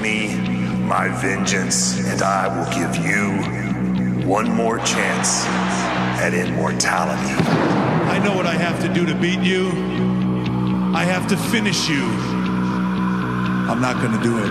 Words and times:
me 0.00 0.36
my 0.90 1.08
vengeance, 1.08 1.98
and 2.04 2.20
I 2.22 2.48
will 2.48 2.66
give 2.74 2.96
you 3.04 4.26
one 4.26 4.50
more 4.50 4.78
chance 4.78 5.44
at 6.20 6.34
immortality. 6.34 7.34
I 8.10 8.18
know 8.18 8.34
what 8.34 8.46
I 8.46 8.54
have 8.54 8.80
to 8.82 8.92
do 8.92 9.06
to 9.06 9.14
beat 9.14 9.40
you. 9.40 9.68
I 10.94 11.04
have 11.04 11.28
to 11.28 11.36
finish 11.36 11.88
you. 11.88 12.02
I'm 13.70 13.80
not 13.80 14.02
gonna 14.02 14.22
do 14.22 14.36
it. 14.38 14.50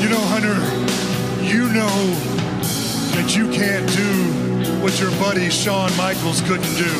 You 0.00 0.08
know, 0.08 0.22
Hunter, 0.32 0.56
you 1.44 1.68
know 1.72 1.96
that 3.16 3.36
you 3.36 3.50
can't 3.50 3.86
do 3.94 4.80
what 4.80 4.98
your 5.00 5.10
buddy 5.20 5.50
Shawn 5.50 5.94
Michaels 5.96 6.40
couldn't 6.42 6.76
do. 6.76 6.92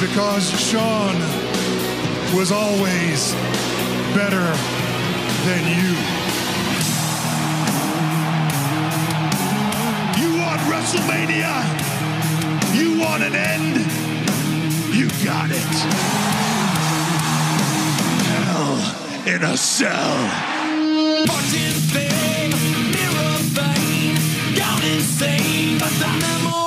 Because 0.00 0.48
Shawn 0.70 1.16
was 2.36 2.52
always 2.52 3.32
better 4.14 4.81
than 5.44 5.64
you. 5.66 5.92
You 10.22 10.38
want 10.38 10.60
WrestleMania? 10.70 11.52
You 12.72 13.00
want 13.00 13.24
an 13.24 13.34
end? 13.34 13.76
You 14.94 15.08
got 15.24 15.50
it. 15.50 15.74
Hell 18.30 19.34
in 19.34 19.42
a 19.42 19.56
cell. 19.56 20.16
Fortune, 21.26 21.78
fame, 21.90 22.52
mirror, 22.94 23.38
fame, 23.56 24.16
gone 24.54 24.84
insane, 24.84 25.78
but 25.78 25.90
the 25.98 26.61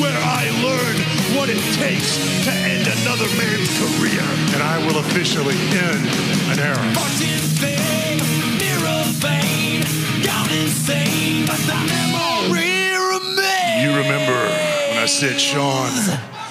where 0.00 0.16
I 0.16 0.50
learn 0.62 0.96
what 1.36 1.48
it 1.50 1.60
takes 1.78 2.16
to 2.44 2.50
end 2.50 2.86
another 3.02 3.28
man's 3.36 3.70
career. 3.78 4.24
And 4.54 4.62
I 4.62 4.78
will 4.86 4.98
officially 4.98 5.56
end 5.74 6.06
an 6.52 6.58
era. 6.58 6.84
Fortune, 6.94 7.44
fame, 7.60 8.20
mirror, 8.58 9.04
fame, 9.24 9.82
gone 10.24 10.52
insane, 10.52 11.46
but 11.46 11.60
the 11.68 11.78
memory 11.90 12.94
remains. 13.14 13.82
You 13.82 13.90
remember 14.02 14.38
when 14.90 14.98
I 14.98 15.06
said 15.06 15.40
Shawn 15.40 15.90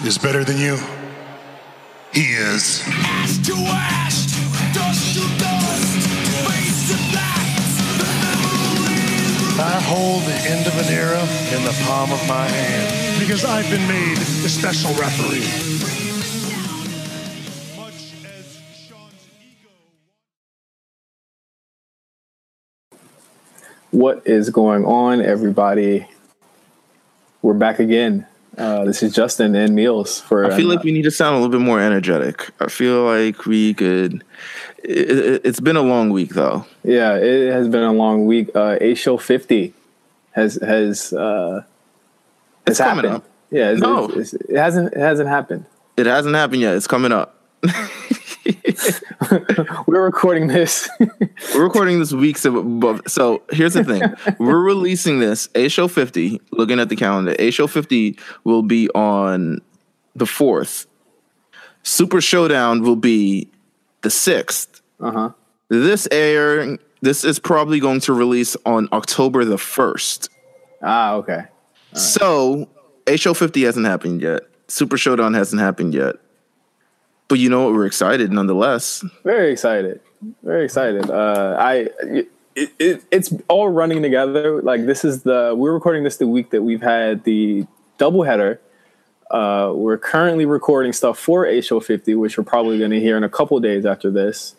is 0.05 0.17
better 0.17 0.44
than 0.44 0.57
you? 0.57 0.78
He 2.13 2.33
is. 2.33 2.83
Ash 2.85 3.38
to 3.47 3.55
ash, 3.55 4.12
hold 9.94 10.23
the 10.23 10.33
end 10.49 10.66
of 10.66 10.75
an 10.80 10.91
era 10.91 11.22
in 11.53 11.63
the 11.66 11.83
palm 11.86 12.11
of 12.11 12.27
my 12.27 12.47
hand. 12.47 13.19
Because 13.19 13.45
I've 13.45 13.69
been 13.69 13.88
made 13.88 14.17
the 14.17 14.50
special 14.50 14.89
referee. 14.95 15.45
Much 17.77 18.16
as 18.25 18.58
Shawn's 18.75 19.27
ego. 19.39 19.69
What 23.91 24.25
is 24.25 24.50
going 24.50 24.83
on, 24.83 25.22
everybody? 25.22 26.07
We're 27.44 27.53
back 27.53 27.78
again. 27.78 28.25
Uh, 28.57 28.85
this 28.85 29.03
is 29.03 29.13
Justin 29.13 29.53
and 29.53 29.78
Meelz 29.78 30.22
for. 30.22 30.45
I 30.45 30.57
feel 30.57 30.72
uh, 30.72 30.75
like 30.75 30.83
we 30.83 30.91
need 30.91 31.03
to 31.03 31.11
sound 31.11 31.35
a 31.35 31.39
little 31.39 31.52
bit 31.52 31.63
more 31.63 31.80
energetic. 31.80 32.50
I 32.59 32.67
feel 32.67 33.03
like 33.03 33.45
we 33.45 33.75
could. 33.75 34.23
It, 34.83 35.11
it, 35.11 35.41
it's 35.45 35.59
been 35.59 35.75
a 35.75 35.81
long 35.83 36.09
week 36.09 36.31
though. 36.31 36.66
yeah, 36.83 37.16
it 37.16 37.52
has 37.52 37.67
been 37.67 37.83
a 37.83 37.94
long 37.94 38.25
week. 38.25 38.50
Uh, 38.55 38.78
A 38.81 38.95
show 38.95 39.17
fifty 39.17 39.73
has 40.33 40.55
has 40.61 41.13
uh, 41.13 41.63
has 42.67 42.71
It's 42.73 42.77
coming 42.79 43.05
happened. 43.05 43.23
up. 43.23 43.29
Yeah, 43.51 43.71
it's, 43.71 43.81
No. 43.81 44.05
it's, 44.09 44.33
it 44.33 44.55
hasn't 44.57 44.93
it 44.93 44.99
hasn't 44.99 45.29
happened. 45.29 45.65
It 45.97 46.05
hasn't 46.05 46.35
happened 46.35 46.61
yet. 46.61 46.75
It's 46.75 46.87
coming 46.87 47.11
up. 47.11 47.35
We're 49.87 50.03
recording 50.03 50.47
this. 50.47 50.89
We're 51.55 51.63
recording 51.63 51.99
this 51.99 52.11
weeks 52.11 52.45
above. 52.45 53.01
So 53.07 53.43
here's 53.51 53.73
the 53.73 53.83
thing: 53.83 54.01
we're 54.39 54.59
releasing 54.61 55.19
this 55.19 55.49
A 55.55 55.67
Show 55.69 55.88
50. 55.88 56.41
Looking 56.51 56.79
at 56.79 56.89
the 56.89 56.95
calendar, 56.95 57.35
A 57.39 57.51
Show 57.51 57.67
50 57.67 58.17
will 58.43 58.63
be 58.63 58.89
on 58.89 59.61
the 60.16 60.25
fourth. 60.25 60.88
Super 61.83 62.22
Showdown 62.22 62.81
will 62.81 62.95
be 62.95 63.47
the 64.01 64.09
sixth. 64.09 64.81
uh 64.99 65.11
huh. 65.11 65.29
This 65.69 66.07
air. 66.11 66.77
This 67.03 67.25
is 67.25 67.38
probably 67.38 67.81
going 67.81 68.00
to 68.00 68.14
release 68.14 68.56
on 68.66 68.88
October 68.94 69.44
the 69.44 69.58
first. 69.58 70.30
Ah, 70.81 71.16
okay. 71.16 71.44
So 71.91 72.69
A 73.08 73.18
Show 73.18 73.34
50 73.34 73.62
hasn't 73.64 73.86
happened 73.86 74.22
yet. 74.22 74.44
Super 74.69 74.96
Showdown 74.96 75.34
hasn't 75.34 75.62
happened 75.62 75.94
yet. 75.94 76.16
But 77.28 77.40
you 77.40 77.50
know 77.50 77.66
what? 77.66 77.74
We're 77.74 77.88
excited 77.88 78.31
nonetheless. 78.31 79.03
Very 79.25 79.52
excited. 79.52 80.00
Very 80.44 80.64
excited. 80.64 81.09
Uh, 81.12 81.58
I 81.59 81.90
it, 82.03 82.30
it, 82.80 83.03
it's 83.12 83.34
all 83.50 83.68
running 83.68 84.02
together. 84.02 84.62
Like 84.62 84.85
this 84.85 85.03
is 85.03 85.24
the 85.24 85.53
we're 85.58 85.74
recording 85.74 86.06
this 86.06 86.16
the 86.16 86.28
week 86.28 86.52
that 86.52 86.62
we've 86.62 86.81
had 86.81 87.25
the 87.25 87.68
doubleheader. 88.00 88.59
Uh, 89.30 89.74
we're 89.75 89.97
currently 89.97 90.46
recording 90.46 90.94
stuff 90.94 91.20
for 91.20 91.46
A 91.46 91.59
Show 91.59 91.81
50, 91.81 92.16
which 92.16 92.38
we're 92.38 92.46
probably 92.46 92.80
going 92.80 92.91
to 92.91 93.00
hear 93.02 93.18
in 93.18 93.25
a 93.25 93.30
couple 93.30 93.59
days 93.59 93.85
after 93.85 94.09
this. 94.09 94.56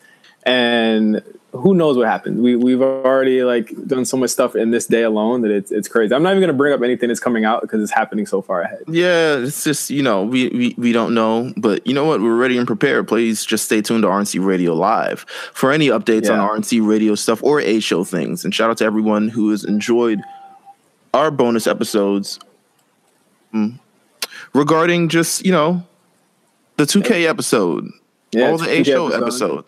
And 0.47 1.23
who 1.53 1.73
knows 1.73 1.97
what 1.97 2.07
happened? 2.07 2.43
We 2.43 2.57
we've 2.57 2.83
already 2.83 3.45
like 3.45 3.73
done 3.87 4.05
so 4.05 4.17
much 4.17 4.31
stuff 4.31 4.55
in 4.57 4.73
this 4.73 4.87
day 4.87 5.03
alone 5.05 5.41
that 5.43 5.51
it's 5.51 5.71
it's 5.71 5.89
crazy. 5.89 6.15
I'm 6.15 6.23
not 6.23 6.31
even 6.31 6.41
going 6.41 6.49
to 6.49 6.53
bring 6.57 6.73
up 6.75 6.83
anything 6.83 7.09
that's 7.09 7.21
coming 7.21 7.45
out 7.45 7.63
because 7.63 7.81
it's 7.83 7.93
happening 7.93 8.27
so 8.27 8.43
far 8.43 8.61
ahead. 8.61 8.83
Yeah, 8.89 9.37
it's 9.39 9.65
just, 9.65 9.89
you 9.89 10.03
know, 10.03 10.25
we, 10.25 10.49
we, 10.49 10.75
we 10.77 10.93
don't 10.93 11.15
know. 11.15 11.53
But 11.57 11.87
you 11.87 11.95
know 11.95 12.05
what? 12.05 12.21
We're 12.21 12.37
ready 12.37 12.59
and 12.59 12.67
prepared. 12.67 13.07
Please 13.09 13.45
just 13.45 13.65
stay 13.67 13.81
tuned 13.81 14.03
to 14.03 14.09
RNC 14.09 14.45
Radio 14.45 14.75
Live 14.75 15.21
for 15.53 15.73
any 15.73 15.87
updates 15.89 16.25
Yeah. 16.27 16.41
on 16.41 16.61
RNC 16.61 16.87
Radio 16.87 17.15
stuff 17.15 17.43
or 17.43 17.61
A 17.61 17.79
Show 17.81 18.05
things. 18.05 18.45
And 18.45 18.55
shout 18.55 18.69
out 18.71 18.79
to 18.79 18.85
everyone 18.85 19.29
who 19.29 19.51
has 19.51 19.65
enjoyed 19.65 20.21
our 21.15 21.31
bonus 21.31 21.67
episodes 21.69 22.39
mm, 23.55 23.79
regarding 24.53 25.09
just, 25.09 25.47
you 25.47 25.53
know, 25.53 25.85
the 26.77 26.85
2K 26.85 27.27
episode, 27.29 27.89
Yeah, 28.33 28.51
all 28.51 28.59
the 28.59 28.69
A 28.69 28.83
Show 28.83 29.07
episode. 29.07 29.23
episode. 29.23 29.65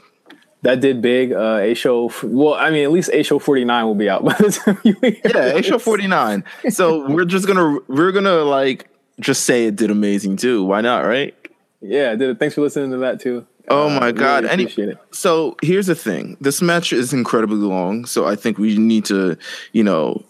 That 0.67 0.81
did 0.81 1.01
big. 1.01 1.33
Uh, 1.33 1.59
A 1.63 1.75
Show. 1.75 2.11
Well, 2.25 2.55
I 2.55 2.71
mean, 2.71 2.83
at 2.83 2.91
least 2.91 3.11
A 3.13 3.23
Show 3.23 3.39
49 3.39 3.85
will 3.85 3.95
be 3.95 4.09
out 4.11 4.25
by 4.25 4.35
the 4.35 4.51
time 4.51 4.79
you 4.83 4.97
hear 5.01 5.17
Yeah, 5.25 5.55
A 5.57 5.63
Show 5.63 5.79
49. 5.79 6.43
So 6.71 7.09
we're 7.15 7.25
just 7.25 7.47
gonna 7.47 7.79
we're 7.87 8.11
gonna 8.11 8.43
like 8.43 8.89
just 9.21 9.45
say 9.45 9.67
it 9.67 9.77
did 9.77 9.91
amazing 9.91 10.37
too. 10.37 10.65
Why 10.65 10.81
not, 10.81 11.01
right? 11.05 11.35
Yeah, 11.81 12.11
I 12.11 12.17
did 12.17 12.31
it. 12.31 12.39
Thanks 12.41 12.55
for 12.57 12.63
listening 12.63 12.91
to 12.91 12.97
that 12.99 13.21
too. 13.21 13.47
Oh 13.69 13.89
Uh, 13.89 14.01
my 14.01 14.13
god! 14.13 14.43
really 14.45 14.53
Any- 14.77 14.91
it. 14.91 14.99
so 15.13 15.57
here's 15.63 15.87
the 15.87 15.95
thing: 15.95 16.37
this 16.41 16.61
match 16.61 16.93
is 16.93 17.13
incredibly 17.13 17.57
long, 17.59 18.05
so 18.05 18.27
I 18.27 18.35
think 18.37 18.59
we 18.59 18.77
need 18.77 19.05
to, 19.07 19.37
you 19.73 19.85
know, 19.85 20.25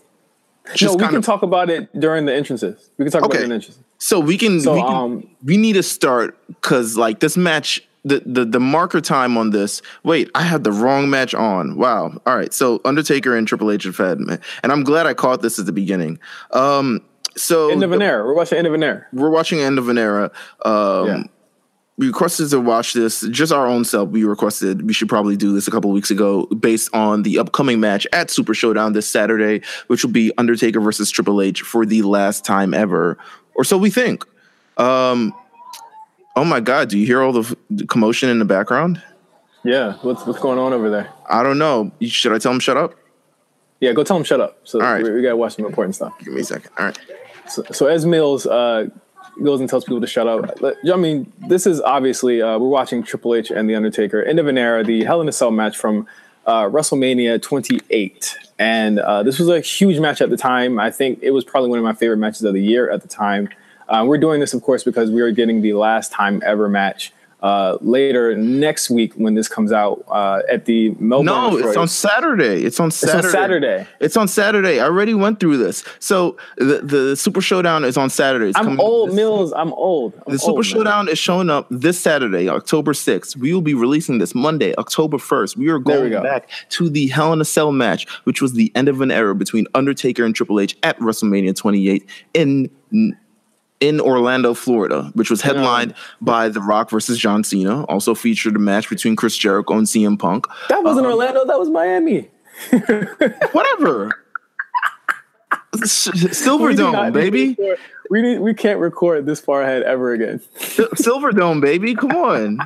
No, 0.82 0.94
we 0.96 1.06
can 1.06 1.16
of. 1.16 1.24
talk 1.24 1.42
about 1.42 1.70
it 1.70 1.88
during 1.98 2.26
the 2.26 2.34
entrances. 2.34 2.90
We 2.98 3.04
can 3.04 3.12
talk 3.12 3.22
about 3.22 3.30
Okay. 3.32 3.40
it 3.40 3.44
in 3.44 3.48
the 3.50 3.54
entrances. 3.56 3.82
so 3.98 4.20
we 4.20 4.36
can. 4.38 4.60
So, 4.60 4.74
we, 4.74 4.80
can 4.82 4.94
um, 4.94 5.28
we 5.44 5.56
need 5.56 5.74
to 5.74 5.82
start 5.82 6.36
because 6.48 6.96
like 6.96 7.20
this 7.20 7.36
match. 7.36 7.85
The, 8.06 8.22
the 8.24 8.44
the 8.44 8.60
marker 8.60 9.00
time 9.00 9.36
on 9.36 9.50
this. 9.50 9.82
Wait, 10.04 10.30
I 10.34 10.42
had 10.42 10.62
the 10.62 10.70
wrong 10.70 11.10
match 11.10 11.34
on. 11.34 11.76
Wow. 11.76 12.20
All 12.24 12.36
right. 12.36 12.54
So 12.54 12.80
Undertaker 12.84 13.36
and 13.36 13.48
Triple 13.48 13.70
H 13.70 13.82
have 13.84 13.96
had, 13.96 14.18
and 14.18 14.40
I'm 14.62 14.84
glad 14.84 15.06
I 15.06 15.14
caught 15.14 15.42
this 15.42 15.58
at 15.58 15.66
the 15.66 15.72
beginning. 15.72 16.18
Um. 16.52 17.00
So 17.36 17.68
End 17.70 17.82
of 17.82 17.90
an 17.92 18.00
era. 18.02 18.24
We're 18.24 18.34
watching 18.34 18.58
End 18.58 18.66
of 18.66 18.74
an 18.74 18.82
era. 18.82 19.04
we're 19.12 19.28
watching 19.30 19.58
End 19.58 19.78
of 19.78 19.88
an 19.88 19.98
Era. 19.98 20.30
Um, 20.64 21.06
Yeah. 21.06 21.22
We 21.98 22.08
requested 22.08 22.50
to 22.50 22.60
watch 22.60 22.92
this, 22.92 23.22
just 23.30 23.50
our 23.52 23.66
own 23.66 23.82
self. 23.84 24.10
We 24.10 24.22
requested 24.24 24.86
we 24.86 24.92
should 24.92 25.08
probably 25.08 25.34
do 25.36 25.52
this 25.54 25.66
a 25.66 25.70
couple 25.70 25.90
weeks 25.92 26.10
ago, 26.10 26.44
based 26.46 26.94
on 26.94 27.22
the 27.22 27.38
upcoming 27.38 27.80
match 27.80 28.06
at 28.12 28.30
Super 28.30 28.52
Showdown 28.52 28.92
this 28.92 29.08
Saturday, 29.08 29.62
which 29.86 30.04
will 30.04 30.12
be 30.12 30.30
Undertaker 30.36 30.78
versus 30.78 31.10
Triple 31.10 31.40
H 31.40 31.62
for 31.62 31.86
the 31.86 32.02
last 32.02 32.44
time 32.44 32.74
ever, 32.74 33.16
or 33.54 33.64
so 33.64 33.78
we 33.78 33.88
think. 33.90 34.24
Um, 34.76 35.32
oh 36.36 36.44
my 36.44 36.60
God! 36.60 36.88
Do 36.88 36.98
you 36.98 37.06
hear 37.06 37.22
all 37.22 37.32
the, 37.32 37.56
commotion 37.88 38.28
in 38.28 38.38
the 38.38 38.44
background? 38.44 39.02
Yeah. 39.64 39.94
What's 40.02 40.24
what's 40.26 40.38
going 40.38 40.58
on 40.58 40.72
over 40.72 40.90
there? 40.90 41.10
I 41.28 41.42
don't 41.42 41.58
know. 41.58 41.90
Should 42.02 42.32
I 42.32 42.38
tell 42.38 42.52
him 42.52 42.60
shut 42.60 42.76
up? 42.76 42.94
Yeah, 43.80 43.92
go 43.92 44.04
tell 44.04 44.16
him 44.16 44.24
shut 44.24 44.40
up. 44.40 44.58
So 44.64 44.80
All 44.80 44.86
right. 44.86 45.02
we, 45.02 45.10
we 45.10 45.22
gotta 45.22 45.36
watch 45.36 45.56
some 45.56 45.66
important 45.66 45.96
stuff. 45.96 46.16
Give 46.20 46.32
me 46.32 46.40
a 46.40 46.44
second. 46.44 46.70
All 46.78 46.86
right. 46.86 46.98
So, 47.48 47.62
so 47.72 47.86
as 47.86 48.04
Meelz 48.04 48.46
uh, 48.46 48.90
goes 49.42 49.60
and 49.60 49.68
tells 49.68 49.84
people 49.84 50.00
to 50.00 50.06
shut 50.06 50.26
up, 50.26 50.58
I 50.62 50.96
mean, 50.96 51.32
this 51.48 51.66
is 51.66 51.80
obviously 51.80 52.42
uh, 52.42 52.58
we're 52.58 52.68
watching 52.68 53.02
Triple 53.02 53.34
H 53.34 53.50
and 53.50 53.68
the 53.68 53.74
Undertaker, 53.74 54.22
End 54.22 54.38
of 54.38 54.46
an 54.46 54.58
Era, 54.58 54.82
the 54.82 55.04
Hell 55.04 55.20
in 55.20 55.28
a 55.28 55.32
Cell 55.32 55.50
match 55.50 55.76
from 55.76 56.06
uh, 56.46 56.64
WrestleMania 56.64 57.42
28, 57.42 58.38
and 58.58 58.98
uh, 59.00 59.22
this 59.22 59.38
was 59.38 59.48
a 59.48 59.60
huge 59.60 59.98
match 59.98 60.20
at 60.20 60.30
the 60.30 60.36
time. 60.36 60.78
I 60.78 60.90
think 60.90 61.18
it 61.22 61.32
was 61.32 61.44
probably 61.44 61.70
one 61.70 61.78
of 61.78 61.84
my 61.84 61.92
favorite 61.92 62.18
matches 62.18 62.42
of 62.44 62.54
the 62.54 62.62
year 62.62 62.88
at 62.90 63.02
the 63.02 63.08
time. 63.08 63.48
Uh, 63.88 64.04
we're 64.06 64.18
doing 64.18 64.40
this, 64.40 64.54
of 64.54 64.62
course, 64.62 64.82
because 64.84 65.10
we 65.10 65.20
are 65.20 65.30
getting 65.30 65.62
the 65.62 65.72
last 65.74 66.12
time 66.12 66.42
ever 66.44 66.68
match 66.68 67.12
uh, 67.42 67.76
later 67.80 68.34
next 68.36 68.88
week 68.90 69.12
when 69.14 69.34
this 69.34 69.46
comes 69.46 69.70
out 69.70 70.02
uh, 70.08 70.40
at 70.50 70.64
the 70.64 70.90
Melbourne. 70.98 71.26
No, 71.26 71.56
it's 71.58 71.76
on 71.76 71.86
Saturday. 71.86 72.64
It's 72.64 72.80
on 72.80 72.86
on 72.86 72.90
Saturday. 72.90 73.28
Saturday. 73.28 73.86
It's 74.00 74.16
on 74.16 74.26
Saturday. 74.26 74.80
I 74.80 74.84
already 74.84 75.14
went 75.14 75.38
through 75.38 75.58
this. 75.58 75.84
So 76.00 76.36
the, 76.56 76.80
the 76.82 77.14
Super 77.16 77.40
Showdown 77.40 77.84
is 77.84 77.96
on 77.96 78.10
Saturday. 78.10 78.48
It's 78.48 78.58
I'm 78.58 78.80
old, 78.80 79.10
Meelz. 79.10 79.52
I'm 79.54 79.72
old. 79.74 80.14
I'm 80.26 80.32
The 80.32 80.38
Super 80.38 80.50
old, 80.50 80.56
man. 80.58 80.64
Showdown 80.64 81.08
is 81.08 81.18
showing 81.18 81.50
up 81.50 81.66
this 81.70 82.00
Saturday, 82.00 82.48
October 82.48 82.92
6th. 82.94 83.36
We 83.36 83.52
will 83.52 83.60
be 83.60 83.74
releasing 83.74 84.18
this 84.18 84.34
Monday, 84.34 84.74
October 84.76 85.18
1st. 85.18 85.56
We 85.56 85.68
are 85.68 85.78
There 85.78 86.02
we 86.02 86.10
going 86.10 86.22
go. 86.22 86.22
back 86.22 86.48
to 86.70 86.88
the 86.88 87.06
Hell 87.08 87.32
in 87.32 87.40
a 87.40 87.44
Cell 87.44 87.70
match, 87.70 88.08
which 88.24 88.40
was 88.40 88.54
the 88.54 88.72
end 88.74 88.88
of 88.88 89.00
an 89.02 89.10
era 89.10 89.34
between 89.34 89.66
Undertaker 89.74 90.24
and 90.24 90.34
Triple 90.34 90.58
H 90.58 90.76
at 90.82 90.98
WrestleMania 90.98 91.54
28 91.54 92.08
in 92.34 92.70
in 93.80 94.00
Orlando, 94.00 94.54
Florida, 94.54 95.10
which 95.14 95.30
was 95.30 95.42
headlined 95.42 95.94
by 96.20 96.48
The 96.48 96.60
Rock 96.60 96.90
versus 96.90 97.18
John 97.18 97.44
Cena. 97.44 97.84
Also 97.84 98.14
featured 98.14 98.56
a 98.56 98.58
match 98.58 98.88
between 98.88 99.16
Chris 99.16 99.36
Jericho 99.36 99.74
and 99.74 99.86
CM 99.86 100.18
Punk. 100.18 100.46
That 100.68 100.82
wasn't 100.82 101.06
Uh-huh. 101.06 101.14
Orlando. 101.16 101.44
That 101.44 101.58
was 101.58 101.68
Miami. 101.68 102.30
Whatever. 103.52 104.12
Silver 105.84 106.72
Dome, 106.72 106.92
not 106.92 107.12
baby. 107.12 107.50
record- 107.58 107.78
We 108.08 108.22
need, 108.22 108.38
we 108.38 108.54
can't 108.54 108.78
record 108.80 109.26
this 109.26 109.40
far 109.40 109.62
ahead 109.62 109.82
ever 109.82 110.12
again. 110.12 110.40
Silver 110.94 111.32
Dome, 111.32 111.60
baby. 111.60 111.94
Come 111.94 112.12
on. 112.12 112.58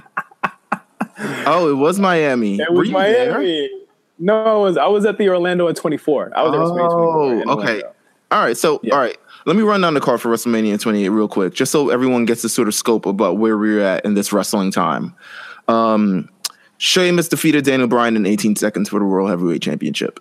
Oh, 1.46 1.68
it 1.70 1.74
was 1.74 1.98
Miami. 1.98 2.56
It 2.60 2.72
was 2.72 2.88
you 2.88 2.94
there? 2.94 3.32
Miami. 3.34 3.70
No, 4.18 4.44
I 4.44 4.54
was 4.54 4.76
I 4.76 4.86
was 4.86 5.04
at 5.06 5.18
the 5.18 5.28
Orlando 5.28 5.66
in 5.68 5.74
24. 5.74 6.32
I 6.36 6.42
was 6.42 6.52
at 6.52 6.58
WrestleMania 6.58 6.90
24. 6.90 6.94
Oh, 6.94 7.30
in 7.30 7.48
okay. 7.50 7.66
Orlando. 7.82 7.92
All 8.30 8.44
right. 8.44 8.56
So, 8.56 8.80
Yeah. 8.82 8.94
all 8.94 9.00
right. 9.00 9.16
Let 9.46 9.56
me 9.56 9.62
run 9.62 9.80
down 9.80 9.94
the 9.94 10.00
card 10.00 10.20
for 10.20 10.28
WrestleMania 10.28 10.78
28 10.80 11.08
real 11.08 11.28
quick, 11.28 11.54
just 11.54 11.72
so 11.72 11.90
everyone 11.90 12.26
gets 12.26 12.44
a 12.44 12.48
sort 12.48 12.68
of 12.68 12.74
scope 12.74 13.06
about 13.06 13.38
where 13.38 13.56
we're 13.56 13.80
at 13.80 14.04
in 14.04 14.14
this 14.14 14.32
wrestling 14.32 14.70
time. 14.70 15.14
Um, 15.66 16.28
Sheamus 16.78 17.28
defeated 17.28 17.64
Daniel 17.64 17.88
Bryan 17.88 18.16
in 18.16 18.26
18 18.26 18.56
seconds 18.56 18.88
for 18.88 18.98
the 18.98 19.04
World 19.04 19.30
Heavyweight 19.30 19.62
Championship. 19.62 20.20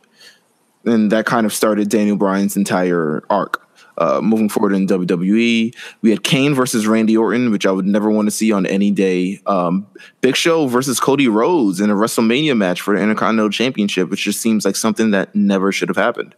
And 0.85 1.11
that 1.11 1.25
kind 1.25 1.45
of 1.45 1.53
started 1.53 1.89
Daniel 1.89 2.17
Bryan's 2.17 2.55
entire 2.55 3.23
arc. 3.29 3.65
Uh, 3.97 4.21
moving 4.21 4.47
forward 4.47 4.73
in 4.73 4.87
WWE, 4.87 5.75
we 6.01 6.09
had 6.09 6.23
Kane 6.23 6.53
versus 6.53 6.87
Randy 6.87 7.17
Orton, 7.17 7.51
which 7.51 7.65
I 7.65 7.71
would 7.71 7.85
never 7.85 8.09
want 8.09 8.27
to 8.27 8.31
see 8.31 8.49
on 8.53 8.65
any 8.65 8.91
day. 8.91 9.41
Um, 9.45 9.85
Big 10.21 10.37
Show 10.37 10.67
versus 10.67 11.01
Cody 11.01 11.27
Rhodes 11.27 11.81
in 11.81 11.89
a 11.89 11.95
WrestleMania 11.95 12.55
match 12.55 12.79
for 12.79 12.95
the 12.95 13.01
Intercontinental 13.01 13.49
Championship, 13.49 14.09
which 14.09 14.23
just 14.23 14.39
seems 14.39 14.63
like 14.63 14.77
something 14.77 15.11
that 15.11 15.35
never 15.35 15.73
should 15.73 15.89
have 15.89 15.97
happened. 15.97 16.33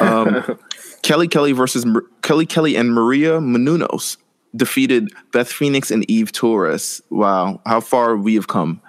Um, 0.00 0.58
Kelly 1.02 1.28
Kelly 1.28 1.52
versus 1.52 1.84
Mar- 1.84 2.04
Kelly 2.22 2.46
Kelly 2.46 2.76
and 2.76 2.92
Maria 2.92 3.40
Menounos 3.40 4.16
defeated 4.54 5.12
Beth 5.32 5.50
Phoenix 5.50 5.90
and 5.90 6.08
Eve 6.10 6.32
Torres. 6.32 7.02
Wow, 7.10 7.60
how 7.66 7.80
far 7.80 8.16
we 8.16 8.34
have 8.34 8.48
come. 8.48 8.80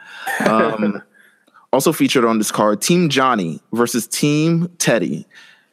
Um, 0.45 1.01
also 1.73 1.91
featured 1.91 2.25
on 2.25 2.37
this 2.37 2.51
card, 2.51 2.81
Team 2.81 3.09
Johnny 3.09 3.61
versus 3.71 4.07
Team 4.07 4.69
Teddy. 4.77 5.25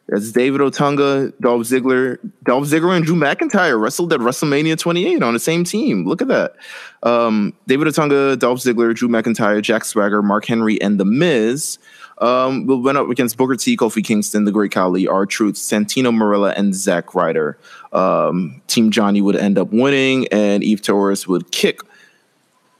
That's 0.07 0.33
David 0.33 0.59
Otunga, 0.59 1.31
Dolph 1.39 1.61
Ziggler. 1.61 2.17
Dolph 2.43 2.65
Ziggler 2.65 2.97
and 2.97 3.05
Drew 3.05 3.15
McIntyre 3.15 3.79
wrestled 3.79 4.11
at 4.11 4.19
WrestleMania 4.19 4.77
28 4.77 5.23
on 5.23 5.33
the 5.33 5.39
same 5.39 5.63
team. 5.63 6.05
Look 6.05 6.21
at 6.21 6.27
that. 6.27 6.55
Um, 7.03 7.53
David 7.67 7.87
Otunga, 7.87 8.37
Dolph 8.37 8.59
Ziggler, 8.59 8.93
Drew 8.93 9.07
McIntyre, 9.07 9.61
Jack 9.61 9.85
Swagger, 9.85 10.21
Mark 10.21 10.45
Henry, 10.45 10.81
and 10.81 10.99
The 10.99 11.05
Miz 11.05 11.77
um, 12.21 12.67
will 12.67 12.81
went 12.81 12.97
up 12.97 13.09
against 13.09 13.35
Booker 13.35 13.55
T, 13.55 13.75
Kofi 13.75 14.03
Kingston, 14.03 14.45
The 14.45 14.51
Great 14.51 14.71
Khali, 14.71 15.07
R 15.07 15.25
Truth, 15.25 15.55
Santino 15.55 16.13
Marella, 16.13 16.53
and 16.55 16.73
Zack 16.73 17.15
Ryder. 17.15 17.57
Um, 17.91 18.61
Team 18.67 18.91
Johnny 18.91 19.21
would 19.21 19.35
end 19.35 19.57
up 19.57 19.71
winning, 19.71 20.27
and 20.27 20.63
Eve 20.63 20.81
Torres 20.81 21.27
would 21.27 21.51
kick 21.51 21.81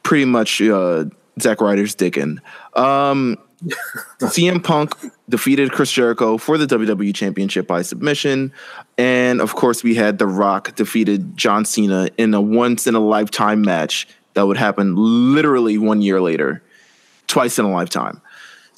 pretty 0.03 0.25
much 0.25 0.61
uh, 0.61 1.05
Zack 1.39 1.59
Ryder's 1.59 1.95
dick 1.95 2.17
in. 2.17 2.39
Um, 2.75 3.37
CM 4.19 4.63
Punk 4.63 4.95
defeated 5.29 5.71
Chris 5.71 5.91
Jericho 5.91 6.37
for 6.37 6.57
the 6.57 6.65
WWE 6.65 7.13
Championship 7.13 7.67
by 7.67 7.81
submission. 7.81 8.51
And 8.97 9.41
of 9.41 9.55
course, 9.55 9.83
we 9.83 9.95
had 9.95 10.17
The 10.19 10.27
Rock 10.27 10.75
defeated 10.75 11.37
John 11.37 11.65
Cena 11.65 12.09
in 12.17 12.33
a 12.33 12.41
once 12.41 12.87
in 12.87 12.95
a 12.95 12.99
lifetime 12.99 13.61
match 13.61 14.07
that 14.33 14.47
would 14.47 14.57
happen 14.57 14.95
literally 14.95 15.77
one 15.77 16.01
year 16.01 16.21
later, 16.21 16.63
twice 17.27 17.59
in 17.59 17.65
a 17.65 17.71
lifetime. 17.71 18.21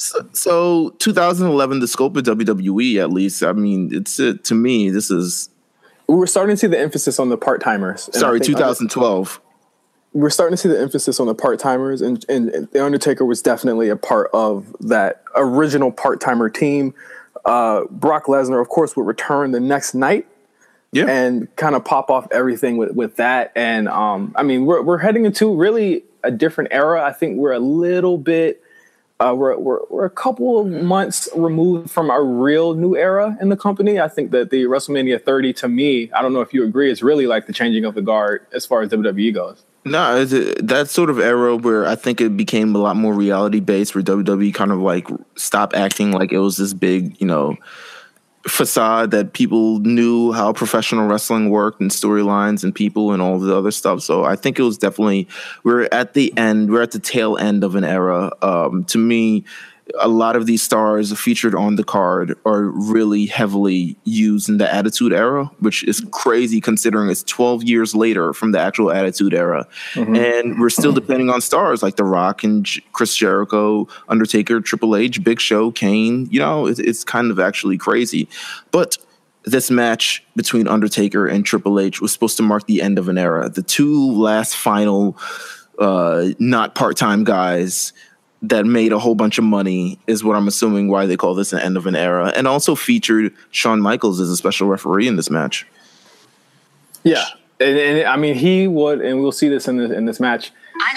So, 0.04 0.28
so 0.34 0.90
2011, 1.00 1.80
the 1.80 1.88
scope 1.88 2.18
of 2.18 2.24
WWE, 2.26 3.02
at 3.02 3.10
least, 3.12 3.42
I 3.42 3.54
mean, 3.54 3.90
it's 3.94 4.20
uh, 4.20 4.34
to 4.44 4.54
me, 4.54 4.90
this 4.90 5.10
is 5.10 5.50
We 6.08 6.16
were 6.16 6.28
starting 6.28 6.56
to 6.56 6.60
see 6.60 6.68
the 6.68 6.78
emphasis 6.80 7.20
on 7.20 7.30
the 7.30 7.38
part 7.38 7.62
timers. 7.62 8.10
sorry, 8.12 8.42
2012. 8.42 9.40
we're 10.12 10.30
starting 10.30 10.54
to 10.54 10.62
see 10.62 10.68
the 10.68 10.80
emphasis 10.80 11.22
on 11.22 11.28
the 11.28 11.34
part 11.34 11.58
timers, 11.58 12.02
and, 12.02 12.24
and 12.28 12.68
the 12.74 12.84
Undertaker 12.84 13.24
was 13.24 13.42
definitely 13.42 13.88
a 13.88 13.96
part 13.96 14.30
of 14.34 14.76
that 14.82 15.24
original 15.36 15.90
part 15.90 16.20
timer 16.20 16.50
team. 16.50 16.94
Uh, 17.46 17.84
Brock 17.90 18.26
Lesnar, 18.26 18.60
of 18.62 18.68
course, 18.68 18.98
would 18.98 19.08
return 19.08 19.52
the 19.52 19.60
next 19.62 19.94
night 19.94 20.28
Yeah. 20.92 21.06
and 21.08 21.54
kind 21.56 21.76
of 21.76 21.86
pop 21.86 22.10
off 22.10 22.28
everything 22.32 22.76
with, 22.78 22.92
with 22.92 23.16
that. 23.16 23.54
And 23.56 23.88
um, 23.88 24.34
I 24.36 24.44
mean, 24.44 24.66
we're 24.66 24.82
we're 24.82 24.98
heading 25.00 25.26
into 25.26 25.56
really 25.56 26.04
a 26.24 26.32
different 26.32 26.72
era. 26.74 27.04
I 27.04 27.14
think 27.14 27.38
we're 27.38 27.54
a 27.54 27.60
little 27.60 28.18
bit. 28.18 28.63
Uh, 29.20 29.34
we're, 29.36 29.58
we're, 29.58 29.80
we're 29.90 30.06
a 30.06 30.10
couple 30.10 30.60
of 30.60 30.68
months 30.68 31.30
removed 31.36 31.90
from 31.90 32.10
a 32.10 32.22
real 32.22 32.74
new 32.74 32.96
era 32.96 33.38
in 33.40 33.50
the 33.50 33.56
company. 33.56 34.00
I 34.00 34.08
think 34.08 34.32
that 34.32 34.50
the 34.50 34.64
WrestleMania 34.64 35.24
30, 35.24 35.54
to 35.54 35.68
me, 35.70 36.12
I 36.12 36.22
don't 36.22 36.34
know 36.34 36.42
if 36.42 36.54
you 36.54 36.64
agree, 36.64 36.92
is 36.92 37.02
really 37.04 37.28
like 37.28 37.48
the 37.48 37.54
changing 37.54 37.86
of 37.86 37.96
the 37.96 38.02
guard 38.02 38.46
as 38.52 38.66
far 38.66 38.82
as 38.82 38.90
WWE 38.90 39.34
goes. 39.34 39.64
No, 39.86 40.22
a, 40.22 40.26
that 40.62 40.90
sort 40.90 41.10
of 41.10 41.20
era 41.20 41.56
where 41.56 41.86
I 41.86 41.96
think 41.96 42.22
it 42.22 42.36
became 42.36 42.76
a 42.76 42.80
lot 42.80 42.96
more 42.96 43.14
reality 43.14 43.60
based, 43.60 43.96
where 43.96 44.04
WWE 44.04 44.54
kind 44.54 44.72
of 44.72 44.80
like 44.80 45.08
stopped 45.36 45.76
acting 45.76 46.12
like 46.12 46.32
it 46.32 46.40
was 46.40 46.58
this 46.58 46.74
big, 46.74 47.20
you 47.20 47.28
know, 47.28 47.58
facade 48.48 49.12
that 49.12 49.34
people 49.34 49.80
knew 49.80 50.34
how 50.34 50.52
professional 50.52 51.08
wrestling 51.08 51.50
worked 51.50 51.80
and 51.80 51.92
storylines 51.92 52.64
and 52.64 52.76
people 52.76 53.14
and 53.14 53.22
all 53.22 53.40
the 53.40 53.56
other 53.56 53.72
stuff. 53.72 54.02
So 54.02 54.26
I 54.26 54.36
think 54.36 54.60
it 54.60 54.64
was 54.64 54.78
definitely 54.78 55.28
we're 55.64 55.88
at 55.92 56.14
the 56.14 56.36
end, 56.38 56.70
we're 56.70 56.82
at 56.82 56.92
the 56.92 57.00
tail 57.00 57.38
end 57.38 57.64
of 57.64 57.76
an 57.76 57.86
era. 57.86 58.32
Um, 58.42 58.84
to 58.86 58.98
me, 58.98 59.46
a 60.00 60.08
lot 60.08 60.36
of 60.36 60.46
these 60.46 60.62
stars 60.62 61.18
featured 61.20 61.54
on 61.54 61.76
the 61.76 61.84
card 61.84 62.38
are 62.46 62.64
really 62.64 63.26
heavily 63.26 63.98
used 64.06 64.48
in 64.48 64.58
the 64.58 64.74
Attitude 64.74 65.12
Era, 65.12 65.52
which 65.60 65.84
is 65.84 66.06
crazy 66.12 66.62
considering 66.62 67.10
it's 67.10 67.24
12 67.24 67.64
years 67.64 67.94
later 67.94 68.34
from 68.34 68.54
the 68.54 68.60
actual 68.60 68.92
Attitude 68.92 69.34
Era. 69.34 69.68
And 70.16 70.60
we're 70.60 70.70
still 70.70 70.94
depending 70.94 71.30
on 71.30 71.42
stars 71.42 71.84
like 71.84 71.98
The 71.98 72.06
Rock 72.06 72.44
and 72.44 72.66
J- 72.66 72.82
Chris 72.94 73.16
Jericho, 73.16 73.88
Undertaker, 74.08 74.62
Triple 74.62 74.96
H, 74.96 75.24
Big 75.24 75.40
Show, 75.40 75.72
Kane. 75.72 76.28
You 76.32 76.40
know, 76.40 76.66
it's, 76.66 76.80
it's 76.80 77.04
kind 77.04 77.30
of 77.30 77.40
actually 77.40 77.78
crazy. 77.78 78.30
But 78.72 78.98
this 79.44 79.70
match 79.70 80.24
between 80.36 80.68
Undertaker 80.68 81.28
and 81.28 81.46
Triple 81.46 81.80
H 81.80 82.00
was 82.00 82.14
supposed 82.14 82.38
to 82.38 82.44
mark 82.44 82.66
the 82.68 82.82
end 82.82 82.98
of 82.98 83.10
an 83.10 83.18
era. 83.18 83.50
The 83.50 83.64
two 83.64 84.12
last 84.14 84.56
final, 84.56 85.18
uh, 85.78 86.30
not 86.40 86.74
part 86.76 86.96
time 86.96 87.26
guys 87.26 87.92
that 88.44 88.66
made 88.66 88.92
a 88.92 89.00
whole 89.00 89.16
bunch 89.16 89.38
of 89.38 89.46
money 89.46 89.98
is 90.06 90.24
what 90.24 90.36
I'm 90.36 90.48
assuming 90.48 90.90
why 90.90 91.06
they 91.06 91.18
call 91.18 91.34
this 91.34 91.54
an 91.54 91.60
end 91.60 91.78
of 91.78 91.88
an 91.88 91.96
era, 91.96 92.32
and 92.36 92.48
also 92.48 92.76
featured 92.76 93.34
Shawn 93.52 93.82
Michaels 93.82 94.20
as 94.20 94.30
a 94.30 94.38
special 94.38 94.68
referee 94.68 95.08
in 95.08 95.16
this 95.16 95.30
match. 95.30 95.66
Yeah, 97.04 97.26
and, 97.60 97.78
and 97.78 98.08
I 98.08 98.18
mean 98.18 98.36
he 98.36 98.68
would, 98.68 99.02
and 99.02 99.22
we'll 99.22 99.32
see 99.32 99.50
this 99.50 99.68
in 99.68 99.78
this 99.78 99.92
in 99.92 100.06
this 100.06 100.20
match. 100.20 100.52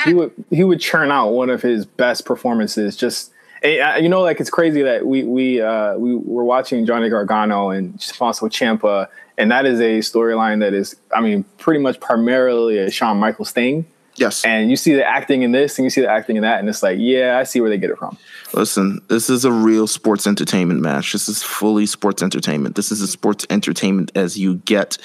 He 0.05 0.15
would 0.15 0.33
he 0.51 0.65
would 0.65 0.81
churn 0.81 1.11
out 1.11 1.31
one 1.31 1.49
of 1.49 1.63
his 1.63 1.87
best 1.87 2.25
performances. 2.25 2.97
Just 2.97 3.33
uh, 3.65 3.97
you 3.97 4.09
know, 4.09 4.23
like 4.23 4.41
it's 4.41 4.51
crazy 4.51 4.83
that 4.83 5.07
we 5.07 5.25
we 5.25 5.61
uh, 5.61 5.97
we 5.97 6.15
were 6.17 6.45
watching 6.45 6.85
Johnny 6.85 7.09
Gargano 7.09 7.71
and 7.71 7.99
Tommaso 8.01 8.47
Ciampa, 8.49 9.09
and 9.39 9.51
that 9.51 9.67
is 9.67 9.81
a 9.81 9.99
storyline 9.99 10.61
that 10.61 10.75
is, 10.75 10.97
I 11.15 11.21
mean, 11.21 11.45
pretty 11.59 11.81
much 11.81 12.01
primarily 12.01 12.79
a 12.79 12.91
Shawn 12.91 13.19
Michaels 13.19 13.53
thing. 13.53 13.87
Yes, 14.17 14.45
And 14.45 14.71
you 14.71 14.77
see 14.77 14.95
the 14.95 15.05
acting 15.05 15.43
in 15.43 15.53
this, 15.53 15.79
and 15.79 15.85
you 15.85 15.91
see 15.91 16.01
the 16.01 16.11
acting 16.11 16.37
in 16.37 16.43
that, 16.43 16.59
and 16.59 16.69
it's 16.69 16.83
like, 16.83 16.99
yeah, 16.99 17.39
I 17.39 17.45
see 17.45 17.61
where 17.61 17.71
they 17.71 17.79
get 17.79 17.91
it 17.91 17.99
from. 17.99 18.17
listen, 18.55 19.01
this 19.09 19.29
is 19.29 19.45
a 19.45 19.53
real 19.53 19.87
sports 19.87 20.27
entertainment 20.27 20.81
match. 20.81 21.13
This 21.13 21.29
is 21.29 21.43
fully 21.43 21.87
sports 21.87 22.23
entertainment. 22.23 22.77
This 22.77 22.91
is 22.91 23.03
as 23.03 23.11
sports 23.11 23.47
entertainment 23.51 24.13
as 24.15 24.39
you 24.39 24.57
get, 24.57 24.99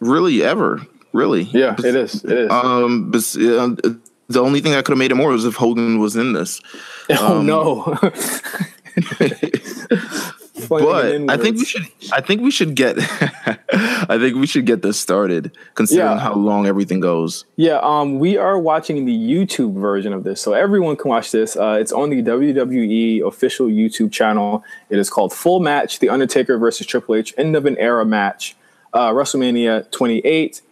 really 0.00 0.42
ever. 0.42 0.86
Really, 1.12 1.42
Yeah, 1.42 1.74
it 1.78 1.94
is. 1.94 2.24
It 2.24 2.32
is. 2.32 2.50
Um, 2.50 3.10
but 3.10 3.18
uh, 3.18 3.92
the 4.28 4.42
only 4.42 4.60
thing 4.60 4.72
that 4.72 4.84
could 4.84 4.92
have 4.92 4.98
made 4.98 5.10
it 5.10 5.16
more 5.16 5.30
was 5.30 5.44
if 5.44 5.56
Hogan 5.56 5.98
was 5.98 6.16
in 6.16 6.32
this. 6.32 6.60
oh 7.10 7.38
um, 7.38 7.46
no. 7.46 7.98
but 10.68 11.30
I 11.30 11.36
think 11.36 11.56
we 11.58 11.64
should. 11.64 11.82
I 12.12 12.20
think 12.20 12.42
we 12.42 12.50
should 12.50 12.74
get. 12.74 12.96
I 14.08 14.18
think 14.18 14.36
we 14.36 14.46
should 14.46 14.66
get 14.66 14.82
this 14.82 14.98
started, 14.98 15.56
considering 15.74 16.10
Yeah. 16.10 16.18
how 16.18 16.34
long 16.34 16.66
everything 16.66 17.00
goes. 17.00 17.44
Yeah, 17.56 17.78
um, 17.82 18.18
we 18.18 18.36
are 18.36 18.58
watching 18.58 19.04
the 19.04 19.16
YouTube 19.16 19.74
version 19.74 20.12
of 20.12 20.24
this, 20.24 20.40
so 20.40 20.52
everyone 20.52 20.96
can 20.96 21.08
watch 21.08 21.30
this. 21.30 21.56
Uh, 21.56 21.78
it's 21.80 21.92
on 21.92 22.10
the 22.10 22.22
WWE 22.22 23.26
official 23.26 23.66
YouTube 23.68 24.12
channel. 24.12 24.64
It 24.90 24.98
is 24.98 25.08
called 25.08 25.32
Full 25.32 25.60
Match: 25.60 25.98
The 26.00 26.08
Undertaker 26.08 26.58
versus 26.58 26.86
Triple 26.86 27.14
H 27.14 27.32
End 27.38 27.54
of 27.56 27.64
an 27.66 27.76
Era 27.78 28.04
Match, 28.04 28.56
uh, 28.92 29.10
WrestleMania 29.10 29.90
28. 29.90 30.62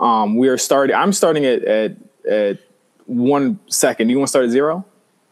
Um, 0.00 0.36
we 0.36 0.48
are 0.48 0.58
starting. 0.58 0.96
I'm 0.96 1.12
starting 1.12 1.44
at 1.44 1.62
at, 1.64 1.96
at 2.28 2.58
one 3.06 3.58
second. 3.68 4.08
Do 4.08 4.12
you 4.12 4.18
want 4.18 4.28
to 4.28 4.30
start 4.30 4.44
at 4.46 4.50
zero? 4.50 4.84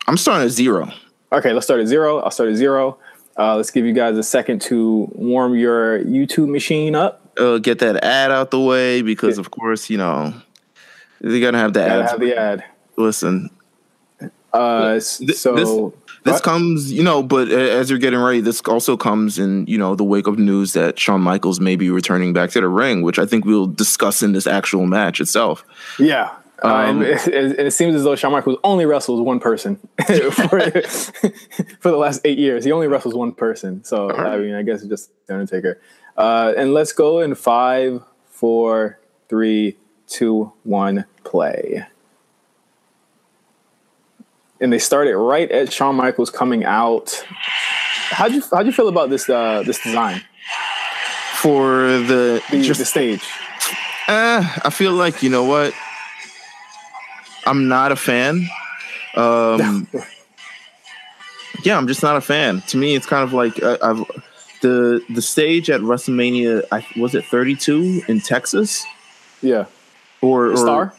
I'm 0.06 0.16
starting 0.16 0.46
at 0.46 0.52
zero. 0.52 0.90
Okay, 1.30 1.52
let's 1.52 1.66
start 1.66 1.80
at 1.80 1.86
zero. 1.86 2.20
I'll 2.20 2.30
start 2.30 2.48
at 2.50 2.56
zero. 2.56 2.98
Uh, 3.38 3.54
let's 3.56 3.70
give 3.70 3.84
you 3.86 3.92
guys 3.92 4.18
a 4.18 4.22
second 4.22 4.60
to 4.62 5.08
warm 5.12 5.54
your 5.54 6.00
YouTube 6.00 6.48
machine 6.48 6.94
up. 6.94 7.22
Uh, 7.38 7.58
get 7.58 7.78
that 7.78 8.02
ad 8.02 8.32
out 8.32 8.50
the 8.50 8.58
way 8.60 9.00
because, 9.02 9.38
of 9.38 9.50
course, 9.52 9.88
you 9.88 9.96
know 9.96 10.34
they're 11.20 11.40
gonna 11.40 11.58
have 11.58 11.72
the 11.72 11.80
Gotta 11.80 12.02
ad. 12.04 12.10
have 12.10 12.20
the 12.20 12.36
ad. 12.36 12.64
Listen, 12.96 13.50
Uh, 14.52 14.98
so 14.98 15.54
this- 15.54 15.94
this 16.24 16.40
comes, 16.40 16.90
you 16.92 17.02
know, 17.02 17.22
but 17.22 17.48
as 17.48 17.88
you're 17.90 17.98
getting 17.98 18.18
ready, 18.18 18.40
this 18.40 18.60
also 18.62 18.96
comes 18.96 19.38
in, 19.38 19.66
you 19.66 19.78
know, 19.78 19.94
the 19.94 20.02
wake 20.04 20.26
of 20.26 20.38
news 20.38 20.72
that 20.72 20.98
Shawn 20.98 21.20
Michaels 21.20 21.60
may 21.60 21.76
be 21.76 21.90
returning 21.90 22.32
back 22.32 22.50
to 22.50 22.60
the 22.60 22.68
ring, 22.68 23.02
which 23.02 23.18
I 23.18 23.24
think 23.26 23.44
we'll 23.44 23.66
discuss 23.66 24.22
in 24.22 24.32
this 24.32 24.46
actual 24.46 24.84
match 24.86 25.20
itself. 25.20 25.64
Yeah. 25.98 26.30
Uh, 26.62 26.68
Um, 26.68 27.02
and, 27.02 27.02
it, 27.02 27.58
it 27.58 27.72
seems 27.72 27.94
as 27.94 28.04
though 28.04 28.16
Shawn 28.16 28.32
Michaels 28.32 28.58
only 28.64 28.84
wrestles 28.86 29.20
one 29.20 29.38
person 29.40 29.76
for, 30.06 30.10
for 31.80 31.90
the 31.90 31.96
last 31.96 32.20
eight 32.24 32.38
years. 32.38 32.64
He 32.64 32.72
only 32.72 32.88
wrestles 32.88 33.14
one 33.14 33.32
person. 33.32 33.84
So, 33.84 34.10
I 34.10 34.36
mean, 34.38 34.54
I 34.54 34.62
guess 34.62 34.80
it's 34.80 34.88
just 34.88 35.10
The 35.26 35.34
Undertaker. 35.34 35.80
Uh, 36.16 36.52
and 36.56 36.74
let's 36.74 36.92
go 36.92 37.20
in 37.20 37.34
five, 37.36 38.02
four, 38.30 38.98
three, 39.28 39.76
two, 40.08 40.52
one, 40.64 41.04
play. 41.22 41.86
And 44.60 44.72
they 44.72 44.80
started 44.80 45.16
right 45.16 45.48
at 45.52 45.72
Shawn 45.72 45.94
Michaels 45.94 46.30
coming 46.30 46.64
out. 46.64 47.24
How'd 48.10 48.32
you 48.32 48.42
how'd 48.50 48.66
you 48.66 48.72
feel 48.72 48.88
about 48.88 49.10
this 49.10 49.28
uh, 49.30 49.62
this 49.64 49.80
design? 49.80 50.22
For 51.34 51.82
the, 51.98 52.42
The, 52.50 52.62
just 52.62 52.80
the 52.80 52.84
stage. 52.86 53.22
Uh, 54.08 54.42
I 54.64 54.70
feel 54.70 54.90
like 54.92 55.22
you 55.22 55.30
know 55.30 55.44
what. 55.44 55.72
I'm 57.48 57.68
not 57.68 57.92
a 57.92 57.96
fan. 57.96 58.48
Um, 59.16 59.88
yeah, 61.64 61.76
I'm 61.76 61.86
just 61.88 62.02
not 62.02 62.16
a 62.16 62.20
fan. 62.20 62.60
To 62.68 62.76
me, 62.76 62.94
it's 62.94 63.06
kind 63.06 63.24
of 63.24 63.32
like 63.32 63.62
uh, 63.62 63.78
I've 63.82 64.04
the 64.62 65.02
the 65.10 65.22
stage 65.22 65.70
at 65.70 65.80
WrestleMania. 65.80 66.64
I, 66.72 66.84
was 66.98 67.14
it 67.14 67.24
32 67.24 68.02
in 68.08 68.20
Texas 68.20 68.84
Yeah. 69.42 69.66
or, 70.20 70.48
or 70.52 70.56
Star? 70.56 70.94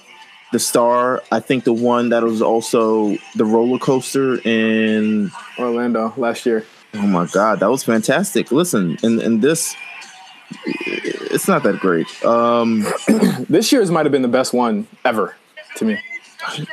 The 0.52 0.60
Star. 0.60 1.22
I 1.32 1.40
think 1.40 1.64
the 1.66 1.74
one 1.74 2.10
that 2.10 2.24
was 2.24 2.42
also 2.42 3.16
the 3.36 3.46
roller 3.46 3.78
coaster 3.80 4.40
in. 4.48 5.32
Orlando 5.60 6.14
last 6.18 6.46
year. 6.46 6.66
Oh 6.96 7.06
my 7.06 7.28
God, 7.28 7.60
that 7.60 7.70
was 7.70 7.84
fantastic. 7.84 8.52
Listen, 8.52 8.98
and 9.04 9.22
and 9.22 9.42
this, 9.42 9.76
it's 10.66 11.48
not 11.48 11.62
that 11.64 11.80
great. 11.80 12.08
Um, 12.26 12.86
This 13.50 13.72
year's 13.72 13.92
might 13.92 14.06
have 14.06 14.12
been 14.12 14.22
the 14.24 14.28
best 14.28 14.54
one 14.54 14.88
ever 15.06 15.36
to 15.78 15.86
me. 15.86 16.00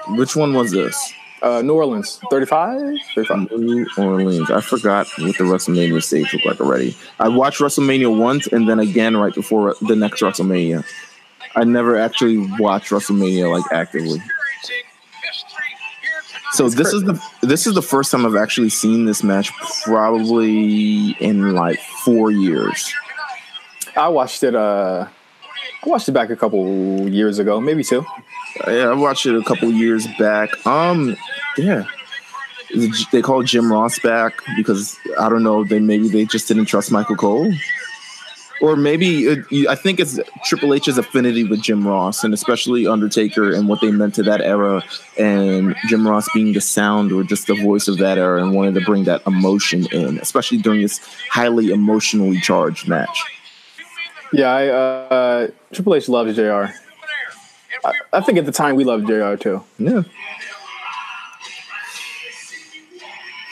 Which 0.08 0.36
one 0.36 0.54
was 0.54 0.70
this? 0.70 1.12
Uh, 1.42 1.60
New 1.62 1.74
Orleans, 1.74 2.18
35? 2.30 2.98
35. 3.14 3.50
New 3.52 3.86
Orleans. 3.98 4.50
I 4.50 4.60
forgot 4.60 5.06
what 5.18 5.36
the 5.36 5.44
WrestleMania 5.44 6.02
stage 6.02 6.32
looked 6.32 6.46
like 6.46 6.60
already. 6.60 6.96
I 7.20 7.28
watched 7.28 7.60
WrestleMania 7.60 8.16
once 8.16 8.46
and 8.46 8.68
then 8.68 8.78
again 8.78 9.16
right 9.16 9.34
before 9.34 9.74
the 9.82 9.94
next 9.94 10.22
WrestleMania. 10.22 10.84
I 11.54 11.64
never 11.64 11.96
actually 11.98 12.38
watched 12.58 12.90
WrestleMania 12.90 13.50
like 13.50 13.70
actively. 13.70 14.20
So 16.52 16.70
this 16.70 16.94
is 16.94 17.02
the 17.02 17.22
this 17.42 17.66
is 17.66 17.74
the 17.74 17.82
first 17.82 18.10
time 18.10 18.24
I've 18.24 18.36
actually 18.36 18.70
seen 18.70 19.04
this 19.04 19.22
match 19.22 19.52
probably 19.84 21.10
in 21.20 21.54
like 21.54 21.78
four 21.78 22.30
years. 22.30 22.94
I 23.94 24.08
watched 24.08 24.42
it. 24.42 24.54
Uh, 24.54 25.06
I 25.84 25.88
watched 25.88 26.08
it 26.08 26.12
back 26.12 26.30
a 26.30 26.36
couple 26.36 27.08
years 27.10 27.38
ago, 27.38 27.60
maybe 27.60 27.84
two. 27.84 28.06
Yeah, 28.66 28.90
I 28.90 28.94
watched 28.94 29.26
it 29.26 29.34
a 29.34 29.42
couple 29.42 29.70
years 29.72 30.06
back. 30.18 30.66
Um, 30.66 31.16
yeah, 31.56 31.84
they 33.12 33.22
called 33.22 33.46
Jim 33.46 33.72
Ross 33.72 33.98
back 33.98 34.42
because 34.56 34.98
I 35.18 35.28
don't 35.28 35.42
know. 35.42 35.64
They 35.64 35.78
maybe 35.78 36.08
they 36.08 36.24
just 36.24 36.48
didn't 36.48 36.66
trust 36.66 36.90
Michael 36.90 37.16
Cole, 37.16 37.52
or 38.60 38.76
maybe 38.76 39.24
it, 39.24 39.68
I 39.68 39.74
think 39.74 40.00
it's 40.00 40.18
Triple 40.44 40.74
H's 40.74 40.98
affinity 40.98 41.44
with 41.44 41.62
Jim 41.62 41.86
Ross 41.86 42.24
and 42.24 42.34
especially 42.34 42.86
Undertaker 42.86 43.52
and 43.52 43.68
what 43.68 43.80
they 43.80 43.90
meant 43.90 44.14
to 44.16 44.22
that 44.24 44.40
era, 44.40 44.82
and 45.18 45.74
Jim 45.88 46.06
Ross 46.06 46.28
being 46.32 46.52
the 46.52 46.60
sound 46.60 47.12
or 47.12 47.22
just 47.22 47.46
the 47.46 47.54
voice 47.54 47.88
of 47.88 47.98
that 47.98 48.18
era 48.18 48.42
and 48.42 48.54
wanted 48.54 48.74
to 48.74 48.80
bring 48.80 49.04
that 49.04 49.22
emotion 49.26 49.86
in, 49.92 50.18
especially 50.18 50.58
during 50.58 50.82
this 50.82 51.00
highly 51.30 51.70
emotionally 51.70 52.40
charged 52.40 52.88
match. 52.88 53.22
Yeah, 54.32 54.48
I, 54.48 54.68
uh, 54.68 55.48
Triple 55.72 55.94
H 55.94 56.08
loves 56.08 56.34
Jr. 56.34 56.72
I, 57.84 57.92
I 58.12 58.20
think 58.20 58.38
at 58.38 58.46
the 58.46 58.52
time 58.52 58.76
we 58.76 58.84
loved 58.84 59.06
Jr. 59.06 59.36
too. 59.36 59.62
Yeah. 59.78 60.02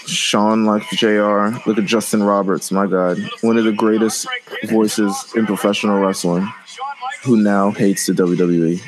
Shawn 0.06 0.64
likes 0.64 0.94
JR. 0.96 1.48
Look 1.66 1.78
at 1.78 1.84
Justin 1.84 2.22
Roberts, 2.22 2.70
my 2.70 2.86
God. 2.86 3.18
One 3.40 3.56
of 3.56 3.64
the 3.64 3.72
greatest 3.72 4.26
voices 4.64 5.32
in 5.34 5.46
professional 5.46 5.98
wrestling 6.00 6.48
who 7.22 7.36
now 7.36 7.70
hates 7.70 8.06
the. 8.06 8.12
WWE. 8.12 8.80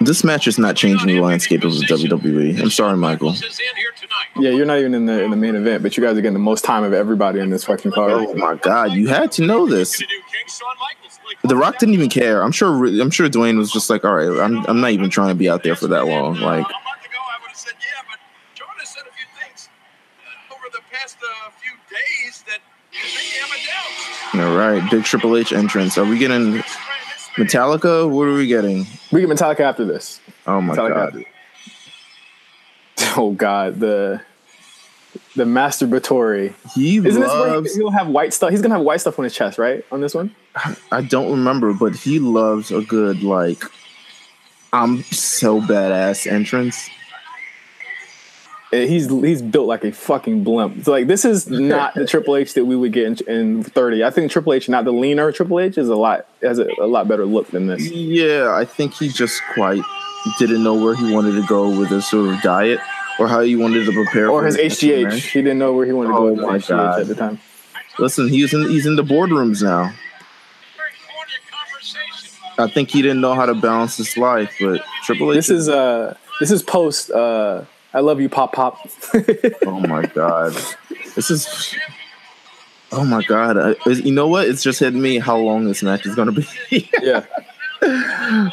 This 0.00 0.22
match 0.22 0.46
is 0.46 0.58
not 0.58 0.76
changing 0.76 1.08
the 1.08 1.20
landscape 1.20 1.64
of 1.64 1.72
the 1.72 1.84
WWE. 1.86 2.60
I'm 2.60 2.70
sorry, 2.70 2.96
Michael. 2.96 3.30
Is 3.30 3.42
in 3.42 3.76
here 3.76 3.90
tonight. 3.96 4.28
Yeah, 4.36 4.50
you're 4.50 4.64
not 4.66 4.78
even 4.78 4.94
in 4.94 5.06
the 5.06 5.24
in 5.24 5.30
the 5.30 5.36
main 5.36 5.56
event, 5.56 5.82
but 5.82 5.96
you 5.96 6.04
guys 6.04 6.16
are 6.16 6.20
getting 6.20 6.34
the 6.34 6.38
most 6.38 6.64
time 6.64 6.84
of 6.84 6.92
everybody 6.92 7.40
in 7.40 7.50
this 7.50 7.64
fucking 7.64 7.90
card. 7.90 8.12
Oh 8.12 8.34
my 8.34 8.54
God, 8.54 8.92
you 8.92 9.08
had 9.08 9.32
to 9.32 9.44
know 9.44 9.66
this. 9.66 9.98
To 9.98 10.06
do 10.06 10.06
King 10.06 10.46
Shawn 10.46 10.76
Michaels. 10.80 11.18
Like, 11.26 11.50
The 11.50 11.56
Rock 11.56 11.78
didn't 11.78 11.94
even 11.94 12.08
care. 12.08 12.42
I'm 12.42 12.52
sure. 12.52 12.86
I'm 12.86 13.10
sure 13.10 13.28
Dwayne 13.28 13.58
was 13.58 13.72
just 13.72 13.90
like, 13.90 14.04
"All 14.04 14.14
right, 14.14 14.40
I'm, 14.40 14.64
I'm 14.66 14.80
not 14.80 14.92
even 14.92 15.10
trying 15.10 15.30
to 15.30 15.34
be 15.34 15.50
out 15.50 15.64
there 15.64 15.74
for 15.74 15.88
that 15.88 16.06
long." 16.06 16.34
Like, 16.34 16.40
a 16.40 16.62
month 16.62 17.04
ago, 17.04 17.18
I 17.18 17.42
would 17.42 17.48
have 17.48 17.56
said 17.56 17.74
yeah, 17.80 18.02
but 18.08 18.18
Jordan 18.54 18.76
has 18.78 18.88
said 18.90 19.02
a 19.02 19.12
few 19.12 19.26
things 19.42 19.68
uh, 20.22 20.54
over 20.54 20.66
the 20.72 20.80
past 20.92 21.18
uh, 21.22 21.50
few 21.60 21.72
days 21.90 22.44
that 22.46 22.60
you 22.92 23.40
have 23.42 23.50
a 23.50 24.40
doubt. 24.40 24.48
all 24.48 24.56
right, 24.56 24.90
big 24.90 25.04
Triple 25.04 25.36
H 25.36 25.52
entrance. 25.52 25.98
Are 25.98 26.04
we 26.04 26.18
getting 26.18 26.62
Metallica? 27.38 28.08
What 28.10 28.28
are 28.28 28.34
we 28.34 28.46
getting? 28.46 28.86
We 29.12 29.20
get 29.20 29.30
Metallica 29.30 29.60
after 29.60 29.84
this. 29.84 30.20
Oh 30.46 30.60
my 30.60 30.74
Metallica. 30.76 31.12
God. 31.12 31.24
Oh 33.16 33.30
God, 33.32 33.78
the 33.78 34.20
the 35.36 35.44
masturbatory. 35.44 36.52
He 36.74 36.96
Isn't 36.98 37.20
this 37.22 37.30
where 37.30 37.50
loves. 37.52 37.74
he, 37.76 37.82
will 37.82 37.92
have 37.92 38.08
white 38.08 38.32
stuff? 38.34 38.50
He's 38.50 38.60
gonna 38.60 38.74
have 38.74 38.84
white 38.84 39.00
stuff 39.00 39.18
on 39.18 39.24
his 39.24 39.34
chest, 39.34 39.56
right? 39.56 39.84
On 39.92 40.00
this 40.00 40.14
one. 40.14 40.34
I 40.92 41.02
don't 41.02 41.30
remember, 41.30 41.72
but 41.72 41.94
he 41.94 42.18
loves 42.18 42.70
a 42.72 42.80
good 42.82 43.22
like. 43.22 43.62
I'm 44.72 45.02
so 45.04 45.60
badass 45.60 46.30
entrance. 46.30 46.90
He's 48.70 49.08
he's 49.08 49.40
built 49.40 49.66
like 49.66 49.82
a 49.84 49.92
fucking 49.92 50.44
blimp. 50.44 50.84
So 50.84 50.92
like 50.92 51.06
this 51.06 51.24
is 51.24 51.48
not 51.50 51.94
the 51.94 52.06
Triple 52.06 52.36
H 52.36 52.52
that 52.54 52.66
we 52.66 52.76
would 52.76 52.92
get 52.92 53.22
in, 53.22 53.34
in 53.58 53.62
30. 53.62 54.04
I 54.04 54.10
think 54.10 54.30
Triple 54.30 54.52
H, 54.52 54.68
not 54.68 54.84
the 54.84 54.92
leaner 54.92 55.32
Triple 55.32 55.58
H, 55.60 55.78
is 55.78 55.88
a 55.88 55.96
lot 55.96 56.26
has 56.42 56.58
a, 56.58 56.68
a 56.80 56.86
lot 56.86 57.08
better 57.08 57.24
look 57.24 57.48
than 57.50 57.66
this. 57.66 57.90
Yeah, 57.90 58.52
I 58.54 58.64
think 58.66 58.92
he 58.94 59.08
just 59.08 59.40
quite 59.54 59.82
didn't 60.38 60.62
know 60.62 60.74
where 60.74 60.94
he 60.94 61.10
wanted 61.12 61.32
to 61.40 61.46
go 61.46 61.70
with 61.78 61.88
his 61.88 62.06
sort 62.08 62.28
of 62.34 62.42
diet 62.42 62.78
or 63.18 63.26
how 63.26 63.40
he 63.40 63.56
wanted 63.56 63.86
to 63.86 63.92
prepare 63.92 64.28
Or 64.30 64.40
for 64.42 64.46
his 64.46 64.56
next 64.56 64.80
HGH. 64.82 65.04
match. 65.04 65.22
He 65.24 65.40
didn't 65.40 65.58
know 65.58 65.72
where 65.72 65.86
he 65.86 65.92
wanted 65.92 66.08
to 66.10 66.14
Oh 66.16 66.34
go 66.36 66.46
with 66.46 66.54
his 66.54 66.64
HGH 66.64 66.68
God. 66.68 67.00
at 67.00 67.06
the 67.06 67.14
time. 67.14 67.40
Listen, 67.98 68.28
he's 68.28 68.52
in 68.52 68.68
he's 68.68 68.84
in 68.84 68.96
the 68.96 69.02
boardrooms 69.02 69.62
now. 69.62 69.92
Very 70.76 70.90
cordial 71.10 71.38
conversation. 71.50 72.38
I 72.58 72.68
think 72.68 72.90
he 72.90 73.00
didn't 73.00 73.22
know 73.22 73.32
how 73.34 73.46
to 73.46 73.54
balance 73.54 73.96
his 73.96 74.16
life, 74.18 74.54
but 74.60 74.82
Triple 75.04 75.32
H. 75.32 75.36
This 75.36 75.48
is 75.50 75.68
uh 75.70 76.14
this 76.38 76.50
is 76.50 76.62
post 76.62 77.10
uh 77.10 77.62
I 77.98 78.00
love 78.00 78.20
you 78.20 78.28
pop 78.28 78.52
pop. 78.52 78.78
oh 79.66 79.80
my 79.80 80.06
god, 80.06 80.56
this 81.16 81.32
is. 81.32 81.74
Oh 82.92 83.04
my 83.04 83.24
god, 83.24 83.58
I, 83.58 83.90
you 83.90 84.12
know 84.12 84.28
what? 84.28 84.46
It's 84.46 84.62
just 84.62 84.78
hitting 84.78 85.02
me 85.02 85.18
how 85.18 85.36
long 85.36 85.64
this 85.64 85.82
match 85.82 86.06
is 86.06 86.14
gonna 86.14 86.30
be. 86.30 86.46
yeah. 87.02 87.26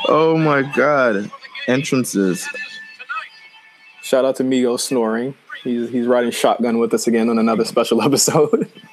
oh 0.09 0.35
my 0.35 0.63
god, 0.75 1.29
entrances. 1.67 2.43
Shout 4.01 4.25
out 4.25 4.35
to 4.37 4.43
Migo 4.43 4.79
snoring. 4.79 5.35
He's 5.63 5.91
he's 5.91 6.07
riding 6.07 6.31
shotgun 6.31 6.79
with 6.79 6.91
us 6.95 7.05
again 7.05 7.29
on 7.29 7.37
another 7.37 7.65
special 7.65 8.01
episode. 8.01 8.67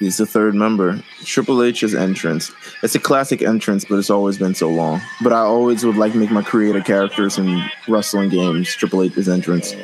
He's 0.00 0.16
the 0.16 0.24
third 0.24 0.54
member. 0.54 0.98
Triple 1.24 1.62
H's 1.62 1.94
entrance. 1.94 2.50
It's 2.82 2.94
a 2.94 2.98
classic 2.98 3.42
entrance, 3.42 3.84
but 3.84 3.98
it's 3.98 4.08
always 4.08 4.38
been 4.38 4.54
so 4.54 4.70
long. 4.70 5.02
But 5.22 5.34
I 5.34 5.40
always 5.40 5.84
would 5.84 5.96
like 5.96 6.14
make 6.14 6.30
my 6.30 6.42
creative 6.42 6.86
characters 6.86 7.36
in 7.36 7.62
wrestling 7.86 8.30
games 8.30 8.74
Triple 8.74 9.02
H's 9.02 9.28
entrance. 9.28 9.74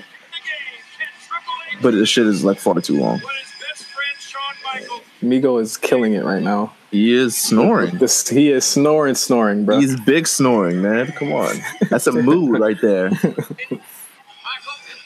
But 1.83 1.91
this 1.91 2.09
shit 2.09 2.27
is 2.27 2.45
like 2.45 2.59
far 2.59 2.81
too 2.81 2.99
long. 2.99 3.21
But 3.23 3.35
his 3.35 3.53
best 3.61 3.85
friend 3.85 4.19
Shawn 4.19 4.55
Michaels. 4.65 5.03
Migo 5.23 5.61
is 5.61 5.77
killing 5.77 6.15
it 6.15 6.25
right 6.25 6.43
now. 6.43 6.73
He 6.91 7.13
is 7.13 7.37
snoring. 7.37 7.97
This 7.99 8.27
he 8.27 8.51
is 8.51 8.65
snoring, 8.65 9.17
snoring, 9.17 9.67
bro. 9.67 9.79
He's 9.79 10.01
big 10.01 10.27
snoring, 10.27 10.81
man. 10.81 11.13
Come 11.13 11.33
on. 11.35 11.57
That's 11.91 12.07
a 12.07 12.13
mood 12.13 12.59
right 12.59 12.81
there. 12.81 13.11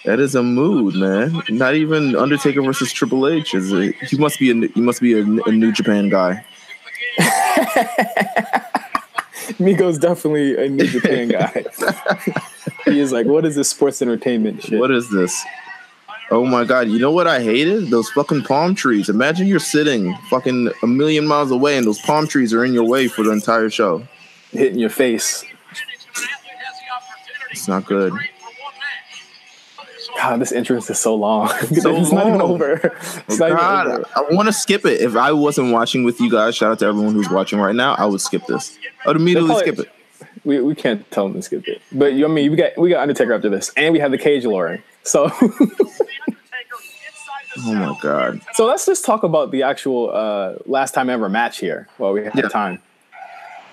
That 0.04 0.18
is 0.18 0.34
a 0.34 0.42
mood, 0.42 0.94
man. 0.94 1.42
Not 1.50 1.74
even 1.74 2.16
Undertaker 2.16 2.62
versus 2.62 2.92
Triple 2.92 3.28
H 3.28 3.54
is 3.54 3.70
it? 3.72 3.94
He 3.96 4.16
must 4.16 4.38
be 4.38 4.50
a 4.50 4.68
he 4.68 4.80
must 4.80 5.00
be 5.00 5.12
a, 5.12 5.20
a 5.20 5.52
New 5.52 5.72
Japan 5.72 6.08
guy. 6.08 6.44
Migo's 9.58 9.98
definitely 9.98 10.56
a 10.56 10.68
New 10.70 10.86
Japan 10.86 11.28
guy. 11.28 11.64
he 12.86 12.98
is 12.98 13.12
like, 13.12 13.26
what 13.26 13.44
is 13.44 13.56
this 13.56 13.68
sports 13.68 14.00
entertainment 14.00 14.62
shit? 14.62 14.80
What 14.80 14.90
is 14.90 15.10
this? 15.10 15.44
Oh 16.30 16.46
my 16.46 16.64
god! 16.64 16.88
You 16.88 16.98
know 16.98 17.10
what 17.10 17.26
I 17.26 17.42
hated? 17.42 17.90
Those 17.90 18.08
fucking 18.10 18.44
palm 18.44 18.74
trees. 18.74 19.08
Imagine 19.08 19.48
you're 19.48 19.58
sitting 19.58 20.16
fucking 20.30 20.70
a 20.82 20.86
million 20.86 21.26
miles 21.26 21.50
away, 21.50 21.76
and 21.76 21.86
those 21.86 22.00
palm 22.00 22.26
trees 22.26 22.54
are 22.54 22.64
in 22.64 22.72
your 22.72 22.84
way 22.84 23.08
for 23.08 23.24
the 23.24 23.32
entire 23.32 23.68
show. 23.68 24.06
Hitting 24.52 24.78
your 24.78 24.90
face. 24.90 25.44
It's 27.50 27.66
not 27.66 27.84
good. 27.84 28.14
God, 30.20 30.40
this 30.40 30.52
entrance 30.52 30.90
is 30.90 30.98
so 31.00 31.14
long. 31.14 31.48
So 31.80 31.96
it's 31.96 32.12
not 32.12 32.26
even 32.26 32.42
over. 32.42 32.72
It's 33.28 33.38
not 33.38 33.46
even 33.46 33.56
God, 33.56 33.86
over. 33.86 34.04
I 34.16 34.34
want 34.34 34.48
to 34.48 34.52
skip 34.52 34.84
it. 34.84 35.00
If 35.00 35.16
I 35.16 35.32
wasn't 35.32 35.72
watching 35.72 36.04
with 36.04 36.20
you 36.20 36.30
guys, 36.30 36.56
shout 36.56 36.72
out 36.72 36.78
to 36.80 36.86
everyone 36.86 37.14
who's 37.14 37.30
watching 37.30 37.58
right 37.58 37.74
now. 37.74 37.94
I 37.94 38.04
would 38.04 38.20
skip 38.20 38.46
this. 38.46 38.78
I 39.04 39.08
would 39.08 39.16
immediately 39.16 39.56
skip 39.56 39.78
it. 39.78 39.90
We, 40.44 40.60
we 40.60 40.74
can't 40.74 41.08
tell 41.10 41.24
them 41.28 41.34
to 41.34 41.42
skip 41.42 41.66
it. 41.66 41.80
But 41.92 42.12
you, 42.12 42.20
know, 42.20 42.26
I 42.26 42.30
mean, 42.30 42.50
we 42.50 42.56
got 42.56 42.76
we 42.76 42.90
got 42.90 43.00
Undertaker 43.00 43.32
after 43.32 43.48
this, 43.48 43.72
and 43.76 43.92
we 43.92 43.98
have 44.00 44.10
the 44.10 44.18
cage 44.18 44.44
lowering. 44.44 44.82
So 45.04 45.30
Oh 47.62 47.74
my 47.74 47.98
god! 48.00 48.40
so 48.54 48.64
let's 48.64 48.86
just 48.86 49.04
talk 49.04 49.22
about 49.22 49.50
the 49.50 49.64
actual 49.64 50.10
uh, 50.14 50.54
last 50.66 50.92
time 50.94 51.10
ever 51.10 51.28
match 51.28 51.58
here. 51.58 51.88
While 51.96 52.12
we 52.12 52.24
have 52.24 52.34
Yeah. 52.34 52.48
time. 52.48 52.82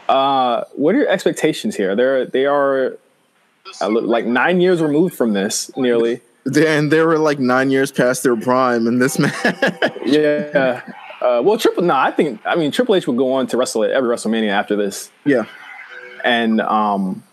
Uh, 0.10 0.63
what 0.74 0.96
are 0.96 1.00
your 1.00 1.10
expectations 1.10 1.75
here? 1.75 1.96
They're 1.96 2.25
they 2.25 2.46
are 2.46 2.98
uh, 3.82 3.89
like 3.89 4.25
nine 4.25 4.62
years 4.62 4.82
removed 4.82 5.16
from 5.16 5.34
this, 5.34 5.70
nearly. 5.77 6.22
And 6.56 6.92
they 6.92 7.01
were 7.01 7.18
like 7.18 7.39
nine 7.39 7.72
years 7.72 7.92
past 7.92 8.24
their 8.24 8.38
prime 8.38 8.88
in 8.88 9.00
this 9.00 9.20
match. 9.20 9.36
Yeah. 10.06 10.82
Uh, 11.22 11.42
well, 11.44 11.58
Triple. 11.58 11.84
No, 11.84 11.96
I 11.96 12.12
think. 12.12 12.39
I 12.46 12.56
mean, 12.56 12.72
Triple 12.72 12.96
H 12.96 13.08
would 13.08 13.18
go 13.18 13.34
on 13.34 13.48
to 13.48 13.58
wrestle 13.58 13.84
at 13.84 13.92
every 13.92 14.10
WrestleMania 14.10 14.50
after 14.50 14.75
this, 14.75 15.12
yeah, 15.25 15.46
and 16.24 16.62
um, 16.62 17.24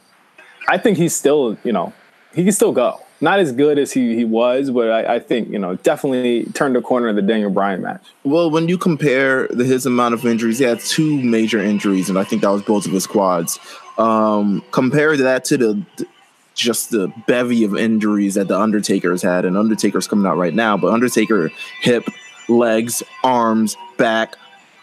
I 0.68 0.78
think 0.78 0.96
he's 0.96 1.14
still. 1.14 1.58
You 1.64 1.72
know, 1.72 1.92
he 2.34 2.44
can 2.44 2.52
still 2.52 2.72
go. 2.72 3.00
Not 3.20 3.38
as 3.38 3.52
good 3.52 3.78
as 3.78 3.92
he, 3.92 4.16
he 4.16 4.24
was, 4.24 4.70
but 4.70 4.90
I, 4.90 5.14
I 5.14 5.18
think 5.18 5.50
you 5.50 5.58
know 5.58 5.76
definitely 5.76 6.44
turned 6.54 6.76
the 6.76 6.80
corner 6.80 7.08
in 7.08 7.16
the 7.16 7.22
Daniel 7.22 7.50
Bryan 7.50 7.82
match. 7.82 8.02
Well, 8.22 8.50
when 8.50 8.68
you 8.68 8.78
compare 8.78 9.48
the, 9.48 9.64
his 9.64 9.86
amount 9.86 10.14
of 10.14 10.24
injuries, 10.24 10.58
he 10.58 10.64
had 10.64 10.80
two 10.80 11.22
major 11.22 11.62
injuries, 11.62 12.08
and 12.08 12.18
I 12.18 12.24
think 12.24 12.42
that 12.42 12.50
was 12.50 12.62
both 12.62 12.86
of 12.86 12.92
his 12.92 13.06
quads. 13.06 13.58
Um, 13.98 14.64
compare 14.72 15.16
that 15.16 15.44
to 15.46 15.56
the 15.56 16.06
just 16.54 16.90
the 16.90 17.12
bevy 17.26 17.64
of 17.64 17.76
injuries 17.76 18.34
that 18.34 18.48
the 18.48 18.58
Undertaker's 18.58 19.22
had, 19.22 19.44
and 19.44 19.56
Undertaker's 19.56 20.06
coming 20.06 20.26
out 20.26 20.36
right 20.36 20.54
now. 20.54 20.76
But 20.76 20.92
Undertaker 20.92 21.50
hip, 21.80 22.04
legs, 22.48 23.02
arms, 23.22 23.76
back, 23.98 24.36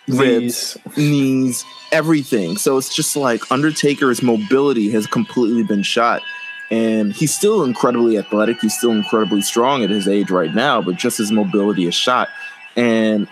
ribs, 0.08 0.78
knees, 0.98 1.66
everything. 1.92 2.58
So 2.58 2.78
it's 2.78 2.94
just 2.94 3.16
like 3.16 3.52
Undertaker's 3.52 4.22
mobility 4.22 4.90
has 4.92 5.08
completely 5.08 5.64
been 5.64 5.84
shot. 5.84 6.22
And 6.70 7.12
he's 7.12 7.36
still 7.36 7.64
incredibly 7.66 8.18
athletic. 8.18 8.62
He's 8.62 8.78
still 8.78 8.92
incredibly 8.92 9.42
strong 9.42 9.84
at 9.84 9.90
his 9.90 10.08
age 10.08 10.32
right 10.32 10.54
now, 10.54 10.82
but 10.82 10.96
just 10.96 11.18
his 11.18 11.32
mobility 11.32 11.86
is 11.86 11.94
shot. 11.94 12.30
And 12.78 13.28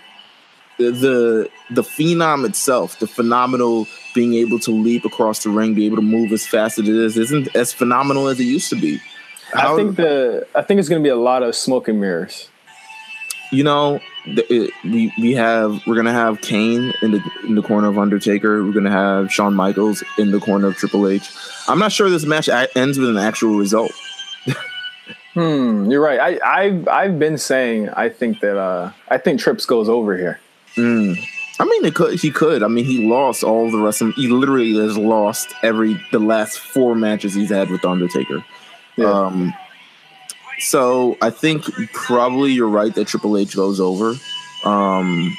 the 0.76 1.48
the 1.70 1.82
phenom 1.82 2.46
itself, 2.46 2.98
the 2.98 3.06
phenomenal 3.06 3.86
being 4.14 4.34
able 4.34 4.58
to 4.60 4.70
leap 4.70 5.04
across 5.04 5.42
the 5.42 5.50
ring, 5.50 5.74
be 5.74 5.86
able 5.86 5.96
to 5.96 6.02
move 6.02 6.32
as 6.32 6.46
fast 6.46 6.78
as 6.78 6.88
it 6.88 6.94
is, 6.94 7.16
isn't 7.16 7.54
as 7.54 7.72
phenomenal 7.72 8.28
as 8.28 8.38
it 8.40 8.44
used 8.44 8.70
to 8.70 8.76
be. 8.76 9.00
I 9.54 9.74
think 9.76 9.96
the 9.96 10.46
I 10.54 10.62
think 10.62 10.78
it's 10.80 10.88
going 10.88 11.02
to 11.02 11.06
be 11.06 11.10
a 11.10 11.16
lot 11.16 11.42
of 11.42 11.54
smoke 11.56 11.88
and 11.88 12.00
mirrors. 12.00 12.48
you 13.50 13.64
know, 13.64 13.98
the, 14.26 14.44
it, 14.52 14.70
we 14.84 15.12
we 15.18 15.34
have 15.34 15.80
we're 15.86 15.96
gonna 15.96 16.12
have 16.12 16.40
Kane 16.40 16.92
in 17.02 17.10
the 17.10 17.20
in 17.44 17.54
the 17.56 17.62
corner 17.62 17.88
of 17.88 17.98
Undertaker. 17.98 18.62
We're 18.62 18.72
gonna 18.72 18.90
have 18.90 19.32
Shawn 19.32 19.54
Michaels 19.54 20.04
in 20.18 20.30
the 20.30 20.38
corner 20.38 20.68
of 20.68 20.76
Triple 20.76 21.08
H. 21.08 21.28
I'm 21.66 21.78
not 21.80 21.90
sure 21.90 22.08
this 22.10 22.24
match 22.26 22.48
ends 22.76 22.98
with 22.98 23.08
an 23.08 23.16
actual 23.16 23.56
result. 23.58 23.92
Hmm, 25.34 25.88
you're 25.88 26.02
right. 26.02 26.18
I 26.18 26.40
I've 26.44 26.88
I've 26.88 27.18
been 27.20 27.38
saying 27.38 27.88
I 27.90 28.08
think 28.08 28.40
that 28.40 28.56
uh 28.58 28.90
I 29.08 29.16
think 29.18 29.38
Trips 29.38 29.64
goes 29.64 29.88
over 29.88 30.16
here. 30.18 30.40
Mm. 30.74 31.24
I 31.60 31.64
mean, 31.66 31.84
it 31.84 31.94
could 31.94 32.18
he 32.18 32.30
could. 32.30 32.62
I 32.62 32.68
mean, 32.68 32.86
he 32.86 33.06
lost 33.06 33.44
all 33.44 33.70
the 33.70 33.76
rest 33.76 34.00
of. 34.00 34.14
He 34.14 34.28
literally 34.28 34.74
has 34.78 34.96
lost 34.96 35.52
every 35.62 36.00
the 36.10 36.18
last 36.18 36.58
four 36.58 36.94
matches 36.94 37.34
he's 37.34 37.50
had 37.50 37.68
with 37.68 37.82
the 37.82 37.90
Undertaker. 37.90 38.42
Yeah. 38.96 39.10
Um, 39.10 39.52
so 40.58 41.18
I 41.20 41.28
think 41.28 41.64
probably 41.92 42.52
you're 42.52 42.66
right 42.66 42.94
that 42.94 43.08
Triple 43.08 43.36
H 43.36 43.54
goes 43.54 43.78
over. 43.78 44.14
Um, 44.64 45.36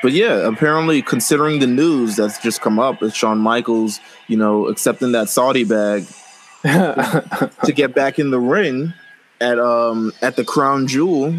but 0.00 0.12
yeah, 0.12 0.46
apparently, 0.48 1.02
considering 1.02 1.58
the 1.58 1.66
news 1.66 2.14
that's 2.14 2.38
just 2.38 2.60
come 2.60 2.78
up, 2.78 3.00
with 3.00 3.12
Shawn 3.12 3.38
Michaels, 3.38 3.98
you 4.28 4.36
know, 4.36 4.68
accepting 4.68 5.10
that 5.10 5.28
Saudi 5.28 5.64
bag 5.64 6.06
to 6.62 7.72
get 7.74 7.96
back 7.96 8.20
in 8.20 8.30
the 8.30 8.38
ring 8.38 8.94
at 9.40 9.58
um 9.58 10.12
at 10.22 10.36
the 10.36 10.44
Crown 10.44 10.86
Jewel. 10.86 11.34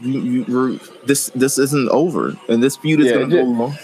You, 0.00 0.20
you, 0.20 0.80
this 1.06 1.30
this 1.34 1.58
isn't 1.58 1.88
over, 1.90 2.36
and 2.48 2.62
this 2.62 2.76
feud 2.76 3.00
is 3.00 3.06
Yeah, 3.06 3.12
going 3.14 3.30
to 3.30 3.36
go 3.36 3.42
long. 3.42 3.78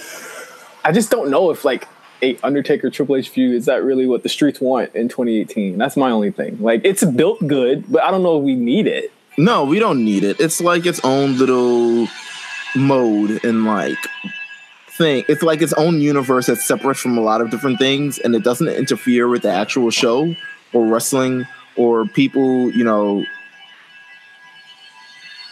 I 0.84 0.92
just 0.92 1.10
don't 1.10 1.30
know 1.30 1.50
if 1.50 1.64
like 1.64 1.88
a 2.22 2.36
Undertaker 2.42 2.90
Triple 2.90 3.16
H 3.16 3.28
feud 3.28 3.54
is 3.54 3.66
that 3.66 3.82
really 3.82 4.06
what 4.06 4.22
the 4.22 4.28
streets 4.28 4.60
want 4.60 4.94
in 4.94 5.08
2018. 5.08 5.76
That's 5.78 5.96
my 5.96 6.10
only 6.10 6.30
thing. 6.30 6.60
Like 6.60 6.82
it's 6.84 7.04
built 7.04 7.46
good, 7.46 7.90
but 7.90 8.02
I 8.02 8.10
don't 8.10 8.22
know 8.22 8.38
if 8.38 8.44
we 8.44 8.54
need 8.54 8.86
it. 8.86 9.12
No, 9.36 9.64
we 9.64 9.78
don't 9.78 10.04
need 10.04 10.22
it. 10.24 10.38
It's 10.38 10.60
like 10.60 10.86
its 10.86 11.00
own 11.04 11.36
little 11.38 12.06
mode 12.76 13.44
and 13.44 13.64
like 13.64 13.98
thing. 14.96 15.24
It's 15.28 15.42
like 15.42 15.60
its 15.60 15.72
own 15.74 16.00
universe 16.00 16.46
that's 16.46 16.64
separate 16.64 16.96
from 16.96 17.18
a 17.18 17.20
lot 17.20 17.40
of 17.40 17.50
different 17.50 17.78
things, 17.78 18.18
and 18.18 18.34
it 18.34 18.44
doesn't 18.44 18.68
interfere 18.68 19.26
with 19.28 19.42
the 19.42 19.50
actual 19.50 19.90
show 19.90 20.34
or 20.72 20.86
wrestling 20.86 21.46
or 21.76 22.06
people, 22.06 22.70
you 22.70 22.84
know, 22.84 23.24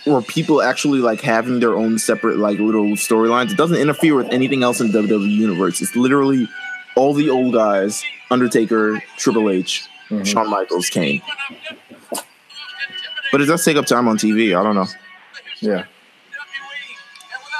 or 0.06 0.22
people 0.22 0.62
actually 0.62 1.00
like 1.00 1.20
having 1.20 1.60
their 1.60 1.74
own 1.74 1.98
separate 1.98 2.38
like 2.38 2.58
little 2.58 2.84
storylines. 2.96 3.50
It 3.52 3.56
doesn't 3.56 3.76
interfere 3.76 4.14
with 4.14 4.28
anything 4.28 4.62
else 4.62 4.80
in 4.80 4.90
the 4.92 5.00
WWE 5.00 5.30
universe. 5.30 5.80
It's 5.80 5.94
literally 5.96 6.48
all 6.96 7.14
the 7.14 7.30
old 7.30 7.54
guys: 7.54 8.02
Undertaker, 8.30 9.02
Triple 9.16 9.50
H, 9.50 9.88
Shawn 10.24 10.50
Michaels, 10.50 10.88
Kane. 10.90 11.22
But 13.30 13.40
it 13.40 13.46
does 13.46 13.64
take 13.64 13.76
up 13.76 13.86
time 13.86 14.08
on 14.08 14.18
TV. 14.18 14.58
I 14.58 14.62
don't 14.62 14.74
know. 14.74 14.86
Yeah. 15.60 15.84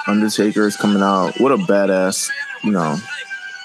Undertaker 0.07 0.67
is 0.67 0.77
coming 0.77 1.01
out. 1.03 1.39
What 1.41 1.53
a 1.53 1.57
badass, 1.57 2.29
you 2.65 2.73
know, 2.73 2.97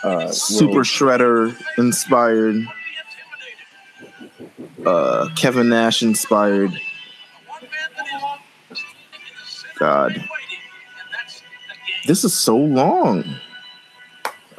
Uh, 0.04 0.32
super 0.32 0.84
shredder 0.84 1.58
inspired, 1.80 2.66
uh, 4.86 5.28
Kevin 5.36 5.70
Nash 5.70 6.04
inspired. 6.04 6.80
God, 9.80 10.24
this 12.08 12.24
is 12.24 12.34
so 12.34 12.58
long. 12.58 13.24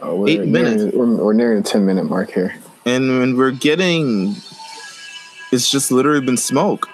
uh, 0.02 0.14
we're 0.14 0.28
eight 0.28 0.40
nearing- 0.40 0.52
minutes. 0.52 0.94
We're, 0.96 1.06
we're 1.16 1.32
nearing 1.32 1.62
the 1.62 1.68
10 1.68 1.84
minute 1.86 2.04
mark 2.04 2.30
here. 2.32 2.54
And 2.84 3.18
when 3.18 3.36
we're 3.36 3.50
getting, 3.50 4.34
it's 5.52 5.70
just 5.70 5.90
literally 5.90 6.20
been 6.24 6.36
smoke. 6.36 6.88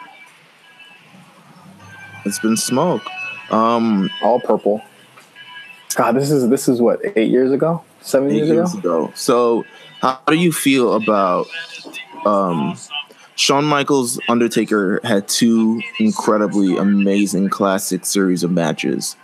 It's 2.24 2.38
been 2.38 2.56
smoke. 2.56 3.02
Um, 3.50 4.10
All 4.22 4.40
purple. 4.40 4.80
God, 5.94 6.12
this 6.16 6.30
is 6.30 6.48
this 6.48 6.66
is 6.66 6.80
what 6.80 7.00
eight 7.14 7.30
years 7.30 7.52
ago, 7.52 7.84
seven 8.00 8.30
years, 8.34 8.48
years 8.48 8.74
ago. 8.74 9.04
ago. 9.04 9.12
So, 9.14 9.64
how 10.00 10.18
do 10.26 10.34
you 10.34 10.50
feel 10.50 10.94
about 10.94 11.46
um, 12.26 12.74
Shawn 13.36 13.64
Michaels 13.64 14.20
Undertaker 14.28 15.00
had 15.04 15.26
two 15.28 15.82
incredibly 15.98 16.76
amazing 16.76 17.48
classic 17.48 18.06
series 18.06 18.42
of 18.44 18.50
matches? 18.50 19.16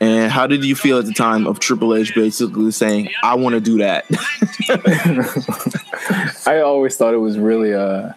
And 0.00 0.32
how 0.32 0.48
did 0.48 0.64
you 0.64 0.74
feel 0.74 0.98
at 0.98 1.06
the 1.06 1.12
time 1.12 1.46
of 1.46 1.60
Triple 1.60 1.94
H 1.94 2.12
basically 2.14 2.72
saying, 2.72 3.10
"I 3.22 3.36
want 3.36 3.54
to 3.54 3.60
do 3.60 3.78
that"? 3.78 4.04
I 6.46 6.60
always 6.60 6.96
thought 6.96 7.14
it 7.14 7.18
was 7.18 7.38
really 7.38 7.72
uh, 7.72 8.08
I 8.08 8.14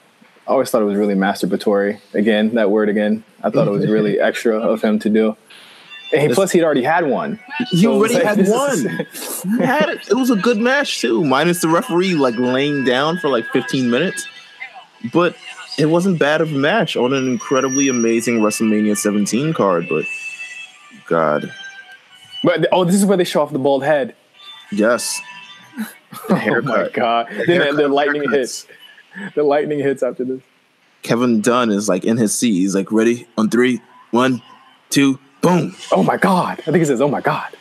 always 0.52 0.72
thought 0.72 0.82
it 0.82 0.86
was 0.86 0.98
really 0.98 1.14
masturbatory. 1.14 2.00
Again, 2.16 2.56
that 2.56 2.72
word 2.72 2.90
again. 2.90 3.24
I 3.44 3.52
thought 3.52 3.68
it 3.68 3.72
was 3.72 3.88
really 3.88 4.20
extra 4.30 4.58
of 4.60 4.82
him 4.82 4.98
to 5.00 5.10
do. 5.10 5.38
And 6.14 6.34
plus, 6.34 6.52
he'd 6.52 6.64
already 6.64 6.84
had 6.84 7.08
one. 7.08 7.40
He 7.72 7.84
So 7.84 7.94
already 7.94 8.16
like, 8.16 8.24
had 8.24 8.48
one. 8.48 8.72
is- 8.72 9.44
had 9.60 9.90
it. 9.90 10.08
It 10.10 10.14
was 10.16 10.30
a 10.30 10.36
good 10.36 10.58
match 10.58 11.02
too, 11.02 11.24
minus 11.24 11.62
the 11.62 11.68
referee 11.68 12.14
like 12.16 12.36
laying 12.38 12.84
down 12.84 13.18
for 13.20 13.30
like 13.30 13.46
15 13.52 13.90
minutes. 13.90 14.28
But 15.14 15.36
it 15.78 15.88
wasn't 15.88 16.20
bad 16.20 16.42
of 16.42 16.52
a 16.54 16.58
match 16.58 16.96
on 16.96 17.14
an 17.14 17.28
incredibly 17.28 17.90
amazing 17.90 18.40
WrestleMania 18.40 18.98
17 18.98 19.54
card. 19.54 19.88
But 19.90 20.06
God, 21.08 21.52
But 22.44 22.68
oh, 22.72 22.86
this 22.86 22.96
is 22.96 23.06
where 23.06 23.18
they 23.18 23.24
show 23.24 23.42
off 23.42 23.52
the 23.52 23.60
bald 23.60 23.84
head. 23.84 24.16
yes, 24.72 25.20
Oh 26.30 26.62
my 26.64 26.90
god! 26.94 27.28
The, 27.30 27.74
the 27.76 27.88
lightning 27.90 28.22
records. 28.22 28.66
hits. 28.66 28.68
The 29.36 29.44
lightning 29.44 29.80
hits 29.80 30.02
after 30.04 30.24
this. 30.24 30.42
Kevin 31.04 31.42
Dunn 31.42 31.70
is 31.70 31.88
like 31.90 32.06
in 32.06 32.18
his 32.18 32.34
seat. 32.36 32.54
He's 32.54 32.74
like, 32.76 32.92
ready 32.92 33.28
on 33.38 33.50
three, 33.50 33.82
one, 34.12 34.42
two, 34.90 35.20
boom. 35.42 35.76
Oh 35.92 36.04
my 36.04 36.18
god! 36.18 36.60
I 36.62 36.64
think 36.64 36.78
he 36.78 36.86
says, 36.86 37.02
"Oh 37.02 37.10
my 37.10 37.22
god." 37.22 37.56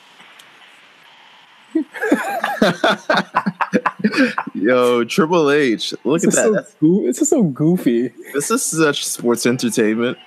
Yo, 4.55 5.05
Triple 5.05 5.51
H, 5.51 5.95
look 6.05 6.23
It's 6.23 6.37
at 6.37 6.53
that. 6.53 6.69
so, 6.81 7.07
it's 7.07 7.19
just 7.19 7.31
so 7.31 7.43
goofy. 7.43 8.09
This 8.33 8.51
is 8.51 8.63
such 8.63 9.05
sports 9.07 9.47
entertainment. 9.47 10.19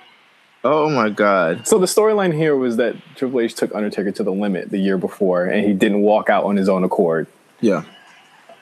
Oh 0.64 0.90
my 0.90 1.08
god. 1.08 1.66
So 1.66 1.78
the 1.78 1.86
storyline 1.86 2.34
here 2.34 2.56
was 2.56 2.76
that 2.78 2.96
Triple 3.14 3.40
H 3.40 3.54
took 3.54 3.74
Undertaker 3.74 4.10
to 4.12 4.22
the 4.24 4.32
limit 4.32 4.70
the 4.70 4.78
year 4.78 4.98
before, 4.98 5.44
and 5.44 5.64
he 5.64 5.72
didn't 5.72 6.02
walk 6.02 6.28
out 6.28 6.44
on 6.44 6.56
his 6.56 6.68
own 6.68 6.82
accord. 6.84 7.26
Yeah. 7.60 7.84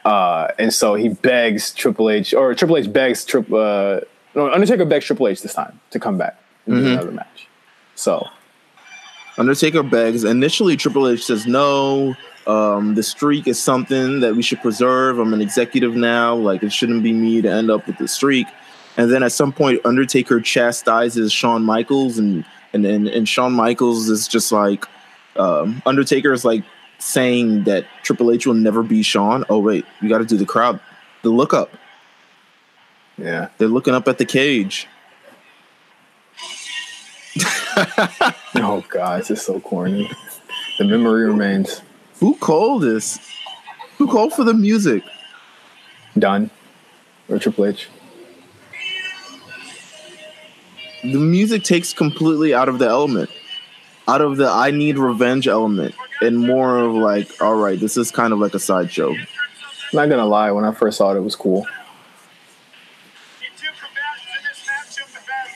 Uh, 0.04 0.48
and 0.58 0.72
so 0.72 0.94
he 0.94 1.08
begs 1.08 1.72
Triple 1.74 2.10
H, 2.10 2.32
or 2.34 2.54
Triple 2.54 2.76
H 2.76 2.92
begs 2.92 3.24
Trip. 3.24 3.50
Uh, 3.52 4.00
no, 4.34 4.52
Undertaker 4.52 4.84
begs 4.84 5.06
Triple 5.06 5.28
H 5.28 5.40
this 5.42 5.54
time 5.54 5.80
to 5.90 5.98
come 5.98 6.18
back 6.18 6.38
and 6.66 6.74
do 6.76 6.86
another 6.92 7.10
match. 7.10 7.48
So 7.94 8.28
Undertaker 9.38 9.82
begs. 9.82 10.22
Initially, 10.22 10.76
Triple 10.76 11.08
H 11.08 11.24
says 11.24 11.46
no. 11.46 12.14
Um, 12.46 12.94
the 12.94 13.02
streak 13.02 13.48
is 13.48 13.60
something 13.60 14.20
that 14.20 14.36
we 14.36 14.42
should 14.42 14.60
preserve. 14.62 15.18
I'm 15.18 15.34
an 15.34 15.40
executive 15.40 15.96
now. 15.96 16.34
Like 16.34 16.62
it 16.62 16.72
shouldn't 16.72 17.02
be 17.02 17.12
me 17.12 17.42
to 17.42 17.50
end 17.50 17.70
up 17.70 17.86
with 17.86 17.98
the 17.98 18.06
streak. 18.08 18.46
And 18.96 19.10
then 19.10 19.22
at 19.22 19.32
some 19.32 19.52
point, 19.52 19.80
Undertaker 19.84 20.40
chastises 20.40 21.32
Shawn 21.32 21.64
Michaels, 21.64 22.18
and 22.18 22.44
and 22.72 22.86
and, 22.86 23.08
and 23.08 23.28
Shawn 23.28 23.52
Michaels 23.52 24.08
is 24.08 24.28
just 24.28 24.52
like 24.52 24.86
um, 25.36 25.82
Undertaker 25.86 26.32
is 26.32 26.44
like 26.44 26.64
saying 26.98 27.64
that 27.64 27.84
Triple 28.02 28.30
H 28.30 28.46
will 28.46 28.54
never 28.54 28.82
be 28.82 29.02
Shawn. 29.02 29.44
Oh 29.50 29.58
wait, 29.58 29.84
you 30.00 30.08
got 30.08 30.18
to 30.18 30.24
do 30.24 30.36
the 30.36 30.46
crowd, 30.46 30.80
the 31.22 31.30
look 31.30 31.52
up. 31.52 31.70
yeah, 33.18 33.48
They're 33.58 33.68
looking 33.68 33.94
up 33.94 34.08
at 34.08 34.18
the 34.18 34.24
cage. 34.24 34.86
oh 38.56 38.82
god, 38.88 39.20
it's 39.20 39.28
just 39.28 39.44
so 39.44 39.60
corny. 39.60 40.10
The 40.78 40.84
memory 40.84 41.26
remains 41.26 41.82
Who 42.20 42.34
called 42.36 42.82
this? 42.82 43.18
Who 43.98 44.06
called 44.06 44.32
for 44.32 44.44
the 44.44 44.54
music? 44.54 45.02
done. 46.18 46.50
Or 47.28 47.38
Triple 47.38 47.66
H. 47.66 47.88
the 51.02 51.18
music 51.18 51.62
takes 51.62 51.92
completely 51.92 52.52
out 52.54 52.68
of 52.68 52.78
the 52.80 52.88
element 52.88 53.30
out 54.08 54.20
of 54.20 54.36
the 54.38 54.48
i 54.48 54.70
need 54.72 54.98
revenge 54.98 55.46
element 55.46 55.94
and 56.20 56.36
more 56.36 56.78
of 56.78 56.94
like 56.94 57.30
all 57.40 57.54
right 57.54 57.78
this 57.78 57.96
is 57.96 58.10
kind 58.10 58.32
of 58.32 58.40
like 58.40 58.54
a 58.54 58.58
sideshow 58.58 59.14
Not 59.92 60.08
gonna 60.08 60.26
lie, 60.26 60.50
when 60.50 60.64
I 60.64 60.72
first 60.72 60.98
saw 60.98 61.12
it, 61.12 61.16
it 61.16 61.20
was 61.20 61.36
cool. 61.36 61.62
The 61.62 63.46
two 63.56 63.68
combatants 63.78 64.26
in 64.36 64.42
this 64.48 64.66
match 64.66 64.98
have 64.98 65.26
had 65.26 65.48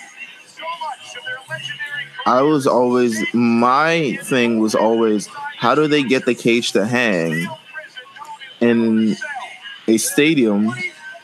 so 0.46 0.62
much 0.80 1.16
of 1.16 1.24
their 1.24 1.38
legendary 1.48 2.06
i 2.26 2.40
was 2.42 2.66
always 2.66 3.18
my 3.34 4.16
thing 4.22 4.60
was 4.60 4.74
always 4.76 5.28
how 5.60 5.74
do 5.74 5.86
they 5.86 6.02
get 6.02 6.24
the 6.24 6.34
cage 6.34 6.72
to 6.72 6.86
hang 6.86 7.46
in 8.60 9.16
a 9.86 9.98
stadium 9.98 10.72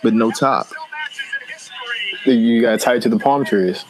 with 0.03 0.15
no 0.15 0.31
top 0.31 0.67
matches 0.93 1.21
in 1.41 1.49
history. 1.53 2.35
You 2.35 2.61
got 2.63 2.81
tied 2.81 3.03
to 3.03 3.09
the 3.09 3.19
palm 3.19 3.45
trees. 3.45 3.85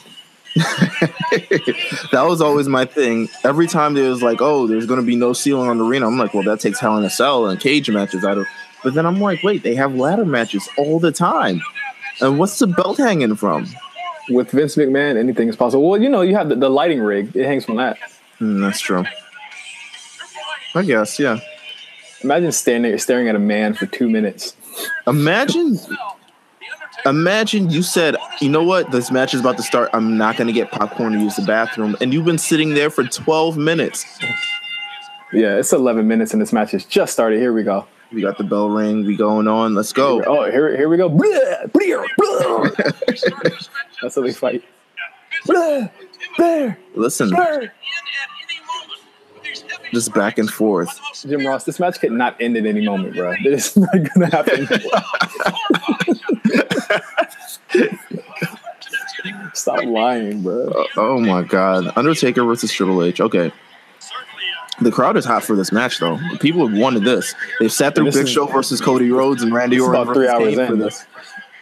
that 0.57 2.25
was 2.27 2.41
always 2.41 2.67
my 2.67 2.87
thing 2.87 3.29
every 3.45 3.67
time 3.67 3.93
there 3.93 4.09
was 4.09 4.23
like 4.23 4.41
oh 4.41 4.67
there's 4.67 4.87
going 4.87 4.99
to 4.99 5.05
be 5.05 5.15
no 5.15 5.35
ceiling 5.35 5.69
on 5.69 5.77
the 5.77 5.85
arena 5.85 6.07
i'm 6.07 6.17
like 6.17 6.33
well 6.33 6.43
that 6.43 6.59
takes 6.61 6.81
hell 6.81 6.97
in 6.97 7.05
a 7.05 7.11
cell 7.11 7.47
and 7.47 7.61
cage 7.61 7.91
matches 7.91 8.25
out 8.25 8.39
of 8.39 8.47
but 8.83 8.95
then 8.95 9.05
i'm 9.05 9.21
like 9.21 9.43
wait 9.43 9.63
they 9.63 9.75
have 9.75 9.95
ladder 9.95 10.25
matches 10.25 10.67
all 10.79 10.99
the 10.99 11.13
time 11.13 11.61
and 12.23 12.39
what's 12.39 12.59
the 12.59 12.67
belt 12.67 12.97
hanging 12.97 13.37
from 13.37 13.67
With 14.31 14.51
Vince 14.51 14.77
McMahon, 14.77 15.17
anything 15.17 15.49
is 15.49 15.57
possible. 15.57 15.89
Well, 15.89 16.01
you 16.01 16.09
know, 16.09 16.23
you 16.23 16.35
have 16.35 16.49
the, 16.49 16.57
the 16.57 16.69
lighting 16.69 17.01
rig. 17.01 17.37
It 17.37 17.47
hangs 17.47 17.65
from 17.65 17.77
that. 17.77 17.99
Mm, 18.41 18.61
that's 18.61 18.81
true. 18.81 19.05
I 20.77 20.83
guess, 20.83 21.19
yeah. 21.19 21.41
Imagine 22.23 22.53
standing 22.53 22.97
staring 22.99 23.29
at 23.29 23.35
a 23.35 23.39
man 23.39 23.75
for 23.75 23.87
two 23.87 24.11
minutes. 24.11 24.55
Imagine, 25.07 25.79
imagine 27.07 27.71
you 27.71 27.83
said, 27.83 28.17
you 28.41 28.51
know 28.51 28.63
what, 28.63 28.91
this 28.91 29.11
match 29.11 29.33
is 29.33 29.41
about 29.41 29.57
to 29.57 29.63
start. 29.63 29.89
I'm 29.93 30.19
not 30.19 30.37
going 30.37 30.49
to 30.49 30.53
get 30.53 30.71
popcorn 30.71 31.15
to 31.15 31.19
use 31.19 31.37
the 31.37 31.47
bathroom, 31.47 31.97
and 32.01 32.13
you've 32.13 32.27
been 32.27 32.39
sitting 32.39 32.75
there 32.75 32.91
for 32.91 33.05
12 33.05 33.57
minutes. 33.57 34.05
Yeah, 35.33 35.57
it's 35.57 35.73
11 35.73 36.07
minutes 36.07 36.33
and 36.33 36.41
this 36.41 36.53
match 36.53 36.73
has 36.73 36.85
just 36.85 37.13
started. 37.13 37.41
Here 37.41 37.53
we 37.53 37.63
go. 37.63 37.87
We 38.13 38.21
got 38.21 38.39
the 38.39 38.45
bell 38.45 38.69
ring. 38.69 39.05
We 39.05 39.17
going 39.17 39.49
on. 39.49 39.75
Let's 39.75 39.93
go. 39.93 40.23
Oh, 40.25 40.51
here, 40.51 40.77
here 40.77 40.89
we 40.89 40.97
go. 40.97 41.09
That's 44.03 44.15
how 44.15 44.23
they 44.23 44.33
fight. 44.33 44.63
Listen. 46.95 47.31
Just 49.93 50.13
back 50.15 50.39
and 50.39 50.51
forth. 50.51 50.99
Jim 51.27 51.47
Ross, 51.47 51.65
this 51.65 51.79
match 51.81 52.01
could 52.01 52.13
not 52.13 52.37
end 52.41 52.57
at 52.57 52.67
any 52.67 52.85
moment, 52.85 53.15
bro. 53.15 53.35
It's 53.41 53.77
not 53.77 53.91
gonna 54.15 54.31
happen. 54.31 54.69
Stop 59.55 59.85
lying, 59.85 60.43
bro. 60.43 60.69
Uh, 60.69 60.85
oh 60.97 61.21
my 61.21 61.43
God, 61.43 61.93
Undertaker 61.97 62.45
versus 62.45 62.73
Triple 62.73 63.03
H. 63.03 63.21
Okay. 63.21 63.51
The 64.81 64.93
crowd 64.93 65.17
is 65.17 65.25
hot 65.25 65.43
for 65.43 65.57
this 65.57 65.73
match, 65.73 65.99
though. 66.01 66.19
People 66.39 66.69
have 66.69 66.77
wanted 66.77 67.05
this. 67.05 67.35
They've 67.61 67.73
sat 67.73 67.95
through 67.95 68.07
Big 68.07 68.17
is- 68.17 68.29
Show 68.31 68.45
versus 68.47 68.81
Cody 68.81 69.11
Rhodes 69.11 69.43
and 69.43 69.53
Randy 69.55 69.81
Orton 69.81 70.03
about 70.03 70.15
three 70.15 70.29
hours 70.29 70.59
in. 70.59 70.79
this. 70.79 71.07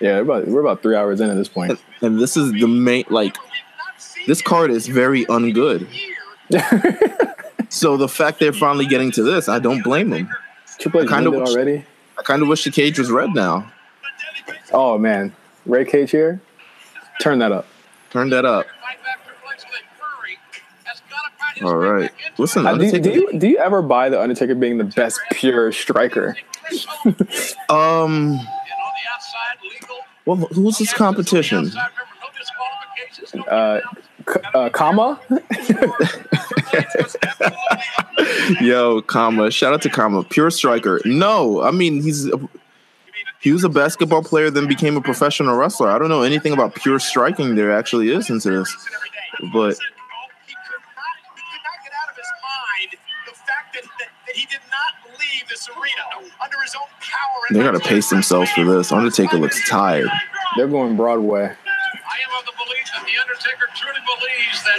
Yeah, 0.00 0.16
we're 0.16 0.22
about, 0.22 0.48
we're 0.48 0.60
about 0.60 0.82
three 0.82 0.96
hours 0.96 1.20
in 1.20 1.30
at 1.30 1.37
this 1.37 1.48
point. 1.48 1.78
And 2.02 2.18
this 2.18 2.37
is 2.37 2.50
the 2.52 2.66
main, 2.66 3.04
like, 3.08 3.37
this 4.26 4.42
card 4.42 4.70
is 4.72 4.88
very 4.88 5.24
ungood. 5.26 5.87
So 7.69 7.97
the 7.97 8.09
fact 8.09 8.38
they're 8.40 8.53
finally 8.53 8.87
getting 8.87 9.11
to 9.12 9.23
this, 9.23 9.49
I 9.49 9.59
don't 9.59 9.83
blame 9.83 10.11
them. 10.11 10.29
Triple 10.79 11.03
H 11.03 11.09
Kinda 11.09 11.27
ended 11.29 11.40
wish- 11.40 11.51
already. 11.55 11.85
I 12.19 12.23
kind 12.23 12.43
of 12.43 12.49
wish 12.49 12.64
the 12.64 12.71
cage 12.71 12.99
was 12.99 13.11
red 13.11 13.31
now. 13.35 13.71
Oh 14.73 14.97
man, 14.99 15.35
Ray 15.67 15.85
Cage 15.85 16.11
here. 16.12 16.40
Turn 17.21 17.38
that 17.40 17.51
up. 17.53 17.67
Turn 18.11 18.31
that 18.31 18.45
up. 18.45 18.67
All 21.62 21.77
right. 21.77 22.11
Listen, 22.38 22.67
Uh, 22.67 22.75
do, 22.75 22.85
Undertaker. 22.87 23.03
do 23.03 23.11
you 23.11 23.38
do 23.38 23.49
you 23.49 23.59
ever 23.59 23.81
buy 23.83 24.09
the 24.09 24.21
Undertaker 24.21 24.55
being 24.55 24.79
the 24.79 24.85
best 24.85 25.21
pure 25.33 25.71
striker? 25.73 26.37
um, 27.71 28.38
well, 30.27 30.37
who's 30.53 30.79
his 30.79 30.93
competition? 30.93 31.71
Uh, 33.49 33.81
K- 33.81 34.01
uh, 34.54 34.70
Kama. 34.70 35.20
Yo, 38.60 39.00
Kama. 39.02 39.50
Shout 39.50 39.74
out 39.74 39.82
to 39.82 39.90
Kama. 39.90 40.24
Pure 40.24 40.50
striker. 40.50 41.00
No, 41.04 41.62
I 41.62 41.70
mean 41.70 42.02
he's 42.02 42.26
a, 42.26 42.40
he 43.40 43.52
was 43.52 43.64
a 43.64 43.68
basketball 43.68 44.22
player, 44.22 44.50
then 44.50 44.66
became 44.66 44.96
a 44.96 45.00
professional 45.00 45.56
wrestler. 45.56 45.90
I 45.90 45.98
don't 45.98 46.08
know 46.08 46.22
anything 46.22 46.52
about 46.52 46.74
pure 46.74 46.98
striking 46.98 47.54
there 47.54 47.72
actually 47.72 48.10
is 48.10 48.30
into 48.30 48.50
this, 48.50 48.74
but 49.52 49.76
he 50.46 50.54
could 50.54 50.80
not 50.94 51.14
get 51.82 51.92
out 51.92 52.08
of 52.10 52.16
his 52.16 52.26
mind 52.42 52.96
the 53.26 53.32
fact 53.32 53.74
that, 53.74 53.82
that, 53.98 54.08
that 54.26 54.34
he 54.34 54.46
did 54.46 54.60
not 54.70 54.94
leave 55.18 55.46
this 55.48 55.68
arena 55.68 56.30
under 56.42 56.58
his 56.62 56.74
own 56.74 56.88
power. 57.00 57.42
they 57.50 57.62
gotta 57.62 57.80
pace 57.80 58.08
themselves 58.08 58.50
for 58.52 58.64
this. 58.64 58.92
Undertaker 58.92 59.37
looks 59.37 59.68
tired. 59.68 60.08
They're 60.56 60.68
going 60.68 60.96
Broadway. 60.96 61.54
I 62.07 62.17
am 62.21 62.38
of 62.38 62.45
the 62.45 62.53
belief 62.57 62.87
that 62.93 63.05
the 63.07 63.17
Undertaker 63.21 63.67
truly 63.75 64.01
believes 64.05 64.62
that 64.64 64.79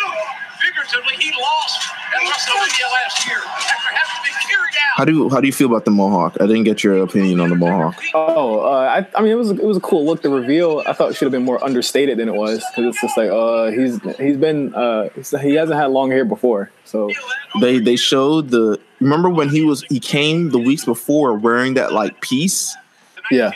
figuratively 0.62 1.16
he 1.18 1.32
lost 1.40 1.90
at 2.14 2.22
WrestleMania 2.22 2.92
last 2.94 3.26
year 3.28 3.38
after 3.38 3.94
having 3.94 4.24
been 4.24 4.34
carried 4.48 4.76
out. 4.76 4.98
How 4.98 5.06
do 5.06 5.12
you 5.12 5.30
how 5.30 5.42
do 5.42 5.48
you 5.48 5.54
feel 5.54 5.68
about 5.68 5.86
the 5.86 5.92
mohawk? 5.92 6.38
I 6.40 6.46
didn't 6.46 6.64
get 6.64 6.84
your 6.84 7.04
opinion 7.04 7.40
on 7.40 7.50
the 7.50 7.56
mohawk. 7.56 8.02
Oh, 8.14 8.60
uh, 8.60 8.70
I, 9.04 9.08
I 9.18 9.22
mean, 9.22 9.32
it 9.32 9.36
was 9.36 9.52
it 9.52 9.64
was 9.64 9.78
a 9.78 9.82
cool 9.82 10.06
look. 10.06 10.22
The 10.22 10.30
reveal, 10.30 10.84
I 10.86 10.94
thought, 10.94 11.12
it 11.12 11.16
should 11.16 11.26
have 11.26 11.32
been 11.32 11.44
more 11.44 11.64
understated 11.64 12.18
than 12.18 12.30
it 12.30 12.36
was 12.36 12.64
because 12.72 12.94
it's 12.94 13.02
just 13.02 13.18
like, 13.18 13.30
uh, 13.30 13.72
he's 13.72 14.00
he's 14.18 14.38
been 14.38 14.74
uh, 14.76 15.10
he 15.42 15.56
hasn't 15.56 15.78
had 15.78 15.88
long 15.88 16.12
hair 16.12 16.26
before, 16.26 16.72
so 16.86 17.10
They 17.60 17.80
they 17.80 17.96
showed 17.96 18.50
the 18.50 18.80
remember 19.00 19.30
when 19.30 19.50
he 19.50 19.64
was 19.64 19.84
he 19.90 20.00
came 20.00 20.50
the 20.50 20.60
weeks 20.60 20.86
before 20.86 21.34
wearing 21.34 21.74
that 21.74 21.92
like 21.92 22.22
piece 22.22 22.76
yeah, 23.32 23.52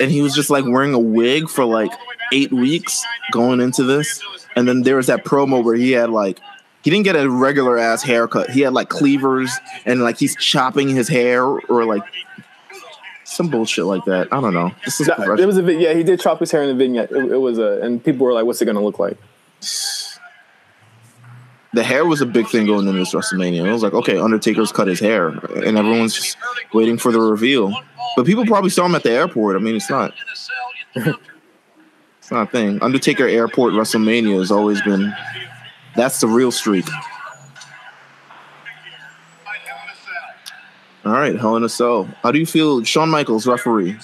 and 0.00 0.10
he 0.10 0.22
was 0.22 0.34
just 0.34 0.50
like 0.50 0.64
wearing 0.64 0.94
a 0.94 0.98
wig 0.98 1.48
for 1.48 1.64
like 1.64 1.90
eight 2.32 2.52
weeks 2.52 3.04
going 3.32 3.60
into 3.60 3.82
this. 3.84 4.22
And 4.56 4.66
then 4.68 4.82
there 4.82 4.96
was 4.96 5.06
that 5.06 5.24
promo 5.24 5.62
where 5.62 5.74
he 5.76 5.92
had 5.92 6.10
like 6.10 6.38
he 6.82 6.90
didn't 6.90 7.04
get 7.04 7.16
a 7.16 7.28
regular 7.28 7.76
ass 7.78 8.02
haircut. 8.02 8.50
He 8.50 8.60
had 8.62 8.72
like 8.72 8.88
cleavers 8.88 9.50
and 9.84 10.02
like 10.02 10.18
he's 10.18 10.36
chopping 10.36 10.88
his 10.88 11.08
hair 11.08 11.44
or 11.44 11.84
like 11.84 12.02
some 13.24 13.48
bullshit 13.48 13.84
like 13.84 14.04
that. 14.06 14.28
I 14.32 14.40
don't 14.40 14.54
know. 14.54 14.72
This 14.84 15.00
is 15.00 15.06
That- 15.08 15.18
there 15.36 15.46
was 15.46 15.58
a 15.58 15.74
yeah, 15.74 15.92
he 15.94 16.02
did 16.02 16.20
chop 16.20 16.40
his 16.40 16.50
hair 16.50 16.62
in 16.62 16.68
the 16.68 16.74
vignette. 16.74 17.10
It, 17.12 17.32
it 17.32 17.36
was 17.36 17.58
a 17.58 17.80
and 17.82 18.02
people 18.02 18.26
were 18.26 18.32
like, 18.32 18.44
"What's 18.46 18.60
it 18.62 18.64
gonna 18.64 18.82
look 18.82 18.98
like?" 18.98 19.16
the 21.74 21.82
hair 21.84 22.06
was 22.06 22.20
a 22.22 22.26
big 22.26 22.48
thing 22.48 22.66
going 22.66 22.86
into 22.86 22.98
this 22.98 23.12
WrestleMania. 23.14 23.66
It 23.66 23.72
was 23.72 23.82
like, 23.82 23.92
okay, 23.92 24.16
Undertaker's 24.18 24.72
cut 24.72 24.88
his 24.88 25.00
hair, 25.00 25.28
and 25.28 25.76
everyone's 25.76 26.14
just 26.14 26.36
waiting 26.72 26.96
for 26.96 27.12
the 27.12 27.20
reveal. 27.20 27.74
But 28.16 28.24
people 28.24 28.46
probably 28.46 28.70
saw 28.70 28.86
him 28.86 28.94
at 28.94 29.02
the 29.02 29.10
airport. 29.10 29.56
I 29.56 29.58
mean, 29.58 29.76
it's 29.76 29.90
not 29.90 30.14
it's 32.28 32.32
not 32.34 32.48
a 32.48 32.50
thing. 32.50 32.82
Undertaker 32.82 33.26
Airport 33.26 33.72
WrestleMania 33.72 34.38
has 34.38 34.50
always 34.50 34.82
been 34.82 35.14
that's 35.96 36.20
the 36.20 36.26
real 36.26 36.52
streak. 36.52 36.84
All 41.06 41.12
right, 41.12 41.34
Hell 41.34 41.56
in 41.56 41.64
a 41.64 41.70
Cell. 41.70 42.04
How 42.22 42.30
do 42.30 42.38
you 42.38 42.44
feel, 42.44 42.84
Shawn 42.84 43.08
Michaels, 43.08 43.46
referee? 43.46 43.96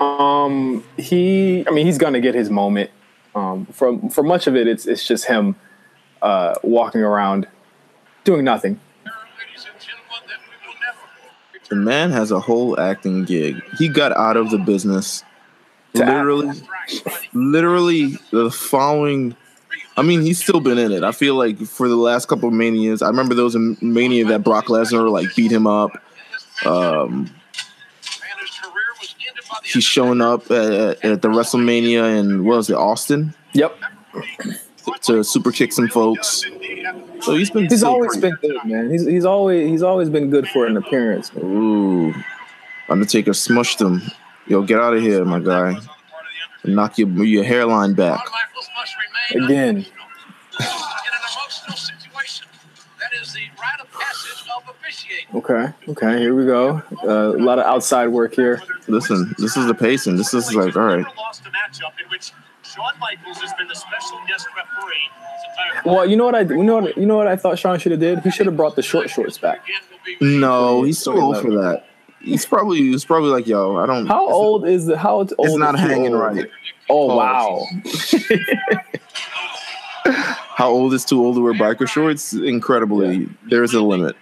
Um, 0.00 0.82
he, 0.96 1.66
I 1.68 1.70
mean, 1.70 1.84
he's 1.84 1.98
gonna 1.98 2.22
get 2.22 2.34
his 2.34 2.48
moment. 2.48 2.90
Um, 3.34 3.66
for 3.66 4.00
for 4.08 4.22
much 4.22 4.46
of 4.46 4.56
it, 4.56 4.66
it's 4.66 4.86
it's 4.86 5.06
just 5.06 5.26
him 5.26 5.54
uh, 6.22 6.54
walking 6.62 7.02
around 7.02 7.46
doing 8.24 8.46
nothing. 8.46 8.80
Ladies 9.04 9.66
and 9.70 9.78
gentlemen, 9.78 10.28
that 10.28 10.38
we 10.48 10.66
will 10.66 10.74
never 10.80 11.68
The 11.68 11.76
man 11.76 12.10
has 12.10 12.30
a 12.30 12.40
whole 12.40 12.80
acting 12.80 13.24
gig. 13.24 13.62
He 13.76 13.88
got 13.88 14.12
out 14.12 14.38
of 14.38 14.48
the 14.48 14.56
business. 14.56 15.22
To 15.94 16.04
literally, 16.04 16.60
literally 17.32 18.16
the 18.30 18.50
following. 18.50 19.36
I 19.96 20.02
mean, 20.02 20.22
he's 20.22 20.42
still 20.42 20.58
been 20.60 20.76
in 20.78 20.90
it. 20.90 21.04
I 21.04 21.12
feel 21.12 21.36
like 21.36 21.56
for 21.58 21.88
the 21.88 21.94
last 21.96 22.26
couple 22.26 22.48
of 22.48 22.54
manias, 22.54 23.00
I 23.00 23.06
remember 23.06 23.34
there 23.34 23.44
was 23.44 23.54
a 23.54 23.60
mania 23.80 24.24
that 24.26 24.42
Brock 24.42 24.66
Lesnar 24.66 25.08
like 25.10 25.34
beat 25.36 25.52
him 25.52 25.66
up. 25.68 25.92
Um, 26.64 27.30
and 27.30 27.30
his 28.40 28.50
career 28.60 28.82
was 29.00 29.14
ended 29.28 29.44
by 29.48 29.58
the 29.62 29.68
he's 29.68 29.84
showing 29.84 30.20
up 30.20 30.50
at, 30.50 31.04
at 31.04 31.22
the 31.22 31.28
WrestleMania 31.28 32.18
and 32.18 32.44
what 32.44 32.56
was 32.56 32.70
it, 32.70 32.74
Austin, 32.76 33.34
Yep, 33.52 33.76
to 35.02 35.22
super 35.22 35.52
kick 35.52 35.72
some 35.72 35.86
folks. 35.88 36.44
So 37.20 37.34
he's 37.36 37.50
been. 37.50 37.68
he's 37.68 37.84
always 37.84 38.16
pretty- 38.16 38.36
been 38.42 38.50
good, 38.50 38.64
man. 38.64 38.90
He's 38.90 39.06
he's 39.06 39.24
always 39.24 39.68
he's 39.70 39.82
always 39.82 40.10
been 40.10 40.28
good 40.30 40.48
for 40.48 40.66
an 40.66 40.76
appearance. 40.76 41.30
Ooh, 41.36 42.12
Undertaker 42.88 43.30
smushed 43.30 43.80
him. 43.80 44.02
Yo, 44.46 44.62
get 44.62 44.78
out 44.78 44.94
of 44.94 45.00
here, 45.00 45.24
my 45.24 45.40
guy. 45.40 45.78
Knock 46.64 46.98
your 46.98 47.08
your 47.24 47.44
hairline 47.44 47.94
back. 47.94 48.18
Shawn 48.18 48.32
Michaels 48.32 48.68
must 48.76 48.94
remain 49.36 49.44
Again. 49.50 49.68
unemotional. 49.68 50.04
In 50.60 50.66
an 50.66 51.24
emotional 51.32 51.76
situation, 51.76 52.46
that 53.00 53.10
is 53.20 53.32
the 53.32 53.40
rite 53.60 53.80
of 53.80 53.90
passage 53.90 54.44
of 54.54 54.68
officiating. 54.68 55.26
Okay, 55.34 55.72
okay, 55.88 56.18
here 56.20 56.34
we 56.34 56.44
go. 56.44 56.82
Uh, 57.02 57.36
a 57.36 57.42
lot 57.42 57.58
of 57.58 57.64
outside 57.64 58.08
work 58.08 58.34
here. 58.34 58.62
Listen, 58.86 59.34
this 59.38 59.56
is 59.56 59.66
the 59.66 59.74
pacing. 59.74 60.16
This 60.16 60.34
is 60.34 60.54
like, 60.54 60.76
all 60.76 60.84
right. 60.84 60.96
Never 60.98 61.10
lost 61.16 61.44
a 61.46 61.50
matchup 61.50 61.92
in 62.02 62.10
which 62.10 62.32
Shawn 62.62 62.92
Michaels 63.00 63.38
has 63.38 63.52
been 63.54 63.68
the 63.68 63.74
special 63.74 64.18
guest 64.28 64.46
referee 64.56 65.10
his 65.34 65.74
entire 65.80 65.94
Well, 65.94 66.06
you 66.06 66.16
know 66.16 66.26
what 66.26 66.34
I 66.34 66.40
you 66.40 66.62
know 66.62 66.80
what 66.80 66.96
you 66.96 67.06
know 67.06 67.16
what 67.16 67.26
I 67.26 67.36
thought 67.36 67.58
Shawn 67.58 67.78
should 67.78 67.92
have 67.92 68.00
did. 68.00 68.20
He 68.20 68.30
should 68.30 68.46
have 68.46 68.56
brought 68.56 68.76
the 68.76 68.82
short 68.82 69.08
shorts 69.10 69.38
back. 69.38 69.64
Again 69.64 69.80
will 69.90 70.18
be 70.30 70.38
No, 70.38 70.82
he's 70.82 71.02
too 71.02 71.12
old 71.12 71.38
for 71.40 71.50
that. 71.52 71.86
He's 72.24 72.46
probably 72.46 72.78
he's 72.78 73.04
probably 73.04 73.30
like, 73.30 73.46
yo, 73.46 73.76
I 73.76 73.86
don't. 73.86 74.06
How 74.06 74.26
old 74.28 74.66
is 74.66 74.88
it? 74.88 74.96
how 74.96 75.16
old? 75.16 75.32
It's 75.38 75.56
not 75.56 75.74
is 75.74 75.80
hanging 75.80 76.14
old? 76.14 76.22
right. 76.36 76.50
Oh 76.90 77.08
Pause. 77.08 78.14
wow. 78.14 78.80
How 80.06 80.68
old 80.70 80.94
is 80.94 81.04
too 81.04 81.24
old 81.24 81.34
to 81.36 81.40
wear 81.42 81.54
biker 81.54 81.88
shorts? 81.88 82.32
Incredibly, 82.32 83.28
there's 83.48 83.72
a 83.74 83.80
limit. 83.80 84.14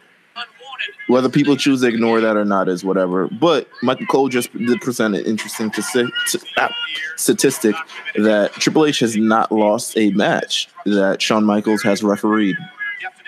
Whether 1.08 1.28
people 1.28 1.56
choose 1.56 1.82
to 1.82 1.88
ignore 1.88 2.20
that 2.20 2.36
or 2.36 2.44
not 2.44 2.68
is 2.68 2.84
whatever. 2.84 3.26
But 3.28 3.68
Michael 3.82 4.06
Cole 4.06 4.28
just 4.28 4.50
did 4.56 4.80
present 4.80 5.14
an 5.16 5.24
interesting 5.26 5.70
stati- 5.70 6.10
t- 6.30 6.38
ah, 6.56 6.70
statistic 7.16 7.74
that 8.14 8.52
Triple 8.52 8.86
H 8.86 9.00
has 9.00 9.16
not 9.16 9.52
lost 9.52 9.98
a 9.98 10.10
match 10.12 10.68
that 10.86 11.20
Shawn 11.20 11.44
Michaels 11.44 11.82
has 11.82 12.02
refereed. 12.02 12.56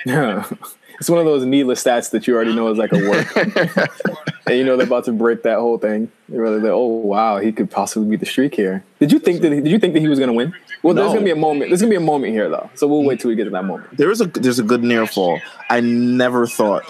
Yeah. 0.07 0.49
It's 1.01 1.11
one 1.11 1.19
of 1.19 1.25
those 1.25 1.45
needless 1.45 1.83
stats 1.83 2.11
that 2.13 2.29
you 2.29 2.37
already 2.37 2.55
know 2.55 2.69
is 2.69 2.79
like 2.79 2.93
a 2.93 2.99
work. 3.11 3.27
and 4.47 4.59
you 4.59 4.65
know 4.65 4.77
they're 4.77 4.87
about 4.87 5.05
to 5.05 5.13
break 5.13 5.43
that 5.43 5.59
whole 5.59 5.79
thing. 5.79 6.11
You're 6.29 6.49
like, 6.51 6.71
oh 6.71 6.87
wow, 6.87 7.39
he 7.39 7.53
could 7.53 7.71
possibly 7.71 8.09
beat 8.09 8.21
the 8.21 8.27
streak 8.27 8.55
here. 8.55 8.85
Did 8.99 9.13
you 9.13 9.19
think 9.19 9.41
that? 9.43 9.51
Did 9.51 9.69
you 9.69 9.79
think 9.79 9.95
that 9.95 10.01
he 10.01 10.09
was 10.09 10.19
going 10.19 10.29
to 10.29 10.35
win? 10.35 10.55
Well, 10.83 10.95
there's 10.95 11.09
going 11.09 11.21
to 11.21 11.25
be 11.25 11.31
a 11.31 11.37
moment. 11.37 11.71
There's 11.71 11.81
going 11.81 11.91
to 11.93 11.99
be 11.99 12.03
a 12.03 12.07
moment 12.07 12.33
here 12.33 12.49
though. 12.49 12.69
So 12.75 12.87
we'll 12.87 13.05
wait 13.05 13.21
till 13.21 13.31
we 13.31 13.37
get 13.37 13.45
to 13.45 13.51
that 13.51 13.65
moment. 13.65 13.97
There 13.97 14.11
is 14.11 14.21
a 14.21 14.27
there's 14.27 14.59
a 14.59 14.63
good 14.63 14.83
near 14.83 15.07
fall. 15.07 15.41
I 15.71 15.81
never 15.81 16.47
thought 16.47 16.85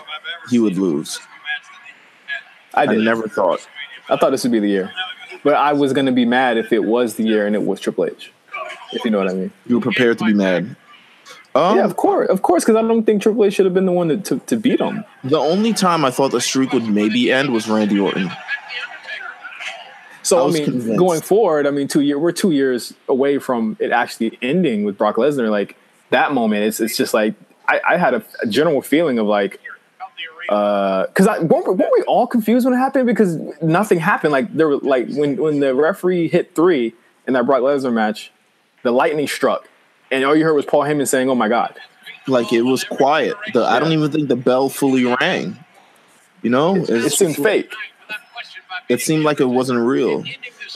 he 0.50 0.58
would 0.58 0.76
lose. 0.76 1.20
I 2.74 2.82
I 2.82 2.96
never 2.96 3.28
thought. 3.28 3.66
I 4.08 4.16
thought 4.16 4.30
this 4.30 4.42
would 4.42 4.52
be 4.52 4.58
the 4.58 4.68
year, 4.68 4.92
but 5.42 5.54
I 5.54 5.72
was 5.72 5.92
going 5.92 6.06
to 6.06 6.12
be 6.12 6.24
mad 6.24 6.58
if 6.58 6.72
it 6.72 6.84
was 6.84 7.14
the 7.14 7.22
year 7.22 7.46
and 7.46 7.54
it 7.54 7.62
was 7.62 7.80
Triple 7.80 8.06
H. 8.06 8.32
If 8.92 9.04
you 9.04 9.10
know 9.10 9.18
what 9.18 9.28
I 9.28 9.34
mean. 9.34 9.52
You 9.66 9.76
were 9.76 9.82
prepared 9.82 10.18
to 10.18 10.24
be 10.24 10.34
mad. 10.34 10.76
Um, 11.56 11.76
yeah, 11.76 11.84
of 11.84 11.96
course, 11.96 12.28
of 12.30 12.42
course, 12.42 12.64
because 12.64 12.76
I 12.76 12.82
don't 12.82 13.04
think 13.04 13.22
Triple 13.22 13.44
H 13.44 13.54
should 13.54 13.64
have 13.64 13.74
been 13.74 13.86
the 13.86 13.92
one 13.92 14.08
to, 14.08 14.16
to, 14.16 14.38
to 14.40 14.56
beat 14.56 14.80
him. 14.80 15.04
The 15.22 15.38
only 15.38 15.72
time 15.72 16.04
I 16.04 16.10
thought 16.10 16.32
the 16.32 16.40
streak 16.40 16.72
would 16.72 16.88
maybe 16.88 17.30
end 17.30 17.52
was 17.52 17.68
Randy 17.68 18.00
Orton. 18.00 18.30
So 20.22 20.40
I, 20.40 20.42
was 20.46 20.54
mean, 20.54 20.64
convinced. 20.64 20.98
going 20.98 21.20
forward, 21.20 21.66
I 21.66 21.70
mean, 21.70 21.86
two 21.86 22.00
year 22.00 22.18
we're 22.18 22.32
two 22.32 22.50
years 22.50 22.94
away 23.08 23.38
from 23.38 23.76
it 23.78 23.92
actually 23.92 24.38
ending 24.40 24.84
with 24.84 24.96
Brock 24.96 25.16
Lesnar. 25.16 25.50
Like 25.50 25.76
that 26.10 26.32
moment, 26.32 26.64
it's 26.64 26.80
it's 26.80 26.96
just 26.96 27.12
like 27.12 27.34
I, 27.68 27.80
I 27.86 27.96
had 27.98 28.14
a, 28.14 28.24
a 28.42 28.46
general 28.46 28.80
feeling 28.80 29.18
of 29.18 29.26
like, 29.26 29.60
because 30.48 31.26
I 31.28 31.40
weren't, 31.40 31.66
weren't 31.66 31.92
we 31.96 32.02
all 32.04 32.26
confused 32.26 32.64
when 32.64 32.74
it 32.74 32.78
happened 32.78 33.06
because 33.06 33.36
nothing 33.62 33.98
happened. 33.98 34.32
Like 34.32 34.52
there 34.52 34.66
were 34.66 34.78
like 34.78 35.08
when 35.10 35.36
when 35.36 35.60
the 35.60 35.74
referee 35.74 36.28
hit 36.28 36.54
three 36.54 36.94
in 37.26 37.34
that 37.34 37.44
Brock 37.44 37.60
Lesnar 37.60 37.92
match, 37.92 38.32
the 38.82 38.92
lightning 38.92 39.28
struck, 39.28 39.68
and 40.10 40.24
all 40.24 40.34
you 40.36 40.44
heard 40.44 40.54
was 40.54 40.64
Paul 40.66 40.82
Heyman 40.82 41.08
saying, 41.08 41.28
"Oh 41.30 41.34
my 41.34 41.48
god." 41.48 41.78
Like 42.26 42.52
it 42.52 42.62
was 42.62 42.84
quiet. 42.84 43.36
The 43.52 43.64
I 43.64 43.78
don't 43.78 43.92
even 43.92 44.10
think 44.10 44.28
the 44.28 44.36
bell 44.36 44.68
fully 44.68 45.04
rang. 45.04 45.58
You 46.42 46.50
know, 46.50 46.76
It 46.76 47.10
seemed 47.10 47.36
fake. 47.36 47.72
It 48.88 49.00
seemed 49.00 49.24
like 49.24 49.40
it 49.40 49.46
wasn't 49.46 49.80
real. 49.80 50.24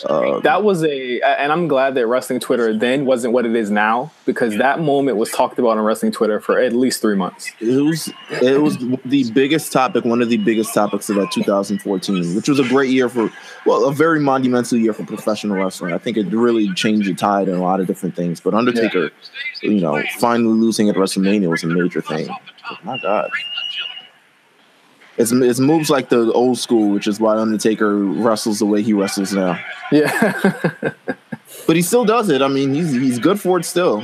Uh, 0.05 0.41
That 0.41 0.63
was 0.63 0.85
a, 0.85 1.21
and 1.23 1.53
I'm 1.53 1.69
glad 1.69 1.95
that 1.95 2.07
wrestling 2.07 2.41
Twitter 2.41 2.77
then 2.77 3.05
wasn't 3.05 3.33
what 3.33 3.47
it 3.47 3.55
is 3.57 3.71
now 3.71 4.13
because 4.27 4.57
that 4.59 4.81
moment 4.81 5.17
was 5.17 5.31
talked 5.31 5.59
about 5.59 5.79
on 5.79 5.81
wrestling 5.81 6.13
Twitter 6.13 6.41
for 6.41 6.59
at 6.59 6.73
least 6.73 7.01
three 7.01 7.17
months. 7.17 7.51
it 7.61 7.83
was 7.83 8.13
it 8.43 8.61
was 8.61 8.77
the 9.05 9.31
biggest 9.33 9.73
topic, 9.73 10.05
one 10.05 10.23
of 10.23 10.29
the 10.29 10.37
biggest 10.37 10.75
topics 10.75 11.09
of 11.11 11.17
that 11.17 11.31
2014, 11.33 12.35
which 12.37 12.49
was 12.49 12.59
a 12.59 12.69
great 12.69 12.91
year 12.91 13.09
for, 13.09 13.31
well, 13.67 13.87
a 13.87 13.93
very 13.93 14.21
monumental 14.21 14.79
year 14.79 14.93
for 14.93 15.05
professional 15.05 15.57
wrestling. 15.57 15.93
I 15.93 15.99
think 15.99 16.17
it 16.17 16.27
really 16.27 16.73
changed 16.75 17.09
the 17.09 17.15
tide 17.15 17.49
in 17.49 17.55
a 17.55 17.63
lot 17.63 17.81
of 17.81 17.87
different 17.87 18.15
things. 18.15 18.41
But 18.41 18.55
Undertaker, 18.55 19.11
you 19.63 19.81
know, 19.81 20.03
finally 20.19 20.55
losing 20.55 20.89
at 20.89 20.97
WrestleMania 20.97 21.49
was 21.49 21.65
a 21.65 21.67
major 21.69 22.01
thing. 22.01 22.29
My 22.83 22.99
God. 22.99 23.31
It's, 25.19 25.33
it's 25.33 25.59
moves 25.59 25.91
like 25.91 26.09
the 26.11 26.33
old 26.33 26.59
school, 26.59 26.91
which 26.91 27.07
is 27.09 27.19
why 27.19 27.37
Undertaker 27.37 27.97
wrestles 27.97 28.61
the 28.61 28.67
way 28.67 28.83
he 28.83 28.93
wrestles 28.93 29.33
now. 29.33 29.59
Yeah. 29.93 30.93
But 31.67 31.77
he 31.77 31.83
still 31.83 32.05
does 32.05 32.29
it. 32.31 32.41
I 32.41 32.49
mean, 32.49 32.73
he's 32.75 32.93
he's 32.93 33.19
good 33.19 33.41
for 33.41 33.59
it 33.59 33.65
still. 33.65 34.01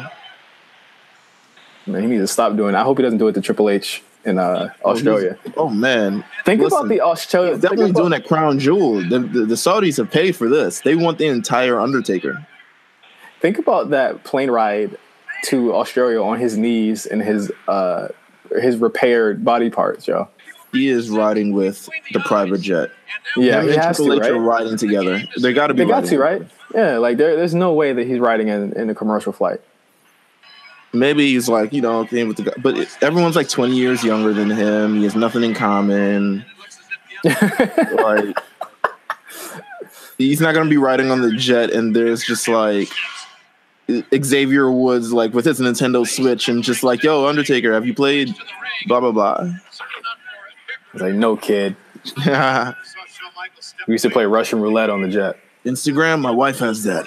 Man, 1.86 2.02
he 2.02 2.08
needs 2.08 2.22
to 2.22 2.26
stop 2.26 2.56
doing. 2.56 2.74
It. 2.74 2.78
I 2.78 2.82
hope 2.82 2.98
he 2.98 3.02
doesn't 3.02 3.18
do 3.18 3.28
it 3.28 3.32
to 3.34 3.40
Triple 3.40 3.68
H 3.70 4.02
in 4.24 4.38
uh, 4.38 4.70
Australia. 4.84 5.38
Oh 5.56 5.68
man, 5.68 6.24
Think 6.44 6.62
Listen, 6.62 6.78
about 6.78 6.88
the 6.88 7.00
Australia. 7.02 7.52
he's 7.52 7.60
definitely 7.60 7.90
about- 7.90 8.00
doing 8.00 8.10
that 8.10 8.26
crown 8.26 8.58
jewel. 8.58 8.96
The, 9.08 9.18
the, 9.18 9.44
the 9.46 9.54
Saudis 9.54 9.98
have 9.98 10.10
paid 10.10 10.36
for 10.36 10.48
this. 10.48 10.80
They 10.80 10.94
want 10.94 11.18
the 11.18 11.26
entire 11.26 11.78
Undertaker. 11.78 12.46
Think 13.40 13.58
about 13.58 13.90
that 13.90 14.24
plane 14.24 14.50
ride 14.50 14.96
to 15.44 15.74
Australia 15.74 16.22
on 16.22 16.38
his 16.40 16.56
knees 16.56 17.04
and 17.06 17.22
his 17.22 17.52
uh, 17.68 18.08
his 18.60 18.76
repaired 18.78 19.44
body 19.44 19.68
parts, 19.70 20.06
yo. 20.08 20.28
He 20.74 20.88
is 20.88 21.08
riding 21.10 21.52
with 21.52 21.88
the 22.12 22.20
private 22.20 22.60
jet. 22.60 22.90
Yeah, 23.36 23.62
he 23.62 23.70
has 23.76 23.96
to, 23.96 24.16
right? 24.16 24.30
riding 24.30 24.76
together. 24.76 25.22
They 25.40 25.52
got 25.52 25.68
to 25.68 25.74
be. 25.74 25.84
They 25.84 25.88
got 25.88 26.04
to, 26.06 26.18
right? 26.18 26.42
Yeah, 26.74 26.98
like 26.98 27.16
there, 27.16 27.36
there's 27.36 27.54
no 27.54 27.72
way 27.72 27.92
that 27.92 28.06
he's 28.06 28.18
riding 28.18 28.48
in, 28.48 28.72
in 28.74 28.90
a 28.90 28.94
commercial 28.94 29.32
flight. 29.32 29.60
Maybe 30.92 31.32
he's 31.32 31.48
like 31.48 31.72
you 31.72 31.80
know, 31.80 32.04
came 32.04 32.28
with 32.28 32.36
the 32.36 32.44
guy, 32.44 32.52
but 32.62 32.76
it- 32.78 32.96
everyone's 33.00 33.36
like 33.36 33.48
twenty 33.48 33.76
years 33.76 34.04
younger 34.04 34.32
than 34.32 34.50
him. 34.50 34.96
He 34.96 35.04
has 35.04 35.14
nothing 35.16 35.42
in 35.42 35.54
common. 35.54 36.44
like 37.24 38.36
he's 40.18 40.40
not 40.40 40.54
gonna 40.54 40.70
be 40.70 40.76
riding 40.76 41.10
on 41.10 41.20
the 41.22 41.32
jet, 41.32 41.70
and 41.70 41.94
there's 41.96 42.22
just 42.24 42.46
like 42.48 42.88
Xavier 44.24 44.70
Woods, 44.70 45.12
like 45.12 45.32
with 45.34 45.44
his 45.46 45.58
Nintendo 45.60 46.06
Switch, 46.06 46.48
and 46.48 46.62
just 46.62 46.82
like, 46.84 47.02
yo, 47.02 47.26
Undertaker, 47.26 47.72
have 47.72 47.86
you 47.86 47.94
played? 47.94 48.34
Blah 48.86 49.00
blah 49.00 49.12
blah. 49.12 49.50
It's 50.94 51.02
like, 51.02 51.14
no 51.14 51.36
kid. 51.36 51.76
We 53.86 53.94
used 53.94 54.02
to 54.04 54.10
play 54.10 54.24
Russian 54.24 54.60
roulette 54.60 54.88
on 54.88 55.02
the 55.02 55.08
jet. 55.08 55.36
Instagram, 55.64 56.20
my 56.20 56.30
wife 56.30 56.58
has 56.60 56.84
that. 56.84 57.06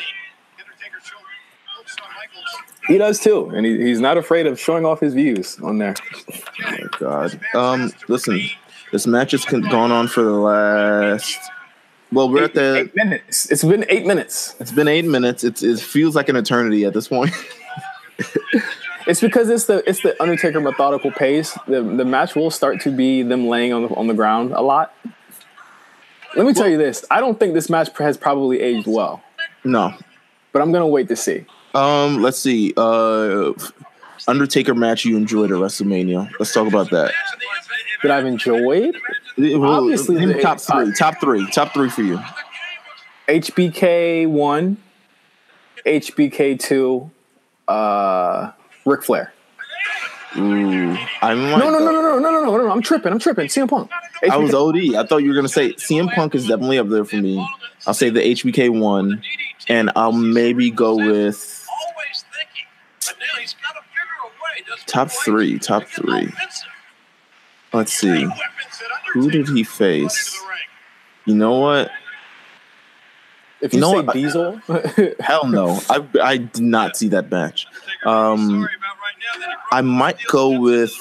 He 2.87 2.97
does 2.97 3.19
too, 3.19 3.49
and 3.49 3.65
he, 3.65 3.77
he's 3.77 3.99
not 3.99 4.17
afraid 4.17 4.47
of 4.47 4.59
showing 4.59 4.85
off 4.85 4.99
his 4.99 5.13
views 5.13 5.59
on 5.61 5.77
there. 5.77 5.95
Oh 6.29 6.71
my 6.71 6.83
god. 6.99 7.39
Um, 7.53 7.91
listen, 8.07 8.41
this 8.91 9.05
match 9.05 9.31
has 9.31 9.43
gone 9.45 9.91
on 9.91 10.07
for 10.07 10.23
the 10.23 10.31
last. 10.31 11.37
Well, 12.11 12.29
we're 12.29 12.45
at 12.45 12.53
the. 12.53 12.77
eight 12.77 12.95
minutes. 12.95 13.51
It's 13.51 13.63
been 13.63 13.85
eight 13.89 14.05
minutes. 14.05 14.55
It's 14.59 14.71
been 14.71 14.87
eight 14.87 15.05
minutes. 15.05 15.43
It's, 15.43 15.63
it 15.63 15.79
feels 15.79 16.15
like 16.15 16.29
an 16.29 16.37
eternity 16.37 16.85
at 16.85 16.93
this 16.93 17.09
point. 17.09 17.31
It's 19.07 19.21
because 19.21 19.49
it's 19.49 19.65
the 19.65 19.87
it's 19.89 20.01
the 20.01 20.21
Undertaker 20.21 20.59
methodical 20.59 21.11
pace. 21.11 21.57
The 21.67 21.81
the 21.81 22.05
match 22.05 22.35
will 22.35 22.51
start 22.51 22.81
to 22.81 22.91
be 22.91 23.23
them 23.23 23.47
laying 23.47 23.71
on 23.73 23.83
the 23.83 23.89
on 23.95 24.07
the 24.07 24.13
ground 24.13 24.51
a 24.51 24.61
lot. 24.61 24.93
Let 26.35 26.45
me 26.45 26.53
tell 26.53 26.67
you 26.67 26.77
this: 26.77 27.05
I 27.09 27.19
don't 27.21 27.39
think 27.39 27.53
this 27.53 27.69
match 27.69 27.89
has 27.97 28.17
probably 28.17 28.59
aged 28.59 28.85
well, 28.87 29.23
no. 29.63 29.93
but 30.51 30.61
I'm 30.61 30.71
gonna 30.71 30.87
wait 30.87 31.07
to 31.07 31.15
see. 31.15 31.45
Um, 31.73 32.21
let's 32.21 32.37
see. 32.37 32.73
Uh, 32.75 33.53
Undertaker 34.27 34.75
match 34.75 35.05
you 35.05 35.15
enjoyed 35.15 35.51
at 35.51 35.57
WrestleMania. 35.57 36.29
Let's 36.37 36.53
talk 36.53 36.67
about 36.67 36.89
that. 36.91 37.13
That 38.03 38.11
I've 38.11 38.25
enjoyed. 38.25 38.95
Obviously, 39.37 39.55
Obviously, 40.17 40.41
top 40.41 40.57
the- 40.57 40.63
three, 40.73 40.93
top 40.93 41.19
three, 41.21 41.47
top 41.51 41.73
three 41.73 41.89
for 41.89 42.01
you. 42.01 42.19
HBK 43.27 44.27
one, 44.27 44.77
HBK 45.85 46.59
two, 46.59 47.09
uh, 47.67 48.51
Ric 48.87 49.03
Flair. 49.03 49.33
Ooh, 50.37 50.95
I 51.21 51.33
might 51.33 51.57
No, 51.57 51.69
no, 51.69 51.79
no, 51.79 51.91
no, 51.91 51.91
no, 51.91 52.19
no, 52.19 52.29
no, 52.29 52.45
no, 52.45 52.57
no, 52.57 52.71
I'm 52.71 52.81
tripping. 52.81 53.11
I'm 53.11 53.19
tripping. 53.19 53.47
CM 53.47 53.69
Punk. 53.69 53.91
I 54.29 54.37
was 54.37 54.53
OD. 54.53 54.95
I 54.95 55.05
thought 55.05 55.17
you 55.17 55.29
were 55.29 55.35
gonna 55.35 55.47
say 55.47 55.73
CM 55.73 56.13
Punk 56.13 56.35
is 56.35 56.47
definitely 56.47 56.79
up 56.79 56.89
there 56.89 57.05
for 57.05 57.17
me. 57.17 57.45
I'll 57.85 57.93
say 57.93 58.09
the 58.09 58.21
HBK 58.21 58.69
one, 58.79 59.21
and 59.67 59.91
I'll 59.95 60.11
maybe 60.11 60.69
go 60.71 60.95
with 60.95 61.05
Always 61.07 62.25
thinking, 62.33 62.65
but 63.05 63.15
now 63.19 63.39
he's 63.41 63.55
got 63.55 63.73
to 63.73 63.81
figure 63.81 64.23
a 64.23 64.27
way. 64.27 64.65
doesn't 64.67 64.87
Top 64.87 65.11
three, 65.11 65.59
top 65.59 65.83
three. 65.85 66.31
let's 67.73 67.93
see, 67.93 68.27
who 69.13 69.29
did 69.31 69.47
he 69.47 69.63
Undertaker 69.63 69.77
brought 69.77 69.91
into 69.91 70.09
face? 70.09 70.43
You 71.25 71.35
know 71.35 71.59
what? 71.59 71.91
If 73.59 73.73
You 73.73 73.77
you, 73.77 73.81
know 73.81 73.91
say 73.91 74.01
what? 74.01 74.13
Diesel, 74.13 74.61
Hell 75.19 75.47
no. 75.47 75.79
I 75.89 76.03
I 76.21 76.37
did 76.37 76.61
not 76.61 76.95
see 76.95 77.07
that 77.09 77.31
match. 77.31 77.67
Um, 78.05 78.67
I 79.71 79.81
might 79.81 80.19
go 80.27 80.59
with. 80.59 80.93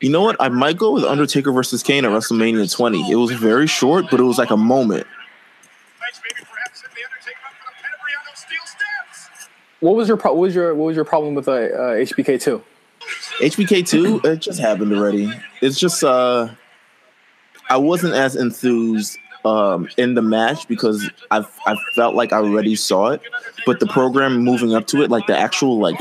You 0.00 0.10
know 0.10 0.22
what? 0.22 0.36
I 0.38 0.48
might 0.48 0.76
go 0.76 0.92
with 0.92 1.04
Undertaker 1.04 1.50
versus 1.50 1.82
Kane 1.82 2.04
at 2.04 2.10
WrestleMania 2.12 2.72
20. 2.72 3.10
It 3.10 3.16
was 3.16 3.32
very 3.32 3.66
short, 3.66 4.06
but 4.10 4.20
it 4.20 4.22
was 4.22 4.38
like 4.38 4.50
a 4.50 4.56
moment. 4.56 5.06
what 9.80 9.94
was 9.96 10.08
your 10.08 10.16
pro- 10.16 10.32
what 10.34 10.40
was 10.40 10.54
your 10.54 10.74
what 10.74 10.86
was 10.86 10.96
your 10.96 11.04
problem 11.04 11.34
with 11.34 11.48
uh, 11.48 11.52
uh, 11.52 11.94
HBK 11.94 12.40
two? 12.40 12.62
HBK 13.40 13.86
two, 13.88 14.20
it 14.24 14.40
just 14.40 14.60
happened 14.60 14.92
already. 14.92 15.32
It's 15.62 15.78
just 15.78 16.02
uh 16.02 16.48
I 17.70 17.76
wasn't 17.76 18.14
as 18.14 18.34
enthused 18.36 19.18
um 19.48 19.88
in 19.96 20.14
the 20.14 20.22
match 20.22 20.60
because 20.68 20.98
I 21.30 21.38
I 21.66 21.74
felt 21.96 22.14
like 22.20 22.32
I 22.32 22.38
already 22.38 22.76
saw 22.76 23.08
it, 23.14 23.20
but 23.66 23.80
the 23.80 23.86
program 23.86 24.32
moving 24.50 24.74
up 24.74 24.86
to 24.88 25.02
it, 25.02 25.10
like 25.10 25.26
the 25.26 25.36
actual 25.46 25.78
like 25.78 25.98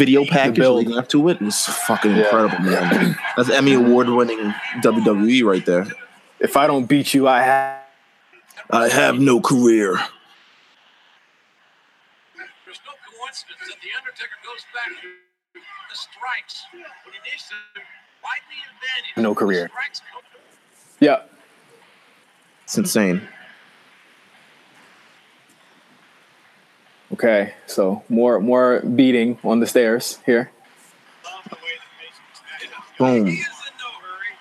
video 0.00 0.24
package 0.24 0.56
build. 0.62 0.78
leading 0.78 0.96
up 0.96 1.08
to 1.08 1.28
it 1.28 1.40
was 1.40 1.58
fucking 1.88 2.12
Yeah. 2.12 2.22
incredible, 2.24 2.60
man. 2.60 3.16
That's 3.36 3.50
Emmy 3.50 3.74
award 3.74 4.08
winning 4.08 4.54
WWE 4.82 5.42
right 5.52 5.64
there. 5.66 5.86
If 6.40 6.56
I 6.56 6.66
don't 6.66 6.86
beat 6.86 7.14
you, 7.14 7.28
I 7.28 7.40
have. 7.42 7.78
I 8.70 8.88
have 8.88 9.18
no 9.20 9.40
career. 9.40 9.92
There's 12.64 12.80
no 12.86 12.94
coincidence 13.18 13.64
that 13.68 13.78
the 13.82 13.90
Undertaker 13.98 14.38
goes 14.48 14.64
back 14.72 14.90
to 15.02 15.08
the 15.90 15.96
strikes 15.96 16.64
when 16.72 17.12
he 17.14 17.20
needs 17.30 17.44
to 17.50 17.56
widen 18.24 18.48
the 18.48 18.60
advantage. 18.70 19.22
No 19.22 19.34
career. 19.34 19.70
Yeah. 21.00 21.22
It's 22.72 22.78
insane. 22.78 23.20
Okay. 27.12 27.52
So 27.66 28.02
more 28.08 28.40
more 28.40 28.80
beating 28.80 29.38
on 29.44 29.60
the 29.60 29.66
stairs 29.66 30.18
here. 30.24 30.50
Boom. 32.98 33.36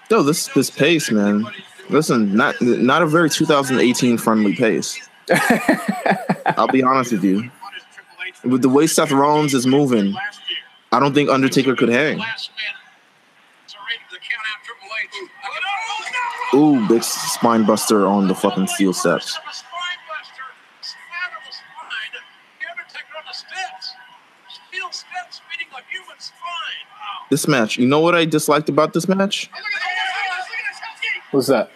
Yo, 0.10 0.24
this 0.24 0.48
this 0.48 0.70
pace, 0.70 1.12
man. 1.12 1.46
Listen, 1.89 2.34
not 2.34 2.56
not 2.62 3.02
a 3.02 3.06
very 3.06 3.30
2018 3.30 4.17
friendly 4.17 4.56
pace. 4.56 5.10
I'll 6.56 6.67
be 6.67 6.84
honest 6.84 7.12
with 7.12 7.26
you. 7.26 7.52
With 8.46 8.62
the 8.62 8.70
way 8.70 8.88
Seth 8.88 9.12
Rollins 9.12 9.54
is 9.54 9.67
moving, 9.67 10.15
I 10.94 11.02
don't 11.02 11.13
think 11.13 11.30
Undertaker 11.30 11.76
could 11.76 11.89
hang. 11.89 12.20
last 12.20 12.52
man. 12.52 12.76
Surrender 13.67 14.06
the 14.10 14.20
count 14.20 14.48
out 14.48 14.63
Triple 14.63 14.88
H. 15.04 15.10
Oh, 15.20 15.50
no, 15.52 16.12
no, 16.15 16.41
Ooh, 16.54 16.86
big 16.88 17.04
spine 17.04 17.66
buster 17.66 18.06
on 18.06 18.28
the 18.28 18.36
fucking 18.36 18.68
steel 18.68 18.92
steps. 18.94 19.38
Of 19.38 19.44
a 19.50 19.54
spine 19.54 20.00
buster. 20.10 20.44
Smatter 20.82 21.40
the 21.48 21.54
spine. 21.54 22.12
The 22.60 22.68
Undertaker 22.70 23.18
on 23.18 23.24
the 23.26 23.34
steps. 23.34 23.96
Steel 24.50 24.92
steps 24.92 25.42
fitting 25.50 25.68
a 25.72 25.82
human 25.90 26.20
spine. 26.20 26.86
Wow. 26.92 27.28
This 27.30 27.48
match, 27.48 27.78
you 27.78 27.88
know 27.88 28.00
what 28.00 28.16
I 28.16 28.26
disliked 28.26 28.68
about 28.68 28.92
this 28.94 29.08
match? 29.08 29.50
What's 31.32 31.48
that? 31.48 31.72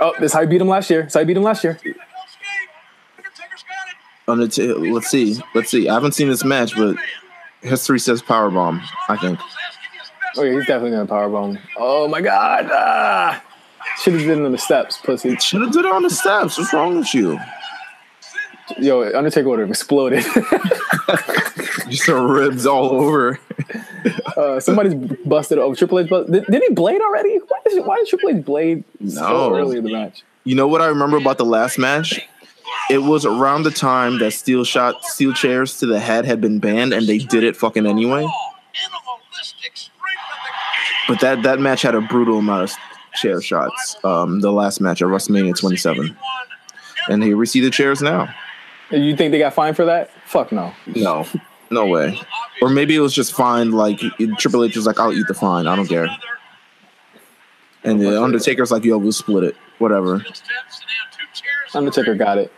Oh, 0.00 0.14
this 0.18 0.30
is 0.30 0.32
how 0.32 0.40
I 0.40 0.46
beat 0.46 0.62
him 0.62 0.68
last 0.68 0.88
year. 0.88 1.02
This 1.02 1.10
is 1.10 1.14
how 1.14 1.20
I 1.20 1.24
beat 1.24 1.36
him 1.36 1.42
last 1.42 1.62
year. 1.62 1.72
Escape. 1.72 1.96
Undertaker's 3.18 3.62
got 3.62 3.88
it. 3.88 3.96
Undertaker, 4.28 4.92
let's 4.92 5.08
see, 5.08 5.38
let's 5.54 5.70
see. 5.70 5.86
I 5.88 5.94
haven't 5.94 6.12
seen 6.12 6.28
this 6.28 6.44
match, 6.44 6.74
but 6.74 6.96
history 7.60 7.98
says 7.98 8.22
powerbomb. 8.22 8.82
I 9.10 9.18
think. 9.18 9.38
Oh 10.38 10.42
yeah, 10.42 10.52
he's 10.52 10.66
definitely 10.66 10.92
gonna 10.92 11.06
powerbomb. 11.06 11.60
Oh 11.76 12.08
my 12.08 12.22
god! 12.22 12.70
Ah! 12.72 13.42
Should 14.06 14.14
have 14.14 14.22
did 14.22 14.38
it 14.38 14.44
on 14.44 14.52
the 14.52 14.58
steps, 14.58 14.98
pussy. 14.98 15.34
Should 15.38 15.62
have 15.62 15.72
did 15.72 15.84
it 15.84 15.90
on 15.92 16.04
the 16.04 16.10
steps. 16.10 16.56
What's 16.56 16.72
wrong 16.72 16.98
with 16.98 17.12
you? 17.12 17.40
Yo, 18.78 19.02
Undertaker 19.18 19.48
would 19.48 19.58
have 19.58 19.68
exploded. 19.68 20.22
Just 21.88 22.06
the 22.06 22.14
ribs 22.14 22.66
all 22.68 22.92
over. 22.92 23.40
uh, 24.36 24.60
somebody's 24.60 24.94
busted. 25.24 25.58
Oh, 25.58 25.74
Triple 25.74 25.98
H. 25.98 26.08
Bust- 26.08 26.30
did, 26.30 26.44
did 26.46 26.62
he 26.62 26.72
blade 26.72 27.00
already? 27.00 27.40
Why 27.48 27.58
did, 27.66 27.84
why 27.84 27.96
did 27.96 28.06
Triple 28.06 28.30
H 28.30 28.44
blade 28.44 28.84
so 29.08 29.22
No. 29.22 29.56
early 29.56 29.78
in 29.78 29.82
the 29.82 29.92
match? 29.92 30.22
You 30.44 30.54
know 30.54 30.68
what 30.68 30.80
I 30.80 30.86
remember 30.86 31.16
about 31.16 31.38
the 31.38 31.44
last 31.44 31.76
match? 31.76 32.20
It 32.88 32.98
was 32.98 33.26
around 33.26 33.64
the 33.64 33.72
time 33.72 34.20
that 34.20 34.34
steel 34.34 34.62
shot, 34.62 35.02
steel 35.02 35.32
chairs 35.32 35.80
to 35.80 35.86
the 35.86 35.98
head 35.98 36.26
had 36.26 36.40
been 36.40 36.60
banned, 36.60 36.92
and 36.92 37.08
they 37.08 37.18
did 37.18 37.42
it 37.42 37.56
fucking 37.56 37.86
anyway. 37.86 38.20
Animalistic 38.22 39.76
strength 39.76 40.20
of 41.08 41.08
the 41.08 41.12
But 41.12 41.20
that 41.22 41.42
that 41.42 41.58
match 41.58 41.82
had 41.82 41.96
a 41.96 42.00
brutal 42.00 42.38
amount 42.38 42.62
of 42.70 42.70
chair 43.16 43.40
shots. 43.40 43.96
Um, 44.04 44.40
the 44.40 44.52
last 44.52 44.80
match 44.80 45.02
at 45.02 45.08
WrestleMania 45.08 45.58
27, 45.58 46.16
and 47.08 47.22
here 47.22 47.36
we 47.36 47.46
see 47.46 47.60
the 47.60 47.70
chairs 47.70 48.00
now. 48.02 48.32
You 48.90 49.16
think 49.16 49.32
they 49.32 49.38
got 49.38 49.54
fined 49.54 49.74
for 49.76 49.84
that? 49.86 50.10
Fuck 50.26 50.52
no. 50.52 50.72
No, 50.94 51.26
no 51.70 51.86
way. 51.86 52.20
Or 52.62 52.68
maybe 52.68 52.94
it 52.94 53.00
was 53.00 53.12
just 53.12 53.32
fine. 53.34 53.72
Like 53.72 53.98
Triple 54.38 54.64
H 54.64 54.76
was 54.76 54.86
like, 54.86 55.00
"I'll 55.00 55.12
eat 55.12 55.26
the 55.26 55.34
fine. 55.34 55.66
I 55.66 55.74
don't 55.74 55.88
care." 55.88 56.08
And 57.82 58.00
the 58.00 58.22
Undertaker's 58.22 58.70
like, 58.70 58.84
"Yo, 58.84 58.98
we'll 58.98 59.12
split 59.12 59.44
it. 59.44 59.56
Whatever." 59.78 60.20
steps 60.20 60.40
and 60.44 60.88
now 60.88 61.16
two 61.16 61.24
chairs. 61.32 61.74
Undertaker 61.74 62.14
got 62.14 62.38
it. 62.38 62.52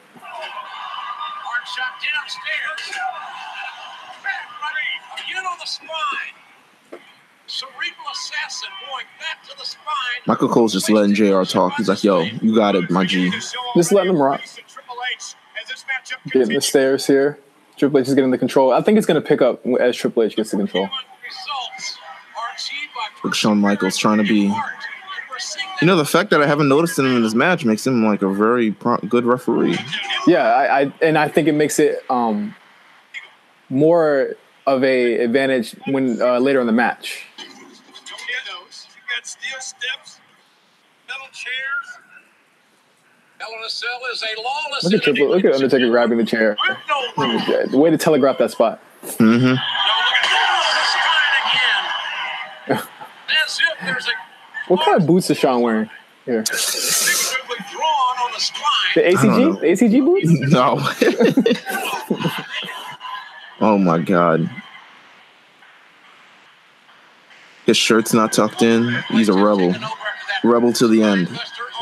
Michael 10.28 10.48
Cole's 10.48 10.72
just 10.74 10.88
letting 10.90 11.14
Jr. 11.14 11.42
talk. 11.42 11.72
He's 11.76 11.88
like, 11.88 12.04
"Yo, 12.04 12.20
you 12.20 12.54
got 12.54 12.76
it, 12.76 12.90
my 12.90 13.04
G." 13.04 13.30
Just 13.74 13.90
letting 13.92 14.12
him 14.12 14.20
rock. 14.22 14.40
Getting 16.30 16.54
the 16.54 16.60
stairs 16.60 17.06
here. 17.06 17.38
Triple 17.76 18.00
H 18.00 18.08
is 18.08 18.14
getting 18.14 18.30
the 18.30 18.38
control. 18.38 18.72
I 18.72 18.82
think 18.82 18.98
it's 18.98 19.06
gonna 19.06 19.20
pick 19.20 19.40
up 19.40 19.64
as 19.80 19.96
Triple 19.96 20.22
H 20.22 20.36
gets 20.36 20.50
the 20.50 20.56
control. 20.58 20.84
Results 20.84 21.98
are 22.36 22.54
achieved 22.54 22.90
by 22.94 23.06
Look, 23.24 23.34
Shawn 23.34 23.58
Michaels 23.60 23.96
trying 23.96 24.18
to 24.18 24.24
be. 24.24 24.48
art. 24.48 24.56
And 24.56 25.30
we're 25.30 25.38
seeing 25.38 25.66
You 25.80 25.86
know, 25.86 25.96
the 25.96 26.04
fact 26.04 26.30
that 26.30 26.42
I 26.42 26.46
haven't 26.46 26.68
noticed 26.68 26.98
him 26.98 27.06
in 27.06 27.22
this 27.22 27.34
match 27.34 27.64
makes 27.64 27.86
him 27.86 28.04
like 28.04 28.22
a 28.22 28.28
very 28.28 28.72
pro- 28.72 28.98
good 28.98 29.24
referee. 29.24 29.78
Yeah, 30.26 30.42
I, 30.44 30.80
I 30.82 30.92
and 31.00 31.16
I 31.16 31.28
think 31.28 31.48
it 31.48 31.52
makes 31.52 31.78
it 31.78 32.02
um 32.10 32.54
more 33.70 34.34
of 34.66 34.82
a 34.84 35.20
advantage 35.20 35.74
when 35.86 36.20
uh, 36.20 36.38
later 36.38 36.60
in 36.60 36.66
the 36.66 36.72
match. 36.72 37.24
Don't 37.38 37.46
get 37.46 38.42
those. 38.52 38.86
You 38.94 39.16
got 39.16 39.26
steel 39.26 39.60
steps, 39.60 40.18
metal 41.06 41.26
chairs. 41.38 41.98
Hell 43.38 43.48
in 43.56 43.64
a 43.64 43.68
Cell 43.70 43.88
is 44.12 44.22
a 44.24 44.40
lawless 44.42 44.84
Look 44.84 44.94
at 44.94 45.02
Triple. 45.02 45.28
Look 45.28 45.44
at 45.44 45.52
Undertaker 45.54 45.88
grabbing 45.90 46.18
the 46.18 46.24
chair. 46.24 46.56
With 46.68 46.78
no 46.88 47.26
rules. 47.28 47.70
The 47.70 47.78
way 47.78 47.90
to 47.90 47.96
telegraph 47.96 48.38
that 48.38 48.50
spot. 48.50 48.80
Mm-hmm. 49.04 49.44
Now 49.44 49.52
look 49.52 50.16
at 50.24 50.26
the 52.66 52.74
spine 52.74 52.78
again. 52.78 52.88
As 53.46 53.60
if 53.60 53.86
there's 53.86 54.06
a 54.08 54.10
What 54.72 54.84
kind 54.84 55.00
of 55.00 55.06
boots 55.06 55.30
is 55.30 55.38
Shawn 55.38 55.62
wearing 55.62 55.88
here? 56.24 56.44
figuratively 56.44 57.56
drawn 57.70 58.16
on 58.24 58.32
the 58.32 58.40
spine. 58.40 58.92
The 58.96 59.02
don't 59.02 59.38
know. 59.38 59.56
ACG? 59.56 59.60
The 59.60 59.86
ACG 59.86 60.04
boots? 60.04 60.30
No. 60.50 60.78
oh 63.60 63.78
my 63.78 63.98
god. 64.00 64.50
His 67.66 67.76
shirt's 67.76 68.12
not 68.14 68.32
tucked 68.32 68.62
in. 68.62 68.92
He's 69.10 69.28
a 69.28 69.34
rebel. 69.34 69.74
Rebel 70.44 70.72
to 70.74 70.88
the 70.88 71.02
end. 71.02 71.28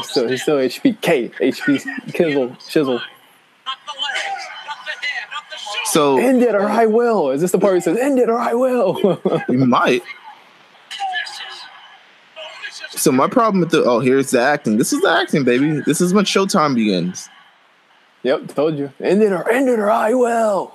So 0.04 0.28
he's 0.28 0.42
still 0.42 0.56
HBK, 0.56 1.34
HP 1.34 1.80
Kizzle, 2.12 2.50
Shizzle. 2.58 2.86
Not 2.86 3.78
the 3.86 3.92
legs, 3.92 4.44
not 4.66 4.78
the 4.84 5.06
head, 5.06 5.28
not 5.30 5.44
the 5.50 5.56
shoulders. 5.56 5.90
So 5.90 6.18
End 6.18 6.42
it 6.42 6.54
or 6.54 6.68
I 6.68 6.86
will. 6.86 7.30
Is 7.30 7.40
this 7.40 7.52
the 7.52 7.58
part 7.58 7.70
where 7.70 7.74
he 7.76 7.80
says, 7.80 7.98
end 7.98 8.18
it 8.18 8.28
or 8.28 8.38
I 8.38 8.54
will? 8.54 9.20
you 9.48 9.58
might. 9.58 10.02
So 12.90 13.12
my 13.12 13.28
problem 13.28 13.60
with 13.60 13.70
the 13.70 13.84
oh 13.84 14.00
here's 14.00 14.30
the 14.30 14.40
acting. 14.40 14.78
This 14.78 14.92
is 14.92 15.00
the 15.00 15.10
acting, 15.10 15.44
baby. 15.44 15.80
This 15.80 16.00
is 16.00 16.14
when 16.14 16.24
Showtime 16.24 16.74
begins. 16.74 17.28
yep, 18.22 18.48
told 18.48 18.78
you. 18.78 18.92
End 19.00 19.22
it 19.22 19.32
or 19.32 19.48
end 19.50 19.68
it 19.68 19.78
or 19.78 19.90
I 19.90 20.14
will. 20.14 20.72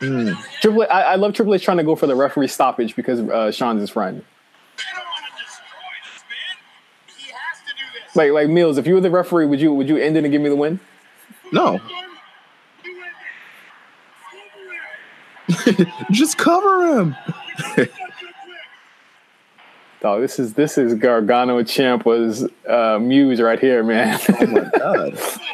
Mm. 0.00 0.36
Triple 0.60 0.82
H, 0.84 0.88
I, 0.90 1.02
I 1.02 1.14
love 1.16 1.34
Triple 1.34 1.54
H 1.54 1.64
trying 1.64 1.78
to 1.78 1.84
go 1.84 1.96
for 1.96 2.06
the 2.06 2.14
referee 2.14 2.48
stoppage 2.48 2.94
because 2.96 3.20
uh, 3.20 3.50
Shawn's 3.50 3.80
his 3.80 3.90
friend. 3.90 4.24
Like 8.14 8.30
like 8.30 8.48
Meelz, 8.48 8.78
if 8.78 8.86
you 8.86 8.94
were 8.94 9.00
the 9.00 9.10
referee, 9.10 9.46
would 9.46 9.60
you 9.60 9.72
would 9.74 9.88
you 9.88 9.96
end 9.96 10.16
it 10.16 10.24
and 10.24 10.32
give 10.32 10.40
me 10.40 10.48
the 10.48 10.56
win? 10.56 10.78
No. 11.52 11.80
Just 16.10 16.38
cover 16.38 17.00
him. 17.00 17.16
Dog, 20.00 20.20
this 20.20 20.38
is 20.38 20.54
this 20.54 20.78
is 20.78 20.94
Gargano 20.94 21.60
Ciampa's 21.62 22.48
uh, 22.68 22.98
muse 23.00 23.40
right 23.40 23.58
here, 23.58 23.82
man. 23.82 24.20
oh 24.40 24.46
my 24.46 24.70
god. 24.78 25.18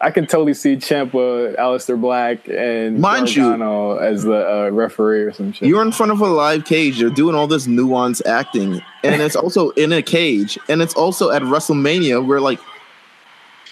I 0.00 0.10
can 0.10 0.26
totally 0.26 0.54
see 0.54 0.76
Ciampa, 0.76 1.56
Aleister 1.56 1.98
Black, 2.00 2.46
and 2.48 2.98
Mind 3.00 3.34
you- 3.34 3.98
as 3.98 4.22
the 4.24 4.66
uh, 4.66 4.70
referee 4.70 5.22
or 5.22 5.32
some 5.32 5.52
shit. 5.52 5.68
You're 5.68 5.82
in 5.82 5.92
front 5.92 6.12
of 6.12 6.20
a 6.20 6.26
live 6.26 6.64
cage. 6.66 7.00
You're 7.00 7.10
doing 7.10 7.34
all 7.34 7.46
this 7.46 7.66
nuance 7.66 8.20
acting, 8.26 8.82
and 9.02 9.22
it's 9.22 9.36
also 9.36 9.70
in 9.70 9.92
a 9.92 10.02
cage, 10.02 10.58
and 10.68 10.82
it's 10.82 10.94
also 10.94 11.30
at 11.30 11.40
WrestleMania 11.42 12.24
where 12.26 12.40
like 12.40 12.60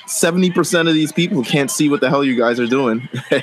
seventy 0.07 0.51
percent 0.51 0.89
of 0.89 0.95
these 0.95 1.13
people 1.13 1.45
can't 1.45 1.71
see 1.71 1.89
what 1.91 2.01
the 2.01 2.09
hell 2.09 2.25
you 2.25 2.39
guys 2.39 2.59
are 2.59 2.67
doing. 2.67 3.07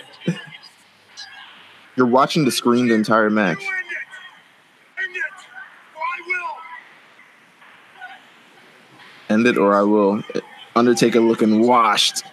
You're 1.95 2.07
watching 2.07 2.45
the 2.45 2.51
screen 2.51 2.87
the 2.87 2.95
entire 2.95 3.29
match. 3.29 3.59
End 3.59 3.67
it. 5.15 5.21
End 9.29 9.45
it. 9.45 9.47
Or 9.47 9.47
I 9.47 9.47
will. 9.47 9.47
End 9.47 9.47
it 9.47 9.57
or 9.57 9.75
I 9.75 9.81
will. 9.83 10.23
Undertaker 10.75 11.19
looking 11.19 11.67
washed. 11.67 12.23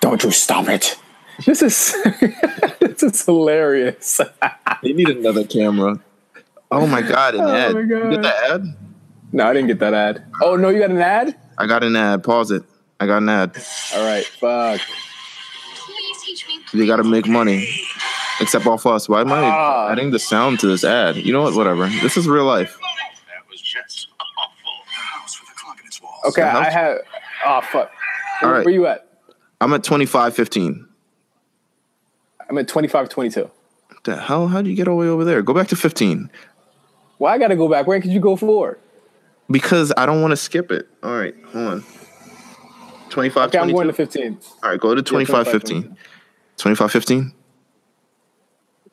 Don't 0.00 0.22
you 0.22 0.30
stop 0.30 0.68
it! 0.68 0.96
This 1.44 1.62
is 1.62 1.94
this 2.80 3.02
is 3.02 3.24
hilarious. 3.24 4.20
They 4.82 4.92
need 4.92 5.08
another 5.08 5.44
camera. 5.44 5.98
Oh 6.70 6.86
my 6.86 7.02
god, 7.02 7.34
an 7.34 7.40
Oh 7.40 7.48
ad. 7.52 7.74
my 7.74 7.80
You 7.80 7.86
God. 7.88 8.10
get 8.12 8.22
the 8.22 8.36
ad? 8.52 8.76
no, 9.32 9.44
I 9.48 9.52
didn't 9.52 9.66
get 9.68 9.80
that 9.80 9.92
ad. 9.94 10.24
Oh 10.40 10.54
no, 10.54 10.68
you 10.68 10.78
got 10.78 10.90
an 10.90 10.98
ad? 11.00 11.36
I 11.58 11.66
got 11.66 11.82
an 11.82 11.96
ad. 11.96 12.22
Pause 12.22 12.52
it. 12.52 12.62
I 13.00 13.06
got 13.06 13.18
an 13.22 13.28
ad. 13.28 13.56
All 13.96 14.06
right, 14.06 14.24
fuck. 14.24 14.80
Please. 15.74 16.44
They 16.72 16.86
gotta 16.86 17.02
make 17.02 17.26
money. 17.26 17.68
Except 18.40 18.66
off 18.68 18.86
us. 18.86 19.08
Why 19.08 19.22
am 19.22 19.32
I 19.32 19.40
Ah. 19.42 19.88
adding 19.90 20.12
the 20.12 20.20
sound 20.20 20.60
to 20.60 20.68
this 20.68 20.84
ad? 20.84 21.16
You 21.16 21.32
know 21.32 21.42
what? 21.42 21.54
Whatever. 21.54 21.88
This 21.88 22.16
is 22.16 22.28
real 22.28 22.44
life. 22.44 22.78
That 22.78 23.50
was 23.50 23.60
just 23.60 24.06
awful. 24.20 24.84
House 24.86 25.40
with 25.40 25.50
a 25.50 25.54
clock 25.60 25.80
in 25.80 25.86
its 25.88 26.00
walls. 26.00 26.20
Okay, 26.28 26.42
The? 26.42 26.48
I 26.56 26.70
have. 26.70 26.98
Oh 27.44 27.60
fuck. 27.62 27.90
All 28.42 28.48
Where, 28.48 28.58
right. 28.58 28.64
where 28.64 28.74
you 28.74 28.86
at? 28.86 29.07
I'm 29.60 29.72
at 29.72 29.82
25 29.84 30.34
15. 30.34 30.86
I'm 32.48 32.58
at 32.58 32.68
25 32.68 33.08
22. 33.08 33.50
The 34.04 34.16
hell? 34.16 34.48
How 34.48 34.62
do 34.62 34.70
you 34.70 34.76
get 34.76 34.88
all 34.88 34.96
the 34.98 35.04
way 35.04 35.08
over 35.08 35.24
there? 35.24 35.42
Go 35.42 35.52
back 35.52 35.68
to 35.68 35.76
15. 35.76 36.30
Well, 37.18 37.32
I 37.32 37.38
gotta 37.38 37.56
go 37.56 37.68
back? 37.68 37.86
Where 37.86 38.00
could 38.00 38.12
you 38.12 38.20
go 38.20 38.36
for? 38.36 38.78
Because 39.50 39.92
I 39.96 40.06
don't 40.06 40.22
want 40.22 40.32
to 40.32 40.36
skip 40.36 40.70
it. 40.70 40.88
All 41.02 41.18
right, 41.18 41.34
hold 41.52 41.66
on. 41.66 41.84
25 43.10 43.48
Okay, 43.48 43.58
I'm 43.58 43.70
22. 43.70 43.74
going 43.74 43.86
to 43.88 43.92
15. 43.92 44.38
All 44.62 44.70
right, 44.70 44.80
go 44.80 44.94
to 44.94 45.02
25 45.02 45.46
25, 45.46 45.62
15. 45.62 45.96
25 46.58 46.92
15? 46.92 47.32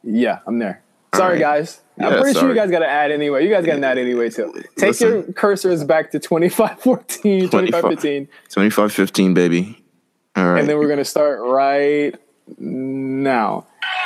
Yeah, 0.04 0.40
I'm 0.48 0.58
there. 0.60 0.82
Sorry, 1.14 1.34
right. 1.34 1.40
guys. 1.40 1.82
I'm 2.00 2.12
Yeah, 2.14 2.22
pretty 2.22 2.40
sure 2.40 2.50
you 2.50 2.56
guys 2.56 2.72
got 2.72 2.82
an 2.84 2.90
ad 2.90 3.12
anyway. 3.12 3.44
You 3.44 3.50
guys 3.54 3.66
got 3.66 3.76
an 3.76 3.84
ad 3.84 3.98
anyway, 3.98 4.30
too. 4.30 4.54
Take 4.78 4.90
Listen. 4.90 5.08
your 5.10 5.24
cursors 5.24 5.86
back 5.86 6.12
to 6.12 6.20
25 6.20 6.80
14, 6.80 7.50
25 7.50 7.84
15, 7.84 8.28
25 8.50 8.94
15, 8.94 9.34
baby. 9.34 9.85
Right. 10.36 10.60
and 10.60 10.70
then 10.70 10.78
we're 10.78 10.88
going 10.88 10.98
to 11.00 11.06
start 11.06 11.40
right 11.42 12.14
now. 12.58 13.66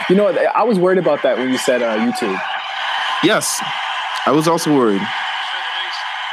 You 0.09 0.15
know 0.15 0.25
what? 0.25 0.37
I 0.37 0.63
was 0.63 0.77
worried 0.79 0.99
about 0.99 1.23
that 1.23 1.37
when 1.37 1.49
you 1.49 1.57
said 1.57 1.81
uh, 1.81 1.97
YouTube. 1.97 2.39
yes, 3.23 3.59
I 4.25 4.31
was 4.31 4.47
also 4.47 4.75
worried. 4.75 5.01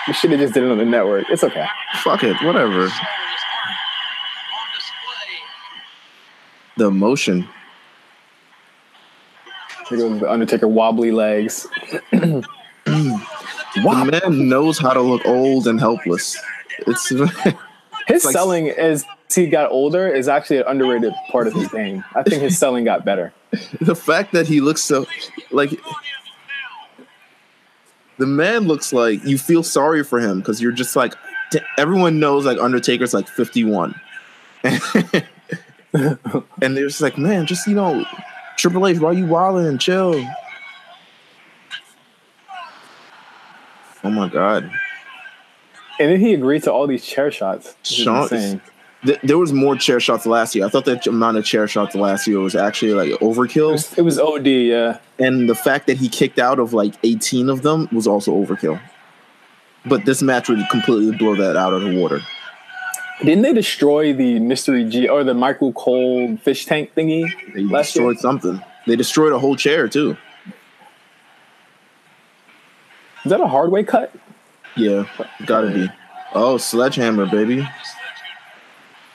You 0.07 0.13
should 0.15 0.31
have 0.31 0.41
just 0.41 0.55
did 0.55 0.63
it 0.63 0.71
on 0.71 0.79
the 0.79 0.85
network. 0.85 1.25
It's 1.31 1.43
okay. 1.43 1.67
Fuck 2.03 2.23
it, 2.25 2.37
whatever. 2.45 2.89
The 6.77 6.87
emotion. 6.87 7.49
Here 9.89 9.99
goes 9.99 10.21
the 10.21 10.31
Undertaker 10.31 10.69
wobbly 10.69 11.11
legs. 11.11 11.67
The 12.87 14.21
man 14.25 14.49
knows 14.49 14.79
how 14.79 14.95
to 14.95 15.03
look 15.03 15.27
old 15.27 15.67
and 15.67 15.79
helpless. 15.79 16.35
It's 16.87 17.09
His 18.09 18.25
like- 18.25 18.33
selling 18.33 18.71
as 18.71 19.05
he 19.35 19.47
got 19.49 19.71
older 19.71 20.09
is 20.09 20.29
actually 20.29 20.59
an 20.59 20.65
underrated 20.67 21.13
part 21.31 21.47
of 21.47 21.55
his 21.55 21.69
game. 21.69 22.05
I 22.15 22.23
think 22.23 22.43
his 22.43 22.59
selling 22.59 22.85
got 22.85 23.05
better. 23.05 23.33
the 23.81 23.95
fact 23.97 24.33
that 24.33 24.47
he 24.47 24.61
looks 24.61 24.83
so 24.83 25.07
like 25.51 25.71
the 28.19 28.27
man 28.27 28.67
looks 28.67 28.93
like 28.93 29.25
you 29.25 29.39
feel 29.39 29.63
sorry 29.63 30.05
for 30.05 30.21
him 30.21 30.41
because 30.41 30.61
you're 30.61 30.73
just 30.73 30.97
like 30.97 31.15
t- 31.51 31.61
everyone 31.79 32.19
knows 32.19 32.47
like 32.47 32.59
Undertaker's 32.59 33.15
like 33.15 33.29
51. 33.29 33.95
and 34.63 35.25
they're 36.61 36.87
just 36.87 37.01
like, 37.01 37.19
man, 37.19 37.47
just 37.47 37.67
you 37.67 37.75
know, 37.75 38.05
Triple 38.57 38.87
H, 38.87 38.99
why 38.99 39.13
you 39.13 39.27
wilding? 39.27 39.79
Chill. 39.79 40.25
Oh 44.05 44.11
my 44.11 44.29
god. 44.29 44.71
And 45.99 46.13
then 46.13 46.21
he 46.21 46.35
agreed 46.35 46.63
to 46.65 46.73
all 46.73 46.87
these 46.87 47.05
chair 47.05 47.31
shots. 47.31 47.75
Shawn-. 47.83 48.61
Th- 49.07 49.21
there 49.23 49.39
was 49.39 49.53
more 49.53 49.77
chair 49.77 50.01
shots 50.01 50.27
last 50.27 50.55
year. 50.55 50.67
I 50.67 50.69
thought 50.69 50.85
that 50.87 51.07
amount 51.07 51.37
of 51.39 51.45
chair 51.45 51.67
shots 51.69 51.95
last 51.95 52.27
year 52.27 52.41
was 52.41 52.55
actually 52.55 52.93
like 52.93 53.11
It 53.11 53.21
overkill. 53.21 53.73
was, 53.73 53.97
it 53.97 54.03
was 54.03 54.19
OD, 54.19 54.47
yeah. 54.47 54.99
and 55.19 55.49
the 55.49 55.55
fact 55.55 55.87
that 55.87 55.97
he 55.97 56.09
kicked 56.09 56.39
out 56.39 56.59
of 56.59 56.73
like 56.75 56.95
18 57.05 57.49
of 57.49 57.63
them 57.63 57.89
was 57.93 58.07
also 58.07 58.33
overkill. 58.35 58.81
But 59.85 60.05
this 60.05 60.21
match 60.23 60.49
would 60.49 60.59
completely 60.71 61.17
blow 61.17 61.37
that 61.37 61.57
out 61.57 61.73
of 61.73 61.83
the 61.83 61.97
water. 61.99 62.21
Didn't 63.25 63.43
they 63.43 63.55
destroy 63.55 64.13
the 64.13 64.39
mystery 64.41 64.85
G 64.85 65.09
or 65.09 65.25
the 65.25 65.33
Michael 65.35 65.73
Cole 65.73 66.37
fish 66.39 66.67
tank 66.67 66.91
thingy 66.95 67.31
They 67.55 67.63
last 67.63 67.95
year? 67.97 68.13
destroyed 68.13 68.19
something. 68.19 68.63
They 68.87 68.97
destroyed 68.97 69.33
a 69.33 69.39
whole 69.39 69.57
chair 69.57 69.89
too. 69.89 70.17
Is 73.25 73.31
that 73.31 73.41
a 73.41 73.47
hard 73.47 73.71
way 73.71 73.83
cut? 73.85 74.15
Yeah, 74.77 75.05
gotta 75.47 75.71
be. 75.71 75.89
Oh, 76.35 76.59
sledgehammer, 76.59 77.27
baby. 77.27 77.67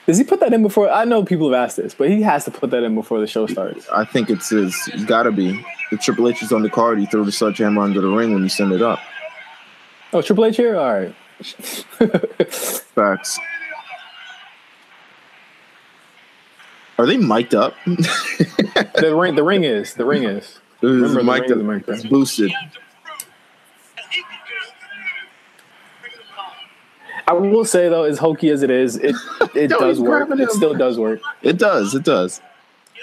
Does 0.08 0.18
he 0.18 0.24
put 0.24 0.40
that 0.40 0.54
in 0.54 0.64
before? 0.64 0.90
I 0.90 1.06
know 1.06 1.24
people 1.24 1.52
have 1.52 1.64
asked 1.64 1.78
this, 1.78 1.94
but 1.94 2.10
he 2.10 2.22
has 2.24 2.46
to 2.46 2.52
put 2.52 2.72
that 2.72 2.84
in 2.84 2.96
before 2.96 3.20
the 3.20 3.28
show 3.28 3.46
starts. 3.48 3.88
I 3.90 4.04
think 4.04 4.30
it's 4.30 4.50
his. 4.50 4.76
Gotta 5.06 5.32
be. 5.32 5.64
The 5.92 5.98
Triple 5.98 6.28
H 6.28 6.42
is 6.42 6.52
on 6.52 6.64
the 6.64 6.70
card, 6.70 7.00
he 7.00 7.06
threw 7.06 7.24
the 7.24 7.32
sledgehammer 7.32 7.82
under 7.82 8.02
the 8.02 8.08
ring 8.08 8.34
when 8.34 8.44
you 8.44 8.50
send 8.50 8.72
it 8.72 8.82
up. 8.82 9.00
Oh, 10.14 10.22
Triple 10.22 10.46
H 10.46 10.58
here? 10.58 10.78
All 10.78 10.94
right. 10.94 11.16
Facts. 12.96 13.40
Are 16.98 17.06
they 17.06 17.18
mic'd 17.18 17.56
up? 17.56 17.74
the 17.86 19.16
ring, 19.16 19.36
the 19.36 19.44
ring 19.44 19.64
is. 19.64 19.94
The 19.96 20.06
ring 20.06 20.24
is. 20.24 20.60
Remember, 20.82 21.24
the 21.24 21.32
up. 21.32 21.58
is 21.58 21.64
mic'd 21.64 21.90
up. 21.90 21.96
It's 21.96 22.06
boosted. 22.06 22.52
I 27.32 27.34
will 27.34 27.64
say 27.66 27.88
though, 27.88 28.04
as 28.04 28.18
hokey 28.20 28.50
as 28.50 28.62
it 28.62 28.70
is, 28.70 28.98
it 28.98 29.16
it 29.56 29.72
Yo, 29.72 29.80
does 29.80 30.00
work. 30.02 30.28
grabbing 30.28 30.44
It 30.44 30.50
him. 30.50 30.56
still 30.56 30.74
does 30.74 30.98
work. 31.00 31.22
It 31.42 31.58
does. 31.58 31.96
It 31.96 32.04
does. 32.04 32.40
The 32.40 32.44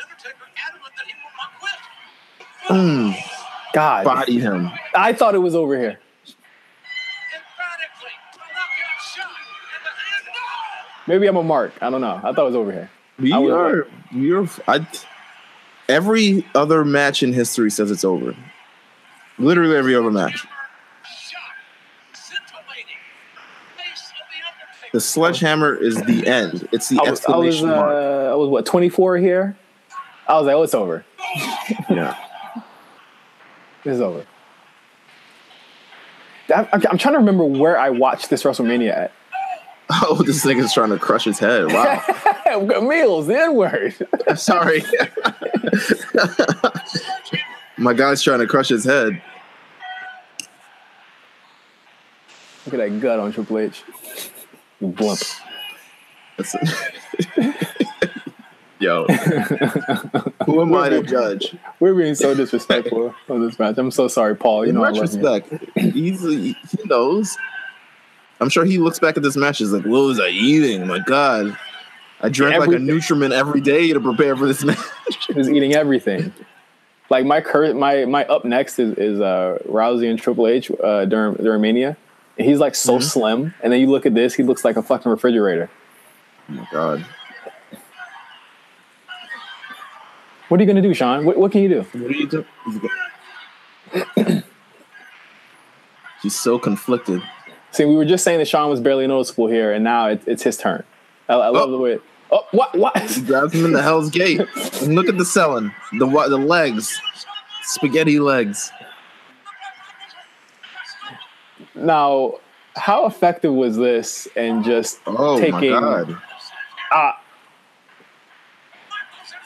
Undertaker 0.02 0.44
adamant 0.66 0.92
that 0.96 1.06
he 1.06 1.14
will 1.14 1.32
not 1.38 1.50
quit. 1.58 3.16
Mm, 3.16 3.72
God, 3.72 4.04
body 4.04 4.38
him. 4.38 4.70
I 4.94 5.12
thought 5.14 5.34
it 5.34 5.38
was 5.38 5.54
over 5.54 5.78
here. 5.78 5.98
Emphatically. 7.34 8.10
A 8.34 8.38
knockout 8.54 9.00
shot. 9.14 9.26
And 9.74 9.84
the 9.84 9.90
hand. 9.90 10.24
No! 11.06 11.14
Maybe 11.14 11.26
I'm 11.26 11.36
a 11.36 11.42
mark. 11.42 11.72
I 11.80 11.88
don't 11.88 12.00
know. 12.02 12.16
I 12.22 12.32
thought 12.32 12.38
it 12.40 12.44
was 12.44 12.54
over 12.56 12.70
here. 12.72 12.90
We 13.18 13.32
I 13.32 13.42
are. 13.46 13.86
We 14.14 14.32
are. 14.32 14.46
I, 14.68 14.86
every 15.88 16.46
other 16.54 16.84
match 16.84 17.22
in 17.22 17.32
history 17.32 17.70
says 17.70 17.90
it's 17.90 18.04
over. 18.04 18.36
Literally 19.38 19.74
every 19.76 19.94
other 19.94 20.10
match. 20.10 20.32
Shot. 20.36 20.46
Scintillating. 22.12 23.00
Face 23.76 24.10
of 24.10 24.26
the 24.30 24.40
Undertaker. 24.46 24.87
The 24.98 25.02
sledgehammer 25.02 25.76
is 25.76 25.94
the 26.02 26.26
end. 26.26 26.68
It's 26.72 26.88
the 26.88 26.98
I 26.98 27.02
was, 27.02 27.06
I 27.06 27.10
was, 27.10 27.20
exclamation 27.20 27.68
uh, 27.68 27.76
mark. 27.76 27.92
I 27.92 28.34
was 28.34 28.48
what 28.48 28.66
24 28.66 29.18
here. 29.18 29.56
I 30.26 30.36
was 30.36 30.46
like, 30.46 30.56
oh, 30.56 30.62
it's 30.64 30.74
over. 30.74 31.04
Yeah. 31.88 32.16
It's 33.84 34.00
over. 34.00 34.26
I'm, 36.52 36.66
I'm 36.72 36.98
trying 36.98 37.14
to 37.14 37.18
remember 37.18 37.44
where 37.44 37.78
I 37.78 37.90
watched 37.90 38.28
this 38.28 38.42
WrestleMania 38.42 38.90
at. 38.90 39.12
Oh, 40.02 40.20
this 40.26 40.44
nigga's 40.44 40.74
trying 40.74 40.90
to 40.90 40.98
crush 40.98 41.22
his 41.22 41.38
head. 41.38 41.66
Wow. 41.66 42.02
Meelz, 42.46 43.28
the 43.28 43.40
N 43.40 43.54
word. 43.54 43.94
Sorry. 44.36 44.82
My 47.78 47.94
guy's 47.94 48.20
trying 48.20 48.40
to 48.40 48.48
crush 48.48 48.68
his 48.68 48.82
head. 48.82 49.22
Look 52.66 52.74
at 52.74 52.78
that 52.78 53.00
gut 53.00 53.20
on 53.20 53.32
Triple 53.32 53.60
H. 53.60 53.84
Blimp. 54.80 55.20
That's 56.36 56.54
Yo. 58.80 59.06
Who 60.46 60.62
am 60.62 60.72
I 60.74 60.88
to 60.90 61.02
judge? 61.02 61.56
We're 61.80 61.94
being 61.94 62.14
so 62.14 62.32
disrespectful 62.34 63.12
on 63.28 63.44
this 63.44 63.58
match. 63.58 63.76
I'm 63.76 63.90
so 63.90 64.06
sorry, 64.06 64.36
Paul. 64.36 64.64
You 64.64 64.68
In 64.70 64.74
know 64.76 64.84
I 64.84 64.90
love 64.90 65.12
you. 65.14 65.20
retrospect, 65.20 65.76
he's, 65.76 66.22
he 66.22 66.54
knows. 66.84 67.36
I'm 68.40 68.48
sure 68.48 68.64
he 68.64 68.78
looks 68.78 69.00
back 69.00 69.16
at 69.16 69.24
this 69.24 69.36
match. 69.36 69.58
He's 69.58 69.72
like, 69.72 69.84
"What 69.84 70.02
was 70.04 70.20
I 70.20 70.28
eating? 70.28 70.86
My 70.86 71.00
God, 71.00 71.58
I 72.20 72.28
drank 72.28 72.52
like 72.60 72.68
a 72.68 72.74
Everything. 72.74 72.86
nutriment 72.86 73.32
every 73.32 73.60
day 73.60 73.92
to 73.92 73.98
prepare 74.00 74.36
for 74.36 74.46
this 74.46 74.62
match." 74.64 74.78
He 75.26 75.32
was 75.32 75.50
eating 75.50 75.74
everything. 75.74 76.32
Like 77.10 77.26
my 77.26 77.40
cur- 77.40 77.74
my 77.74 78.04
my 78.04 78.24
up 78.26 78.44
next 78.44 78.78
is 78.78 78.96
is 78.96 79.20
uh, 79.20 79.58
Rousey 79.68 80.08
and 80.08 80.20
Triple 80.20 80.46
H 80.46 80.70
uh, 80.84 81.04
during 81.06 81.34
during 81.34 81.60
Mania. 81.62 81.96
He's 82.38 82.58
like 82.58 82.74
so 82.74 82.94
mm-hmm. 82.94 83.02
slim, 83.02 83.54
and 83.62 83.72
then 83.72 83.80
you 83.80 83.88
look 83.88 84.06
at 84.06 84.14
this, 84.14 84.34
he 84.34 84.42
looks 84.42 84.64
like 84.64 84.76
a 84.76 84.82
fucking 84.82 85.10
refrigerator. 85.10 85.68
oh 86.48 86.52
my 86.52 86.68
God. 86.70 87.06
What 90.48 90.60
are 90.60 90.62
you 90.62 90.66
gonna 90.66 90.80
do, 90.80 90.94
Shawn? 90.94 91.24
What, 91.26 91.36
what 91.36 91.52
can 91.52 91.62
you 91.62 91.68
do? 91.68 91.82
What 91.82 92.12
do 92.12 92.18
you 92.18 92.26
do? 92.26 92.44
He's 96.22 96.34
so 96.34 96.58
conflicted. 96.58 97.22
See, 97.70 97.84
we 97.84 97.94
were 97.96 98.04
just 98.04 98.24
saying 98.24 98.38
that 98.38 98.48
Shawn 98.48 98.70
was 98.70 98.80
barely 98.80 99.06
noticeable 99.06 99.48
here, 99.48 99.72
and 99.72 99.84
now 99.84 100.08
it, 100.08 100.22
it's 100.26 100.42
his 100.42 100.56
turn. 100.56 100.84
I, 101.28 101.34
I 101.34 101.48
love 101.48 101.68
Oh. 101.68 101.70
the 101.70 101.78
way. 101.78 101.98
Oh, 102.30 102.46
what? 102.50 102.76
What? 102.76 102.98
He 103.10 103.22
grabs 103.22 103.54
him 103.54 103.64
in 103.64 103.72
the 103.72 103.82
Hell's 103.82 104.10
Gate. 104.10 104.40
And 104.82 104.94
look 104.94 105.08
at 105.08 105.16
the 105.16 105.24
selling. 105.24 105.72
The 105.98 106.06
the 106.06 106.36
legs. 106.36 107.00
Spaghetti 107.62 108.18
legs. 108.20 108.70
Now, 111.78 112.34
how 112.76 113.06
effective 113.06 113.52
was 113.52 113.76
this? 113.76 114.28
And 114.36 114.64
just 114.64 115.00
Oh 115.06 115.38
taking 115.38 115.70
my 115.72 115.80
God. 115.80 116.16
ah, 116.92 117.20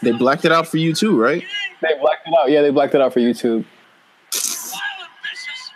They 0.03 0.13
blacked 0.13 0.45
it 0.45 0.53
out 0.53 0.67
for 0.67 0.79
you 0.79 0.95
too, 0.95 1.19
right? 1.21 1.43
they 1.81 1.99
blacked 2.01 2.27
it 2.29 2.35
out. 2.41 2.51
Yeah, 2.51 2.63
they 2.63 2.71
blacked 2.71 2.95
it 2.95 3.01
out 3.01 3.13
for 3.13 3.21
YouTube. 3.21 3.65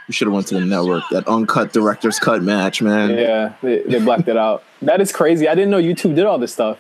You 0.08 0.12
should 0.12 0.28
have 0.28 0.34
went 0.34 0.46
to 0.48 0.54
the 0.54 0.60
network. 0.60 1.02
That 1.10 1.26
uncut 1.26 1.72
director's 1.72 2.20
cut 2.20 2.40
match, 2.42 2.80
man. 2.80 3.10
Yeah, 3.10 3.54
they, 3.60 3.82
they 3.82 3.98
blacked 3.98 4.28
it 4.28 4.36
out. 4.36 4.62
That 4.82 5.00
is 5.00 5.10
crazy. 5.12 5.48
I 5.48 5.54
didn't 5.56 5.70
know 5.70 5.80
YouTube 5.82 6.14
did 6.14 6.24
all 6.26 6.38
this 6.38 6.52
stuff. 6.52 6.78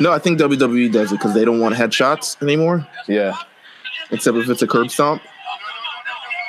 No, 0.00 0.12
I 0.12 0.18
think 0.18 0.38
WWE 0.40 0.90
does 0.92 1.12
it 1.12 1.16
because 1.16 1.34
they 1.34 1.44
don't 1.44 1.60
want 1.60 1.74
headshots 1.74 2.40
anymore, 2.42 2.86
Yeah, 3.06 3.34
except 4.10 4.36
if 4.38 4.48
it's 4.48 4.62
a 4.62 4.66
curb 4.66 4.90
stomp. 4.90 5.22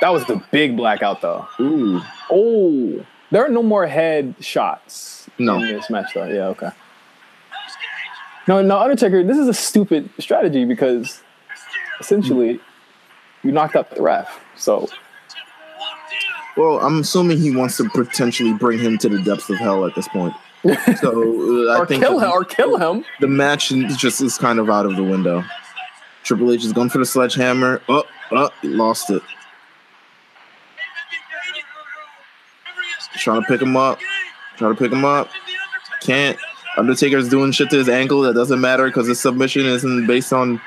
That 0.02 0.10
was 0.10 0.26
the 0.26 0.42
big 0.52 0.76
blackout 0.78 1.22
though. 1.22 1.48
Ooh. 1.60 2.02
Oh, 2.32 3.06
there 3.32 3.46
are 3.46 3.50
no 3.50 3.64
more 3.64 3.86
head 3.88 4.36
shots 4.40 5.30
No. 5.38 5.56
in 5.56 5.62
this 5.68 5.90
match 5.90 6.14
though. 6.14 6.26
Yeah, 6.28 6.48
okay. 6.48 6.70
No, 8.48 8.62
no, 8.62 8.80
Undertaker. 8.80 9.24
This 9.24 9.38
is 9.38 9.48
a 9.50 9.54
stupid 9.54 10.10
strategy 10.20 10.64
because 10.66 11.22
essentially 12.00 12.60
you 13.44 13.52
knocked 13.52 13.76
out 13.76 13.90
the 13.94 14.02
ref. 14.02 14.40
So 14.56 14.88
Well, 16.56 16.80
I'm 16.80 17.00
assuming 17.02 17.38
he 17.40 17.56
wants 17.56 17.78
to 17.78 17.90
potentially 17.90 18.54
bring 18.54 18.80
him 18.80 18.98
to 19.00 19.10
the 19.10 19.22
depths 19.22 19.50
of 19.50 19.58
hell 19.58 19.86
at 19.86 19.96
this 19.96 20.08
point. 20.08 20.34
So 21.00 21.70
uh, 21.70 21.74
I 21.74 21.80
or 21.80 21.86
think 21.86 22.02
kill 22.04 22.20
him, 22.20 22.32
or 22.32 22.44
kill 22.44 22.78
him. 22.78 23.06
the 23.20 23.28
match 23.28 23.70
just 23.98 24.22
is 24.22 24.38
kind 24.38 24.60
of 24.60 24.70
out 24.70 24.86
of 24.86 24.96
the 24.96 25.04
window. 25.04 25.44
Triple 26.24 26.52
H 26.52 26.66
is 26.66 26.74
going 26.74 26.90
for 26.90 26.98
the 26.98 27.06
sledgehammer. 27.06 27.82
Oh, 27.88 28.04
oh, 28.32 28.50
lost 28.64 29.10
it. 29.12 29.22
Trying 33.18 33.42
to 33.42 33.48
pick 33.48 33.62
him 33.62 33.76
up. 33.76 34.00
Trying 34.58 34.76
to 34.76 34.80
pick 34.82 34.92
him 34.92 35.06
up. 35.06 35.30
Can't. 36.02 36.38
Undertaker's 36.78 37.28
doing 37.30 37.52
shit 37.52 37.70
to 37.72 37.78
his 37.78 37.90
ankle 37.90 38.22
that 38.22 38.34
doesn't 38.36 38.62
matter 38.62 38.86
because 38.86 39.08
his 39.08 39.20
submission 39.20 39.66
isn't 39.66 40.06
based 40.08 40.32
on. 40.32 40.62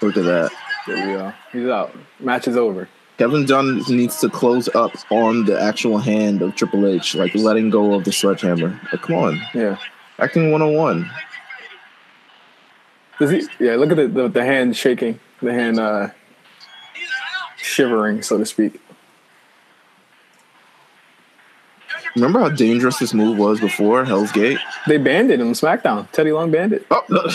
Look 0.00 0.16
at 0.16 0.24
that. 0.24 0.50
There 0.86 1.06
we 1.06 1.12
go. 1.14 1.32
He's 1.52 1.68
out. 1.68 1.94
Match 2.20 2.46
is 2.48 2.56
over. 2.56 2.88
Kevin 3.16 3.46
Dunn 3.46 3.82
needs 3.88 4.20
to 4.20 4.28
close 4.28 4.68
up 4.76 4.92
on 5.10 5.44
the 5.44 5.60
actual 5.60 5.98
hand 5.98 6.40
of 6.40 6.54
Triple 6.54 6.86
H, 6.86 7.16
like 7.16 7.34
letting 7.34 7.68
go 7.68 7.94
of 7.94 8.04
the 8.04 8.12
sledgehammer. 8.12 8.80
Like, 8.92 9.02
come 9.02 9.16
on, 9.16 9.40
Yeah. 9.54 9.76
acting 10.20 10.52
101. 10.52 11.10
Does 13.18 13.30
he? 13.32 13.48
Yeah. 13.58 13.74
Look 13.74 13.90
at 13.90 13.96
the 13.96 14.06
the, 14.06 14.28
the 14.28 14.44
hand 14.44 14.76
shaking. 14.76 15.18
The 15.42 15.52
hand 15.52 15.80
uh, 15.80 16.10
shivering, 17.58 18.22
so 18.22 18.38
to 18.38 18.46
speak. 18.46 18.80
Remember 22.14 22.40
how 22.40 22.48
dangerous 22.48 22.98
this 22.98 23.12
move 23.14 23.38
was 23.38 23.60
before 23.60 24.04
Hell's 24.04 24.32
Gate? 24.32 24.58
They 24.86 24.98
banned 24.98 25.30
it 25.30 25.40
in 25.40 25.52
SmackDown. 25.52 26.10
Teddy 26.12 26.32
Long 26.32 26.50
banned 26.50 26.72
it. 26.72 26.86
Oh, 26.90 27.04
look, 27.08 27.32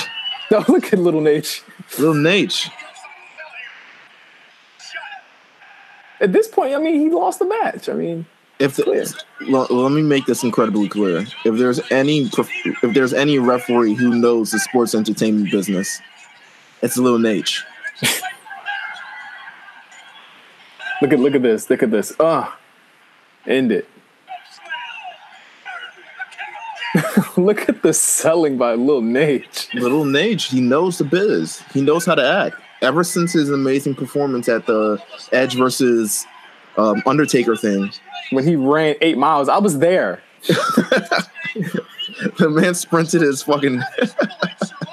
No, 0.51 0.63
look 0.67 0.91
at 0.91 0.99
little 0.99 1.21
Nate. 1.21 1.63
little 1.97 2.13
Nate. 2.15 2.69
At 6.19 6.31
this 6.33 6.47
point, 6.47 6.73
I 6.73 6.79
mean, 6.79 6.99
he 6.99 7.09
lost 7.09 7.39
the 7.39 7.45
match. 7.45 7.89
I 7.89 7.93
mean, 7.93 8.25
If 8.59 8.75
the, 8.77 9.23
well, 9.49 9.67
let 9.69 9.91
me 9.91 10.01
make 10.01 10.25
this 10.25 10.43
incredibly 10.43 10.87
clear. 10.87 11.25
If 11.45 11.57
there's 11.57 11.79
any 11.91 12.29
if 12.37 12.93
there's 12.93 13.13
any 13.13 13.39
referee 13.39 13.95
who 13.95 14.15
knows 14.15 14.51
the 14.51 14.59
sports 14.59 14.95
entertainment 14.95 15.51
business, 15.51 16.01
it's 16.81 16.97
Little 16.97 17.19
Nate. 17.19 17.51
look 21.03 21.11
at 21.11 21.19
look 21.19 21.35
at 21.35 21.43
this. 21.43 21.69
Look 21.69 21.83
at 21.83 21.91
this. 21.91 22.13
Ah, 22.19 22.57
end 23.45 23.73
it. 23.73 23.89
look 27.37 27.67
at 27.67 27.81
the 27.81 27.93
selling 27.93 28.57
by 28.57 28.75
Lil 28.75 29.01
Nate. 29.01 29.67
Little 29.73 30.05
Nate, 30.05 30.41
he 30.41 30.61
knows 30.61 30.97
the 30.99 31.03
biz. 31.03 31.61
He 31.73 31.81
knows 31.81 32.05
how 32.05 32.15
to 32.15 32.25
act. 32.25 32.55
Ever 32.81 33.03
since 33.03 33.33
his 33.33 33.49
amazing 33.49 33.95
performance 33.95 34.47
at 34.47 34.65
the 34.65 35.01
Edge 35.31 35.55
versus 35.55 36.25
um, 36.77 37.03
Undertaker 37.05 37.55
thing, 37.55 37.91
When 38.31 38.45
he 38.45 38.55
ran 38.55 38.95
eight 39.01 39.17
miles, 39.17 39.49
I 39.49 39.57
was 39.57 39.79
there. 39.79 40.21
the 42.37 42.49
man 42.49 42.75
sprinted 42.75 43.21
his 43.21 43.43
fucking. 43.43 43.81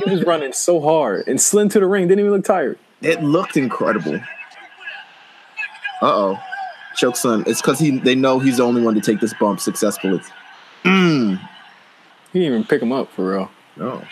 He 0.05 0.11
was 0.11 0.25
running 0.25 0.53
so 0.55 0.81
hard 0.81 1.29
and 1.29 1.41
slid 1.41 1.71
to 1.73 1.81
the 1.81 1.87
ring. 1.87 2.09
Didn't 2.09 2.21
even 2.21 2.33
look 2.33 2.45
tired. 2.45 2.79
It 3.03 3.23
looked 3.23 3.57
incredible. 3.57 4.21
Uh 6.03 6.07
oh, 6.07 6.39
choke 6.97 7.17
slam. 7.17 7.45
It's 7.47 7.61
because 7.61 7.79
he 7.79 7.99
they 7.99 8.15
know 8.15 8.39
he's 8.39 8.57
the 8.59 8.63
only 8.63 8.83
one 8.83 8.95
to 8.95 9.01
take 9.01 9.21
this 9.21 9.35
bump 9.35 9.61
successfully. 9.61 10.21
Mm. 10.85 11.39
He 12.33 12.39
didn't 12.39 12.55
even 12.55 12.65
pick 12.65 12.81
him 12.81 12.93
up 12.93 13.11
for 13.13 13.31
real. 13.33 13.51
No. 13.77 14.03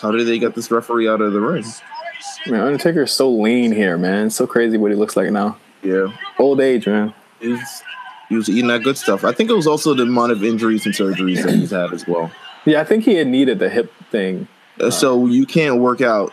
How 0.00 0.12
did 0.12 0.26
they 0.26 0.38
get 0.38 0.54
this 0.54 0.70
referee 0.70 1.08
out 1.08 1.20
of 1.20 1.32
the 1.32 1.40
ring? 1.40 1.64
Man, 2.46 2.60
Undertaker 2.60 3.02
is 3.02 3.12
so 3.12 3.30
lean 3.30 3.72
here, 3.72 3.98
man. 3.98 4.30
So 4.30 4.46
crazy 4.46 4.76
what 4.78 4.90
he 4.92 4.96
looks 4.96 5.16
like 5.16 5.30
now. 5.30 5.58
Yeah, 5.82 6.08
Old 6.38 6.60
age, 6.60 6.86
man. 6.86 7.12
he's 7.40 7.82
he 8.28 8.36
was 8.36 8.48
eating 8.48 8.66
that 8.68 8.82
good 8.82 8.96
stuff. 8.98 9.24
I 9.24 9.32
think 9.32 9.50
it 9.50 9.54
was 9.54 9.66
also 9.66 9.94
the 9.94 10.02
amount 10.02 10.32
of 10.32 10.44
injuries 10.44 10.84
and 10.86 10.94
surgeries 10.94 11.42
that 11.44 11.54
he's 11.54 11.70
had 11.70 11.92
as 11.92 12.06
well. 12.06 12.30
Yeah, 12.64 12.80
I 12.80 12.84
think 12.84 13.04
he 13.04 13.14
had 13.14 13.26
needed 13.26 13.58
the 13.58 13.68
hip 13.70 13.92
thing. 14.10 14.46
Uh, 14.80 14.90
So 14.90 15.26
you 15.26 15.46
can't 15.46 15.78
work 15.80 16.00
out 16.00 16.32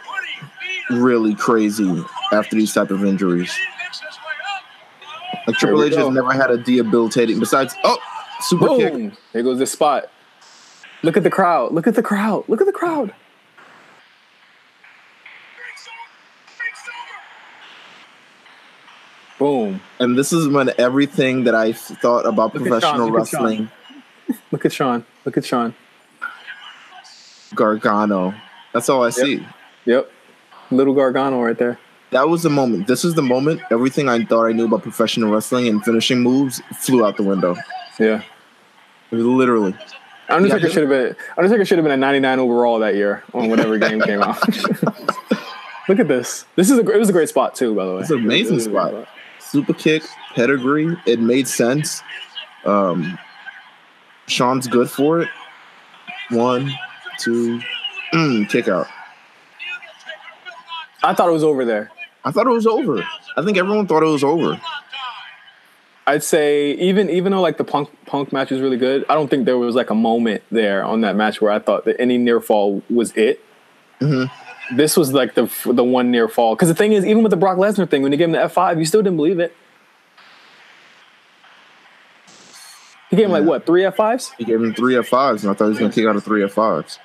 really 0.89 1.35
crazy 1.35 2.03
after 2.31 2.55
these 2.55 2.73
type 2.73 2.91
of 2.91 3.03
injuries. 3.03 3.53
Like 5.47 5.57
Triple 5.57 5.83
H 5.83 5.95
has 5.95 6.09
never 6.09 6.31
had 6.31 6.49
a 6.51 6.57
debilitating. 6.57 7.39
Besides, 7.39 7.75
oh, 7.83 7.97
super 8.41 8.67
kick. 8.77 8.93
Boom! 8.93 9.17
Here 9.33 9.43
goes 9.43 9.59
the 9.59 9.65
spot. 9.65 10.09
Look 11.03 11.17
at 11.17 11.23
the 11.23 11.29
crowd. 11.29 11.71
Look 11.71 11.87
at 11.87 11.95
the 11.95 12.01
crowd. 12.01 12.45
Look 12.47 12.61
at 12.61 12.65
the 12.65 12.73
crowd. 12.73 13.13
Boom. 19.37 19.81
And 19.99 20.17
this 20.17 20.31
is 20.31 20.47
when 20.47 20.71
everything 20.77 21.43
that 21.43 21.53
I 21.53 21.73
thought 21.73 22.25
about 22.25 22.55
Look 22.55 22.63
professional 22.63 23.07
look 23.07 23.15
at 23.15 23.33
wrestling, 23.33 23.69
Look 24.51 24.65
at 24.65 24.73
Shawn. 24.73 25.05
Look 25.25 25.37
at 25.37 25.45
Shawn. 25.45 25.75
Gargano. 27.53 28.33
That's 28.73 28.89
all 28.89 29.03
I 29.03 29.09
see. 29.09 29.45
Yep. 29.85 30.11
Little 30.71 30.93
Gargano 30.93 31.41
right 31.41 31.57
there. 31.57 31.79
That 32.11 32.29
was 32.29 32.43
the 32.43 32.49
moment. 32.49 32.87
This 32.87 33.03
is 33.03 33.13
the 33.15 33.21
moment. 33.21 33.61
Everything 33.71 34.07
I 34.09 34.23
thought 34.23 34.45
I 34.45 34.51
knew 34.51 34.65
about 34.65 34.83
professional 34.83 35.31
wrestling 35.31 35.67
and 35.67 35.83
finishing 35.83 36.19
moves 36.21 36.61
flew 36.79 37.05
out 37.05 37.17
the 37.17 37.23
window. 37.23 37.55
Yeah. 37.99 38.21
Literally. 39.11 39.75
Undertaker 40.29 40.67
Yeah. 40.67 40.73
should 40.73 40.81
have 40.83 40.89
been 40.89 41.15
Undertaker 41.37 41.65
should 41.65 41.77
have 41.77 41.85
been 41.85 41.91
a 41.93 41.97
99 41.97 42.39
overall 42.39 42.79
that 42.79 42.95
year 42.95 43.23
on 43.33 43.49
whatever 43.49 43.77
game 43.77 44.01
came 44.01 44.21
out. 44.21 44.37
Look 45.87 45.99
at 45.99 46.07
this. 46.07 46.45
This 46.55 46.71
is 46.71 46.79
a 46.79 46.89
it 46.89 46.97
was 46.97 47.09
a 47.09 47.13
great 47.13 47.29
spot 47.29 47.53
too, 47.55 47.75
by 47.75 47.85
the 47.85 47.93
way. 47.95 48.01
It's 48.01 48.09
an 48.09 48.19
amazing 48.19 48.59
It 48.59 48.69
great 48.71 48.87
spot. 48.89 49.07
Super 49.39 49.73
kick, 49.73 50.03
pedigree. 50.35 50.97
It 51.05 51.19
made 51.19 51.47
sense. 51.47 52.01
Um, 52.65 53.19
Shawn's 54.27 54.67
good 54.67 54.89
for 54.89 55.21
it. 55.21 55.29
One, 56.31 56.71
two, 57.19 57.61
mm, 58.11 58.49
kick 58.49 58.67
out. 58.67 58.87
I 61.05 61.13
thought 61.13 61.29
it 61.29 61.33
was 61.33 61.43
over 61.43 61.65
there. 61.65 61.91
I 62.23 62.31
thought 62.31 62.47
it 62.47 62.51
was 62.51 62.65
over. 62.67 63.03
I 63.37 63.43
think 63.43 63.57
everyone 63.57 63.85
thought 63.87 64.01
it 64.03 64.07
was 64.07 64.23
over. 64.23 64.59
I'd 66.07 66.23
say 66.23 66.71
even 66.73 67.09
even 67.09 67.31
though 67.31 67.41
like 67.41 67.57
the 67.57 67.63
punk 67.63 67.89
punk 68.05 68.31
match 68.33 68.51
was 68.51 68.61
really 68.61 68.77
good, 68.77 69.05
I 69.09 69.15
don't 69.15 69.27
think 69.27 69.45
there 69.45 69.57
was 69.57 69.75
like 69.75 69.89
a 69.89 69.95
moment 69.95 70.43
there 70.51 70.83
on 70.83 71.01
that 71.01 71.15
match 71.15 71.41
where 71.41 71.51
I 71.51 71.59
thought 71.59 71.85
that 71.85 71.99
any 71.99 72.17
near 72.17 72.39
fall 72.39 72.83
was 72.89 73.11
it. 73.13 73.43
Mhm. 73.99 74.29
This 74.75 74.97
was 74.97 75.13
like 75.13 75.35
the 75.35 75.49
the 75.65 75.83
one 75.83 76.11
near 76.11 76.27
fall. 76.27 76.55
Because 76.55 76.69
the 76.69 76.75
thing 76.75 76.93
is, 76.93 77.05
even 77.05 77.23
with 77.23 77.29
the 77.31 77.37
Brock 77.37 77.57
Lesnar 77.57 77.89
thing, 77.89 78.01
when 78.03 78.11
he 78.11 78.17
gave 78.17 78.25
him 78.25 78.33
the 78.33 78.41
F 78.43 78.53
five, 78.53 78.77
you 78.79 78.85
still 78.85 79.01
didn't 79.01 79.17
believe 79.17 79.39
it. 79.39 79.55
He 83.09 83.15
gave 83.15 83.25
him 83.25 83.31
like 83.31 83.43
what 83.45 83.65
three 83.65 83.85
F 83.85 83.95
fives? 83.95 84.31
He 84.37 84.43
gave 84.45 84.61
him 84.61 84.73
three 84.73 84.97
F 84.97 85.07
fives, 85.07 85.43
and 85.43 85.51
I 85.51 85.53
thought 85.53 85.65
he 85.65 85.69
was 85.69 85.79
gonna 85.79 85.91
kick 85.93 86.05
out 86.05 86.15
of 86.15 86.23
three 86.23 86.43
F 86.43 86.51
fives. 86.53 86.99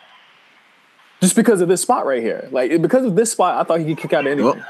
Just 1.21 1.37
because 1.37 1.61
of 1.61 1.69
this 1.69 1.83
spot 1.83 2.07
right 2.07 2.23
here, 2.23 2.49
like 2.51 2.81
because 2.81 3.05
of 3.05 3.15
this 3.15 3.33
spot, 3.33 3.61
I 3.61 3.65
thought 3.65 3.81
he 3.81 3.87
could 3.87 3.99
kick 3.99 4.13
out 4.13 4.27
of 4.27 4.33
anything. 4.33 4.45
Well, 4.47 4.67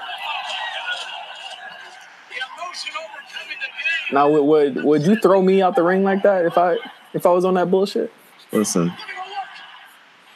Now, 4.13 4.29
would, 4.29 4.43
would 4.75 4.85
would 4.85 5.03
you 5.07 5.17
throw 5.17 5.41
me 5.41 5.63
out 5.63 5.77
the 5.77 5.83
ring 5.83 6.03
like 6.03 6.23
that 6.23 6.45
if 6.45 6.59
I 6.59 6.77
if 7.15 7.27
I 7.27 7.31
was 7.31 7.45
on 7.45 7.55
that 7.55 7.71
bullshit? 7.71 8.13
listen, 8.53 8.93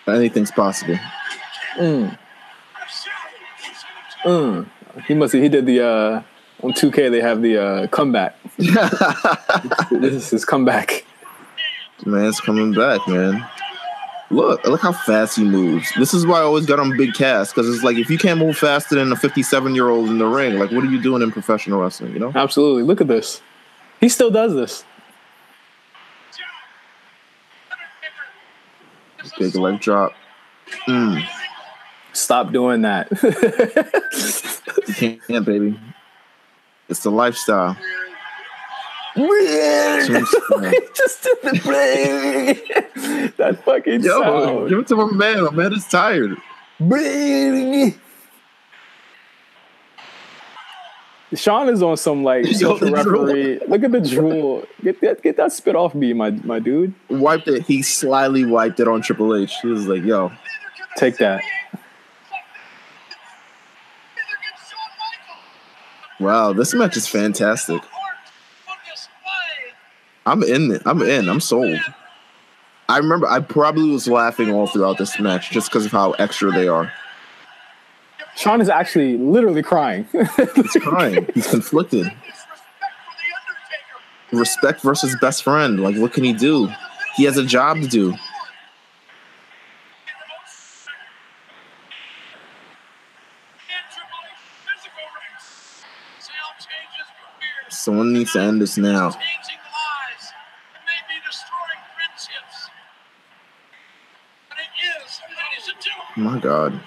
anything's 0.07 0.51
possible. 0.51 0.99
Mm. 1.77 2.17
Mm. 4.25 4.71
He 5.07 5.15
must. 5.15 5.33
Have, 5.33 5.43
He 5.43 5.49
did 5.49 5.67
the 5.67 5.81
uh, 5.81 6.23
on 6.63 6.73
2K. 6.73 7.11
They 7.11 7.21
have 7.21 7.43
the 7.43 7.59
uh, 7.59 7.87
comeback. 7.89 8.37
this 8.57 10.13
is 10.13 10.31
his 10.31 10.45
comeback. 10.45 11.05
Man's 12.07 12.41
coming 12.41 12.73
back, 12.73 13.07
man. 13.09 13.45
Look, 14.31 14.65
look 14.65 14.81
how 14.81 14.93
fast 14.93 15.37
he 15.37 15.45
moves. 15.45 15.93
This 15.99 16.15
is 16.15 16.27
why 16.27 16.39
I 16.41 16.43
always 16.43 16.67
got 16.67 16.81
on 16.81 16.97
big 16.97 17.15
cast 17.15 17.55
because 17.55 17.73
it's 17.73 17.85
like 17.85 17.97
if 17.97 18.11
you 18.11 18.19
can't 18.19 18.41
move 18.41 18.57
faster 18.57 18.95
than 18.97 19.13
a 19.13 19.17
57 19.17 19.75
year 19.75 19.91
old 19.91 20.09
in 20.09 20.19
the 20.19 20.27
ring, 20.27 20.59
like 20.59 20.71
what 20.71 20.83
are 20.83 20.91
you 20.91 21.01
doing 21.01 21.23
in 21.23 21.31
professional 21.31 21.81
wrestling? 21.81 22.13
You 22.13 22.19
know? 22.19 22.33
Absolutely. 22.35 22.83
Look 22.83 23.01
at 23.01 23.09
this. 23.09 23.41
He 24.01 24.09
still 24.09 24.31
does 24.31 24.55
this. 24.55 24.85
Big 29.39 29.55
leg 29.57 29.81
drop. 29.81 30.13
Mm, 30.87 31.27
Stop 32.15 32.53
doing 32.53 32.83
that. 32.83 33.09
you 35.01 35.19
can't, 35.27 35.45
baby. 35.45 35.79
It's 36.89 37.01
the 37.01 37.11
lifestyle. 37.11 37.77
Just 39.17 40.09
did 41.23 41.39
the 41.43 41.61
play. 41.63 42.55
that 43.37 43.63
fucking 43.65 44.03
Yo, 44.03 44.21
sound. 44.23 44.69
give 44.69 44.79
it 44.81 44.87
to 44.89 44.97
my 44.97 45.13
man. 45.13 45.45
My 45.45 45.51
man 45.51 45.73
is 45.73 45.87
tired. 45.87 46.37
Shawn 51.35 51.69
is 51.69 51.83
on 51.83 51.97
some 51.97 52.23
like 52.23 52.47
Yo, 52.47 52.53
social 52.53 52.79
the 52.79 53.03
drool. 53.03 53.27
referee. 53.27 53.61
Look 53.69 53.83
at 53.85 53.93
the 53.93 54.01
drool. 54.01 54.65
Get 54.83 55.01
that 55.01 55.23
get 55.23 55.37
that 55.37 55.53
spit 55.53 55.77
off 55.77 55.95
me, 55.95 56.13
my 56.13 56.31
my 56.31 56.59
dude. 56.59 56.95
Wiped 57.09 57.49
it. 57.49 57.63
He 57.63 57.83
slyly 57.83 58.45
wiped 58.45 58.81
it 58.81 58.89
on 58.89 59.03
Triple 59.03 59.35
H. 59.35 59.53
He 59.63 59.69
was 59.69 59.87
like, 59.89 60.05
"Yo, 60.05 60.33
Take 60.97 61.19
that. 61.19 61.43
wow, 66.21 66.53
this 66.53 66.73
match 66.75 66.97
is 66.97 67.09
fantastic. 67.09 67.83
I'm 70.27 70.43
in 70.43 70.73
it. 70.73 70.83
I'm 70.87 71.03
in. 71.03 71.29
I'm 71.29 71.41
sold. 71.41 71.79
I 72.89 72.99
remember 72.99 73.27
I 73.27 73.41
probably 73.41 73.91
was 73.91 74.09
laughing 74.09 74.53
all 74.53 74.67
throughout 74.67 74.99
this 74.99 75.19
match 75.19 75.51
just 75.51 75.71
because 75.71 75.87
of 75.87 75.93
how 75.93 76.13
extra 76.13 76.51
they 76.51 76.69
are. 76.69 76.93
Shawn 78.37 78.61
is 78.61 78.69
actually 78.69 79.17
literally 79.17 79.63
crying. 79.63 80.07
He's 80.57 80.73
crying. 80.73 81.27
He's 81.35 81.47
conflicted. 81.47 82.13
Respect 84.33 84.81
versus 84.81 85.17
best 85.21 85.45
friend. 85.45 85.81
Like, 85.81 85.97
what 85.97 86.13
can 86.13 86.25
he 86.25 86.33
do? 86.33 86.69
He 87.15 87.25
has 87.25 87.37
a 87.37 87.45
job 87.45 87.81
to 87.81 87.87
do. 87.87 88.15
Someone 97.85 98.15
needs 98.15 98.33
to 98.33 98.41
end 98.41 98.63
this 98.63 98.79
now. 98.79 99.11
Changing 99.11 99.61
lives. 99.61 100.33
It 100.73 100.83
may 100.89 101.01
be 101.05 101.21
destroying 101.21 101.85
friendships. 101.93 102.71
But 104.49 104.57
it 104.57 104.73
is, 104.81 105.21
ladies 105.29 105.29
and 105.29 105.37
gentlemen, 105.37 105.54
My 106.17 106.39
God. 106.39 106.73
end 106.73 106.83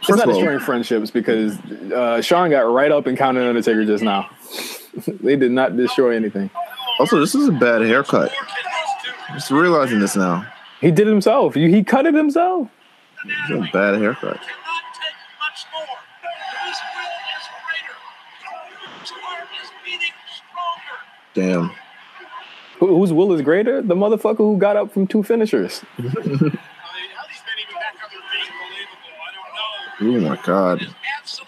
it's 0.00 0.08
not 0.08 0.26
destroying 0.26 0.58
friendships 0.58 1.10
because 1.10 1.58
uh, 1.92 2.20
Shawn 2.20 2.50
got 2.50 2.60
right 2.60 2.92
up 2.92 3.06
and 3.06 3.16
counted 3.16 3.46
Undertaker 3.46 3.84
just 3.84 4.04
now. 4.04 4.28
they 5.06 5.36
did 5.36 5.50
not 5.50 5.76
destroy 5.76 6.14
anything. 6.14 6.50
Also, 6.98 7.18
this 7.18 7.34
is 7.34 7.48
a 7.48 7.52
bad 7.52 7.82
haircut. 7.82 8.30
Just 9.32 9.50
realizing 9.50 9.98
this 10.00 10.14
now. 10.14 10.46
He 10.80 10.90
did 10.90 11.08
it 11.08 11.10
himself. 11.10 11.54
He 11.54 11.82
cut 11.82 12.06
it 12.06 12.14
himself. 12.14 12.68
A 13.50 13.56
bad 13.72 13.98
haircut. 13.98 14.38
cannot 14.38 14.84
take 14.92 15.16
much 15.40 15.64
more. 15.72 15.96
His 16.66 16.76
will 16.94 17.16
is 17.34 17.48
greater. 17.64 17.96
His 19.00 19.10
heart 19.10 19.48
is 19.62 19.70
beating 19.82 20.12
stronger. 20.36 20.98
Damn. 21.32 21.72
Who, 22.78 22.98
whose 22.98 23.12
will 23.12 23.32
is 23.32 23.40
greater? 23.40 23.80
The 23.80 23.94
motherfucker 23.94 24.38
who 24.38 24.58
got 24.58 24.76
up 24.76 24.92
from 24.92 25.06
two 25.06 25.22
finishers. 25.22 25.78
How 25.96 26.02
these 26.02 26.12
men 26.12 26.18
even 27.62 27.74
back 27.80 27.96
up 28.04 28.10
their 28.10 28.20
feet, 28.20 28.50
unbelievable. 28.52 29.16
I 29.16 29.32
don't 29.32 29.50
know. 29.56 29.83
Oh 30.00 30.20
my 30.20 30.38
God. 30.44 30.86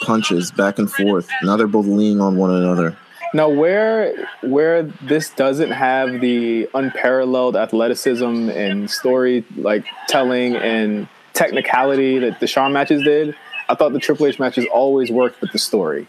Punches 0.00 0.50
back 0.50 0.78
and 0.78 0.90
forth. 0.90 1.28
Now 1.42 1.56
they're 1.56 1.66
both 1.66 1.86
leaning 1.86 2.20
on 2.20 2.36
one 2.36 2.50
another. 2.50 2.96
Now, 3.34 3.48
where 3.48 4.28
where 4.42 4.82
this 4.82 5.30
doesn't 5.30 5.72
have 5.72 6.20
the 6.20 6.68
unparalleled 6.74 7.56
athleticism 7.56 8.48
and 8.50 8.90
story 8.90 9.44
like 9.56 9.84
telling 10.08 10.56
and 10.56 11.08
technicality 11.34 12.18
that 12.20 12.40
the 12.40 12.46
Shawn 12.46 12.72
matches 12.72 13.02
did, 13.02 13.36
I 13.68 13.74
thought 13.74 13.92
the 13.92 13.98
Triple 13.98 14.26
H 14.26 14.38
matches 14.38 14.66
always 14.72 15.10
worked 15.10 15.40
with 15.40 15.52
the 15.52 15.58
story. 15.58 16.06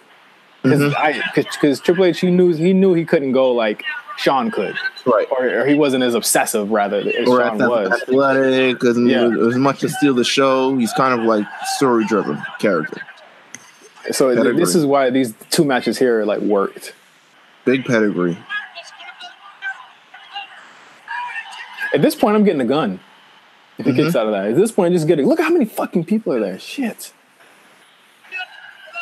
Because 0.61 0.93
because 1.33 1.79
mm-hmm. 1.79 1.83
Triple 1.83 2.05
H 2.05 2.19
he 2.19 2.31
knew 2.31 2.53
he 2.53 2.73
knew 2.73 2.93
he 2.93 3.05
couldn't 3.05 3.31
go 3.31 3.51
like 3.51 3.83
Shawn 4.17 4.51
could, 4.51 4.75
Right. 5.05 5.27
or, 5.31 5.61
or 5.61 5.65
he 5.65 5.75
wasn't 5.75 6.03
as 6.03 6.15
obsessive 6.15 6.71
rather 6.71 6.97
as 6.97 7.27
Or 7.27 7.39
Shawn 7.39 7.57
was. 7.59 7.91
athletic, 7.91 8.79
because 8.79 8.97
Yeah. 8.99 9.29
as 9.47 9.55
much 9.55 9.79
to 9.81 9.89
steal 9.89 10.13
the 10.13 10.23
show, 10.23 10.75
he's 10.75 10.91
kind 10.93 11.17
of 11.17 11.25
like 11.25 11.45
story 11.75 12.05
driven 12.05 12.41
character. 12.59 13.01
So 14.11 14.33
Pedigree. 14.35 14.57
this 14.57 14.73
is 14.73 14.85
why 14.85 15.09
these 15.09 15.33
two 15.49 15.63
matches 15.65 15.97
here 15.97 16.23
like 16.25 16.39
worked. 16.39 16.93
Big 17.65 17.85
pedigree. 17.85 18.37
At 21.93 22.01
this 22.01 22.15
point, 22.15 22.35
I'm 22.35 22.43
getting 22.43 22.61
a 22.61 22.65
gun. 22.65 22.99
If 23.77 23.85
he 23.85 23.93
kicks 23.93 24.09
mm-hmm. 24.09 24.17
out 24.17 24.25
of 24.25 24.31
that, 24.31 24.47
at 24.47 24.55
this 24.55 24.71
point, 24.71 24.93
just 24.93 25.07
getting 25.07 25.27
look 25.27 25.39
how 25.39 25.49
many 25.49 25.65
fucking 25.65 26.05
people 26.05 26.33
are 26.33 26.39
there. 26.39 26.59
Shit. 26.59 27.13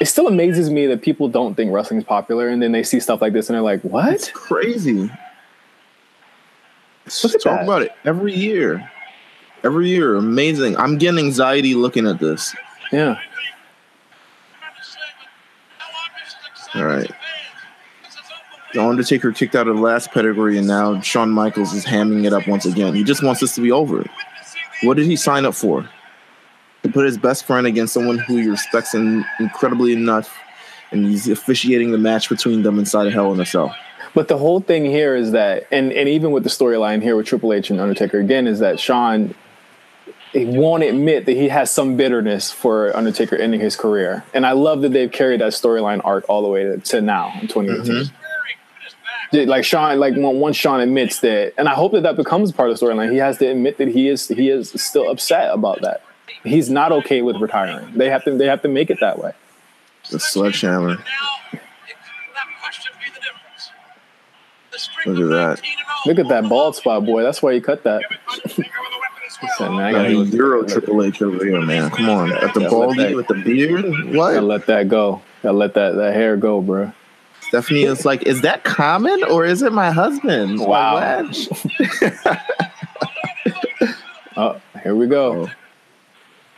It 0.02 0.06
still 0.06 0.28
amazes 0.28 0.70
me 0.70 0.88
that 0.88 1.02
people 1.02 1.30
don't 1.30 1.56
think 1.56 1.72
wrestling's 1.72 2.04
popular, 2.04 2.50
and 2.50 2.62
then 2.62 2.72
they 2.74 2.84
see 2.84 3.00
stuff 3.00 3.22
like 3.22 3.34
this, 3.34 3.50
and 3.50 3.56
they're 3.56 3.62
like, 3.62 3.82
"What?" 3.82 4.14
It's 4.14 4.30
Crazy. 4.30 5.10
Look 7.24 7.36
at 7.36 7.41
Talk 7.41 7.43
that. 7.43 7.64
about 7.64 7.82
it 7.84 7.91
every 8.04 8.34
year. 8.34 8.89
Every 9.64 9.88
year. 9.89 10.16
Amazing. 10.16 10.76
I'm 10.78 10.98
getting 10.98 11.20
anxiety 11.24 11.76
looking 11.76 12.08
at 12.08 12.20
this. 12.20 12.56
Yeah. 12.91 13.18
All 16.74 16.84
right. 16.86 17.10
The 18.74 18.84
Undertaker 18.84 19.32
kicked 19.32 19.56
out 19.56 19.68
of 19.70 19.78
the 19.78 19.82
last 19.82 20.12
pedigree, 20.12 20.58
and 20.58 20.68
now 20.68 21.00
Shawn 21.00 21.30
Michaels 21.30 21.74
is 21.74 21.86
hamming 21.86 22.26
it 22.26 22.34
up 22.34 22.48
once 22.48 22.66
again. 22.66 22.93
He 22.93 23.04
just 23.04 23.24
wants 23.24 23.39
this 23.39 23.56
to 23.56 23.62
be 23.62 23.72
over. 23.72 24.04
What 24.84 24.98
did 24.98 25.06
he 25.06 25.16
sign 25.16 25.46
up 25.46 25.54
for? 25.56 25.88
To 26.86 26.92
put 26.92 27.08
his 27.08 27.18
best 27.18 27.46
friend 27.46 27.66
against 27.66 27.94
someone 27.96 28.20
who 28.20 28.38
he 28.38 28.48
respects 28.48 28.94
in, 28.94 29.26
incredibly 29.40 29.92
enough, 29.92 30.38
and 30.92 31.04
he's 31.04 31.28
officiating 31.28 31.92
the 31.92 31.98
match 31.98 32.30
between 32.30 32.62
them 32.62 32.78
inside 32.78 33.08
of 33.08 33.14
Hell 33.14 33.34
in 33.34 33.40
a 33.40 33.46
Cell. 33.46 33.76
But 34.14 34.28
the 34.28 34.38
whole 34.38 34.60
thing 34.60 34.86
here 34.86 35.16
is 35.16 35.32
that, 35.32 35.66
and 35.72 35.92
and 35.92 36.08
even 36.08 36.30
with 36.30 36.44
the 36.44 36.50
storyline 36.52 37.02
here 37.02 37.16
with 37.16 37.26
Triple 37.26 37.54
H 37.54 37.72
and 37.72 37.82
Undertaker 37.82 38.20
again, 38.20 38.46
is 38.46 38.60
that 38.60 38.80
Shawn 38.80 39.34
he 40.32 40.46
won't 40.46 40.84
admit 40.84 41.26
that 41.26 41.32
he 41.32 41.48
has 41.48 41.72
some 41.72 41.98
bitterness 41.98 42.52
for 42.52 42.96
Undertaker 42.96 43.36
ending 43.36 43.62
his 43.62 43.76
career, 43.76 44.24
and 44.32 44.46
I 44.46 44.52
love 44.52 44.84
that 44.84 44.94
they've 44.94 45.12
carried 45.12 45.42
that 45.42 45.54
storyline 45.54 46.02
arc 46.04 46.26
all 46.30 46.44
the 46.44 46.50
way 46.50 46.66
to, 46.66 46.78
to 46.78 47.02
now 47.02 47.34
in 47.42 47.48
2018. 47.48 47.94
Mm-hmm. 47.96 49.36
Yeah, 49.36 49.46
Like 49.46 49.66
Shawn, 49.66 49.98
like 49.98 50.14
once 50.16 50.56
Shawn 50.56 50.82
admits 50.82 51.22
that, 51.22 51.54
and 51.58 51.68
I 51.68 51.74
hope 51.74 51.94
that 51.94 52.04
that 52.04 52.16
becomes 52.16 52.52
part 52.52 52.70
of 52.70 52.80
the 52.80 52.86
storyline. 52.86 53.12
He 53.12 53.18
has 53.18 53.40
to 53.40 53.48
admit 53.48 53.80
that 53.80 53.88
he 53.88 54.08
is 54.08 54.28
he 54.28 54.50
is 54.50 54.70
still 54.70 55.10
upset 55.10 55.52
about 55.52 55.82
that. 55.82 56.04
He's 56.44 56.70
not 56.70 56.92
okay 56.92 57.22
with 57.22 57.38
retiring. 57.38 57.92
They 57.98 58.10
have 58.10 58.24
to 58.26 58.32
they 58.38 58.46
have 58.48 58.62
to 58.64 58.68
make 58.68 58.90
it 58.90 59.00
that 59.00 59.20
way. 59.20 59.32
The 60.12 60.20
sledgehammer. 60.20 60.96
Now, 60.96 60.96
it 61.54 61.60
could 61.60 61.60
not 62.36 62.48
question 62.62 62.94
be 63.04 63.10
the 63.12 63.20
difference. 63.20 63.72
The 64.72 64.78
streak 64.80 65.08
Look 65.08 65.20
at 65.20 65.30
that. 65.30 65.62
Look 66.06 66.20
at 66.20 66.28
that 66.30 66.48
bald 66.50 66.76
spot, 66.76 67.06
boy. 67.06 67.24
That's 67.24 67.42
why 67.42 67.54
he 67.56 67.62
cut 67.62 67.84
that. 67.84 68.04
Undertaker 68.32 68.58
with 68.58 68.68
a 68.68 69.42
He 69.42 69.48
said, 69.58 69.70
"Man, 69.72 69.80
I 69.82 69.92
Got 69.92 69.98
gotta 70.04 70.10
a 70.10 70.18
look- 70.18 70.34
Euro 70.34 70.64
Triple 70.64 71.04
H 71.04 71.22
over 71.24 71.44
here, 71.44 71.62
man. 71.62 71.90
Come 71.90 72.10
on. 72.10 72.32
At 72.32 72.54
the 72.54 72.62
Yeah, 72.62 72.70
baldy 72.70 73.04
that- 73.04 73.16
with 73.16 73.28
the 73.28 73.34
beard? 73.36 73.84
Gotta 73.84 74.18
What? 74.18 74.44
let 74.44 74.66
that 74.68 74.88
go. 74.88 75.22
Gotta 75.42 75.58
let 75.58 75.74
that, 75.74 75.96
that 75.96 76.14
hair 76.14 76.38
go, 76.38 76.62
bro. 76.62 76.92
Stephanie 77.42 77.84
is 77.84 78.06
like, 78.06 78.24
is 78.24 78.42
that 78.42 78.64
common 78.64 79.24
or 79.26 79.46
is 79.46 79.62
it 79.62 79.72
my 79.74 79.92
husband? 79.92 80.60
Wow. 80.60 81.24
Oh, 84.38 84.60
here 84.84 84.96
we 84.96 85.08
go. 85.08 85.48
Oh. 85.48 85.52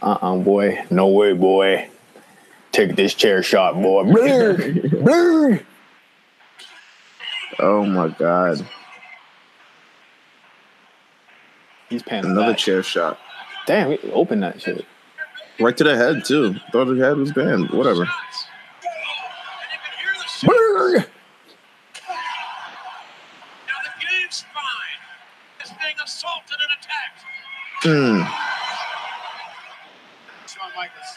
Uh-uh, 0.02 0.38
boy. 0.38 0.86
No 0.90 1.08
way, 1.08 1.34
boy. 1.34 1.90
Take 2.72 2.96
this 2.96 3.14
chair 3.14 3.42
shot, 3.42 3.74
boy. 3.76 4.04
Brr, 4.12 4.54
brr. 5.02 5.60
Oh 7.60 7.84
my 7.86 8.10
god. 8.10 8.66
He's 11.90 12.04
paying 12.04 12.26
Another 12.26 12.52
back. 12.52 12.58
chair 12.60 12.84
shot. 12.84 13.18
Damn, 13.66 13.90
we 13.90 13.98
opened 14.12 14.44
that 14.44 14.62
shit. 14.62 14.86
Right 15.60 15.76
to 15.78 15.84
the 15.84 15.96
head 15.96 16.24
too. 16.26 16.56
Thought 16.72 16.86
the 16.86 16.96
head 17.04 17.18
was 17.18 17.32
banned. 17.32 17.70
Whatever. 17.72 18.02
And 18.04 18.12
you 18.12 19.80
can 19.82 19.94
hear 19.98 20.14
the 20.14 20.28
sound. 20.28 20.52
Brr. 20.54 20.98
Now 23.66 23.80
the 23.82 23.94
game 24.06 24.30
spine 24.30 25.02
is 25.64 25.72
being 25.82 25.98
assaulted 26.04 26.58
and 26.62 26.72
attacked. 26.78 27.22
Hmm. 27.82 28.22
Shawn 30.46 30.72
Michaels. 30.76 31.12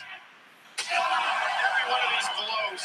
Every 0.81 1.85
one 1.91 2.01
of 2.01 2.11
these 2.16 2.31
blows. 2.39 2.85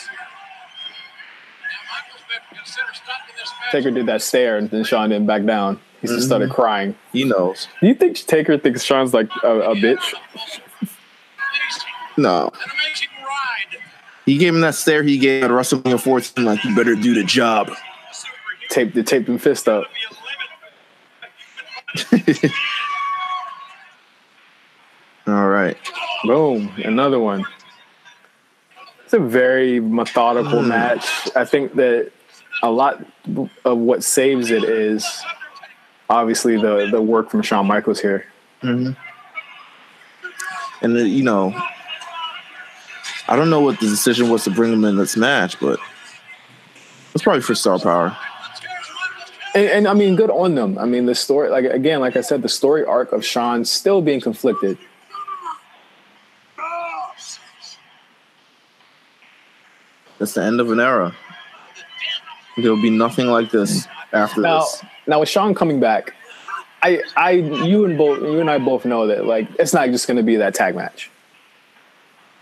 Now 1.63 1.81
Michaels 1.93 2.23
may 2.27 2.39
consider 2.57 2.91
stopping 2.93 3.35
this 3.39 3.53
match. 3.61 3.64
Taker 3.75 3.91
did 3.91 4.05
that 4.05 4.21
stare 4.21 4.57
and 4.57 4.69
then 4.69 4.85
Shawn 4.85 5.09
didn't 5.09 5.27
back 5.27 5.43
down. 5.43 5.81
He 6.01 6.07
just 6.07 6.27
started 6.27 6.45
mm-hmm. 6.45 6.55
crying. 6.55 6.95
He 7.11 7.25
knows. 7.25 7.67
Do 7.81 7.87
you 7.87 7.95
think 7.95 8.15
Taker 8.15 8.57
thinks 8.57 8.83
Shawn's 8.83 9.13
like 9.13 9.29
a, 9.43 9.71
a 9.71 9.75
bitch? 9.75 10.13
No. 12.17 12.45
An 12.45 12.51
amazing 12.53 13.09
ride. 13.19 13.81
He 14.25 14.37
gave 14.37 14.55
him 14.55 14.61
that 14.61 14.75
stare 14.75 15.03
he 15.03 15.17
gave 15.17 15.43
at 15.43 15.51
WrestleMania 15.51 15.99
14, 15.99 16.45
like, 16.45 16.63
you 16.63 16.73
better 16.73 16.95
do 16.95 17.13
the 17.13 17.23
job. 17.23 17.69
Tape 18.69 18.93
the 18.93 19.03
taped 19.03 19.27
him 19.27 19.37
fist 19.37 19.67
up. 19.67 19.83
Be 22.11 22.17
a 22.17 22.17
limit. 22.33 22.51
All 25.27 25.47
right. 25.49 25.77
Boom, 26.23 26.71
another 26.77 27.19
one. 27.19 27.45
It's 29.03 29.13
a 29.13 29.19
very 29.19 29.81
methodical 29.81 30.61
hmm. 30.61 30.69
match. 30.69 31.29
I 31.35 31.43
think 31.43 31.75
that 31.75 32.11
a 32.63 32.71
lot 32.71 33.05
of 33.63 33.77
what 33.77 34.03
saves 34.03 34.51
it 34.51 34.63
is 34.63 35.23
obviously 36.09 36.55
the 36.57 36.87
the 36.91 37.01
work 37.01 37.29
from 37.29 37.41
Shawn 37.41 37.65
Michaels 37.67 37.99
here. 37.99 38.25
And, 40.81 40.97
uh, 40.97 40.99
you 40.99 41.23
know, 41.23 41.53
I 43.27 43.35
don't 43.35 43.49
know 43.49 43.61
what 43.61 43.79
the 43.79 43.87
decision 43.87 44.29
was 44.29 44.43
to 44.43 44.51
bring 44.51 44.71
him 44.71 44.85
in 44.85 44.97
this 44.97 45.17
match, 45.17 45.59
but 45.59 45.79
it's 47.13 47.23
probably 47.23 47.41
for 47.41 47.55
star 47.55 47.79
power. 47.79 48.15
And, 49.55 49.67
and 49.67 49.87
I 49.87 49.93
mean, 49.93 50.15
good 50.15 50.29
on 50.29 50.55
them. 50.55 50.77
I 50.77 50.85
mean, 50.85 51.05
the 51.05 51.15
story, 51.15 51.49
like 51.49 51.65
again, 51.65 52.01
like 52.01 52.15
I 52.15 52.21
said, 52.21 52.41
the 52.41 52.49
story 52.49 52.85
arc 52.85 53.13
of 53.13 53.25
Shawn 53.25 53.65
still 53.65 54.01
being 54.01 54.21
conflicted. 54.21 54.77
That's 60.19 60.33
the 60.33 60.43
end 60.43 60.59
of 60.59 60.71
an 60.71 60.79
era. 60.79 61.15
There'll 62.57 62.81
be 62.81 62.89
nothing 62.89 63.27
like 63.27 63.51
this 63.51 63.87
after 64.13 64.41
Now, 64.41 64.59
this. 64.61 64.83
now 65.07 65.19
with 65.19 65.29
Shawn 65.29 65.53
coming 65.53 65.79
back, 65.79 66.13
I, 66.81 67.01
I, 67.17 67.31
you 67.31 67.85
and 67.85 67.97
both, 67.97 68.21
you 68.21 68.39
and 68.39 68.49
I 68.49 68.57
both 68.59 68.85
know 68.85 69.07
that 69.07 69.25
like 69.25 69.47
it's 69.59 69.73
not 69.73 69.89
just 69.89 70.07
going 70.07 70.17
to 70.17 70.23
be 70.23 70.35
that 70.37 70.53
tag 70.53 70.75
match. 70.75 71.09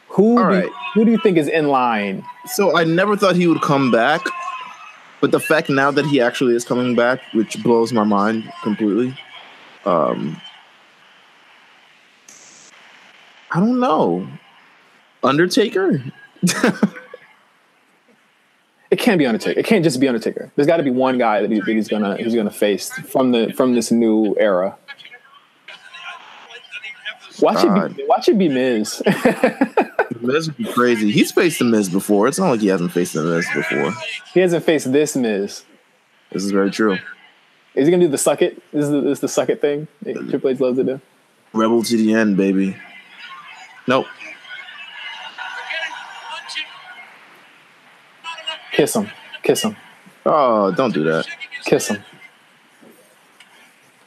Who, 0.09 0.38
All 0.38 0.49
do, 0.49 0.55
right. 0.59 0.70
who 0.93 1.05
do 1.05 1.11
you 1.11 1.18
think 1.18 1.38
is 1.38 1.47
in 1.47 1.70
line? 1.70 2.24
So 2.45 2.78
I 2.78 2.84
never 2.84 3.16
thought 3.18 3.36
he 3.36 3.47
would 3.47 3.61
come 3.61 3.89
back, 3.89 4.22
but 5.22 5.32
the 5.32 5.39
fact 5.39 5.70
now 5.70 5.89
that 5.91 6.05
he 6.05 6.22
actually 6.22 6.55
is 6.55 6.64
coming 6.64 6.93
back, 6.95 7.22
which 7.34 7.61
blows 7.64 7.91
my 7.91 8.03
mind 8.03 8.51
completely. 8.61 9.18
Um, 9.86 10.39
I 13.51 13.59
don't 13.59 13.80
know. 13.80 14.28
Undertaker? 15.24 16.03
It 18.94 19.00
can't 19.00 19.18
be 19.18 19.26
Undertaker. 19.26 19.60
It 19.60 19.66
can't 19.66 19.84
just 19.84 20.00
be 20.00 20.08
Undertaker. 20.08 20.52
There's 20.56 20.68
got 20.68 20.78
to 20.78 20.84
be 20.84 20.91
one 20.91 21.18
guy 21.18 21.41
that, 21.41 21.50
he, 21.50 21.60
that 21.60 21.68
he's 21.68 21.88
gonna 21.88 22.16
he's 22.16 22.36
gonna 22.36 22.52
face 22.52 22.91
from 23.10 23.32
the 23.32 23.52
from 23.52 23.74
this 23.74 23.91
new 23.91 24.36
era. 24.39 24.78
Watch 27.41 27.64
it 27.64 27.68
God. 27.70 27.96
be 27.96 28.06
watch 28.08 28.30
it 28.30 28.38
be 28.38 28.50
Miz. 28.50 29.02
Miz 30.22 30.46
would 30.48 30.58
be 30.58 30.66
crazy. 30.66 31.10
He's 31.10 31.32
faced 31.32 31.58
the 31.58 31.66
Miz 31.66 31.89
before. 31.89 32.28
It's 32.28 32.38
not 32.38 32.52
like 32.52 32.60
he 32.60 32.68
hasn't 32.68 32.91
faced 32.91 33.14
the 33.16 33.24
Miz 33.24 33.48
before. 33.56 33.96
he 34.32 34.41
hasn't 34.41 34.64
faced 34.64 34.91
this 34.91 35.16
Miz. 35.16 35.66
This 36.32 36.44
is 36.44 36.52
very 36.52 36.70
true. 36.70 37.00
Is 37.74 37.88
he 37.88 37.91
gonna 37.91 38.06
do 38.06 38.12
the 38.12 38.20
suck 38.20 38.44
it? 38.44 38.62
This 38.72 38.84
is 38.84 38.91
the, 38.91 39.02
this 39.02 39.18
is 39.18 39.22
the 39.22 39.28
suck 39.28 39.50
it 39.50 39.60
thing 39.60 39.88
Triple 40.04 40.52
H 40.52 40.60
loves 40.60 40.78
to 40.78 40.84
do. 40.84 41.02
Rebel 41.52 41.82
to 41.82 41.98
the 41.98 42.14
end, 42.14 42.38
baby. 42.38 42.78
Nope. 43.88 44.06
Kiss 48.74 48.96
him, 48.96 49.08
kiss 49.44 49.62
him, 49.64 49.76
Oh, 50.26 50.72
don't 50.72 50.94
do 50.94 51.04
that. 51.06 51.26
kiss 51.66 51.88
him, 51.90 52.04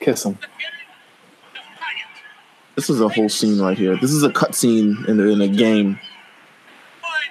kiss 0.01 0.25
him. 0.25 0.39
This 2.75 2.91
is 2.91 3.01
a 3.01 3.09
whole 3.09 3.29
scene 3.31 3.59
right 3.59 3.79
here. 3.79 3.97
This 3.97 4.11
is 4.13 4.23
a 4.23 4.31
cut 4.31 4.55
scene 4.55 5.03
in, 5.09 5.19
in 5.19 5.41
a 5.41 5.49
game. 5.49 5.93
Mind 5.93 5.99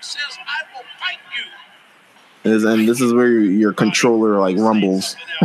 says, 0.02 0.22
I 0.40 0.64
will 0.74 0.84
fight 1.00 1.20
you. 2.44 2.52
Is- 2.52 2.64
And 2.64 2.88
this 2.90 3.00
is 3.00 3.14
where 3.14 3.28
your, 3.28 3.42
your 3.44 3.74
controller 3.74 4.40
like 4.40 4.58
rumbles. 4.58 5.16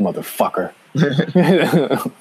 Motherfucker. 0.00 0.72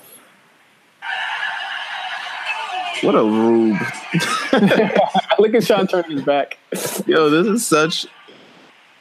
What 3.03 3.13
a 3.13 3.23
rube. 3.23 3.77
Look 5.39 5.53
at 5.53 5.63
Shawn 5.63 5.85
turning 5.85 6.17
his 6.17 6.23
back. 6.25 6.57
Yo, 7.05 7.29
this 7.29 7.45
is 7.45 7.65
such. 7.65 8.07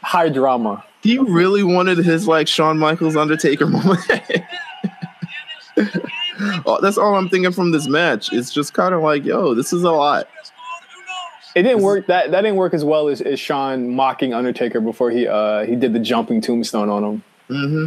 High 0.07 0.29
drama. 0.29 0.85
He 1.03 1.19
really 1.19 1.65
wanted 1.65 1.99
his 1.99 2.29
like 2.29 2.47
Shawn 2.47 2.79
Michaels 2.79 3.17
Undertaker 3.17 3.67
moment. 3.77 4.01
oh, 6.65 6.79
that's 6.81 6.97
all 6.97 7.17
I'm 7.17 7.29
thinking 7.29 7.51
from 7.53 7.73
this 7.73 7.89
match. 7.89 8.33
It's 8.33 8.53
just 8.53 8.73
kind 8.73 8.95
of 8.95 9.03
like, 9.03 9.25
yo, 9.25 9.55
this 9.55 9.73
is 9.73 9.83
a 9.83 9.91
lot. 9.91 10.29
It 11.57 11.63
didn't 11.63 11.83
work. 11.83 12.07
That 12.07 12.31
that 12.31 12.43
didn't 12.43 12.57
work 12.57 12.73
as 12.75 12.85
well 12.85 13.09
as, 13.09 13.21
as 13.21 13.41
Shawn 13.41 13.91
mocking 13.91 14.33
Undertaker 14.35 14.81
before 14.81 15.11
he 15.11 15.27
uh 15.27 15.65
he 15.65 15.75
did 15.75 15.93
the 15.93 15.99
jumping 15.99 16.41
tombstone 16.41 16.89
on 16.89 17.03
him. 17.03 17.23
Mm-hmm. 17.51 17.87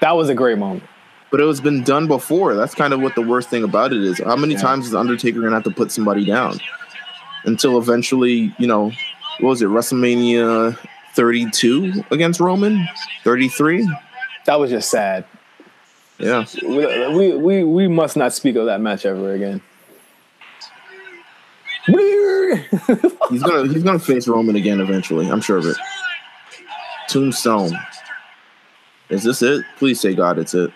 That 0.00 0.16
was 0.16 0.28
a 0.28 0.34
great 0.34 0.58
moment. 0.58 0.82
But 1.30 1.40
it 1.40 1.44
was 1.44 1.60
been 1.60 1.82
done 1.82 2.08
before. 2.08 2.54
That's 2.54 2.74
kind 2.74 2.92
of 2.92 3.00
what 3.00 3.14
the 3.14 3.22
worst 3.22 3.48
thing 3.48 3.64
about 3.64 3.92
it 3.92 4.02
is. 4.02 4.18
How 4.18 4.36
many 4.36 4.54
Yeah. 4.54 4.60
times 4.60 4.86
is 4.86 4.94
Undertaker 4.94 5.40
gonna 5.40 5.54
have 5.54 5.64
to 5.64 5.70
put 5.70 5.90
somebody 5.92 6.24
down 6.24 6.58
until 7.44 7.78
eventually, 7.78 8.54
you 8.58 8.66
know, 8.66 8.90
what 9.40 9.48
was 9.50 9.62
it, 9.62 9.68
WrestleMania 9.68 10.76
32 11.14 12.04
against 12.10 12.40
Roman, 12.40 12.86
33? 13.22 13.88
That 14.46 14.58
was 14.60 14.70
just 14.70 14.90
sad. 14.90 15.24
Yeah, 16.18 16.44
We 16.62 16.86
we 17.08 17.36
we, 17.36 17.64
we 17.64 17.88
must 17.88 18.16
not 18.16 18.32
speak 18.32 18.54
of 18.56 18.66
that 18.66 18.80
match 18.80 19.04
ever 19.04 19.32
again. 19.32 19.60
he's 21.86 23.42
gonna 23.42 23.70
he's 23.70 23.82
gonna 23.82 23.98
face 23.98 24.26
Roman 24.28 24.56
again 24.56 24.80
eventually. 24.80 25.28
I'm 25.28 25.40
sure 25.40 25.58
of 25.58 25.66
it. 25.66 25.76
Tombstone. 27.08 27.72
Is 29.10 29.22
this 29.24 29.42
it? 29.42 29.64
Please 29.76 30.00
say 30.00 30.14
God, 30.14 30.38
it's 30.38 30.54
it. 30.54 30.70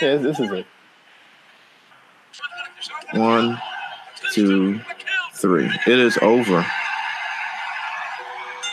Yeah, 0.00 0.16
this 0.16 0.38
is 0.40 0.50
it. 0.50 0.66
One, 3.12 3.60
two, 4.32 4.80
three. 5.34 5.70
It 5.86 5.98
is 5.98 6.18
over. 6.20 6.66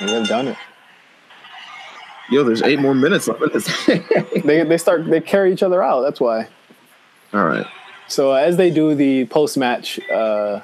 We 0.01 0.11
have 0.11 0.27
done 0.27 0.47
it. 0.49 0.57
Yo, 2.31 2.43
there's 2.43 2.61
eight 2.61 2.79
more 2.79 2.93
minutes 2.93 3.27
left 3.27 3.41
in 3.41 3.49
this. 3.51 3.87
They 4.45 4.63
they 4.63 4.77
start 4.77 5.05
they 5.09 5.19
carry 5.21 5.51
each 5.53 5.63
other 5.63 5.83
out. 5.83 6.01
That's 6.01 6.19
why. 6.19 6.47
All 7.33 7.45
right. 7.45 7.65
So 8.07 8.31
uh, 8.33 8.35
as 8.35 8.57
they 8.57 8.69
do 8.71 8.95
the 8.95 9.25
post 9.25 9.57
match 9.57 9.99
uh, 10.09 10.61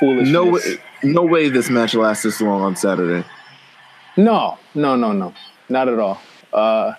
foolishness. 0.00 0.28
No 0.30 0.44
way, 0.44 0.60
no 1.02 1.22
way 1.22 1.48
this 1.48 1.70
match 1.70 1.94
lasts 1.94 2.22
this 2.24 2.40
long 2.40 2.62
on 2.62 2.76
Saturday. 2.76 3.26
No, 4.16 4.58
no, 4.74 4.96
no, 4.96 5.12
no, 5.12 5.32
not 5.68 5.88
at 5.88 5.98
all. 5.98 6.20
Uh, 6.52 6.94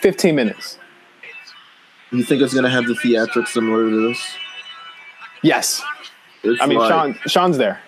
Fifteen 0.00 0.36
minutes. 0.36 0.78
You 2.12 2.22
think 2.22 2.40
it's 2.40 2.54
gonna 2.54 2.70
have 2.70 2.86
the 2.86 2.94
theatrics 2.94 3.48
similar 3.48 3.88
to 3.90 4.08
this? 4.08 4.36
Yes. 5.42 5.82
It's 6.42 6.60
I 6.62 6.66
mean, 6.66 6.78
like- 6.78 6.88
Shawn 6.90 7.18
Shawn's 7.26 7.58
there. 7.58 7.80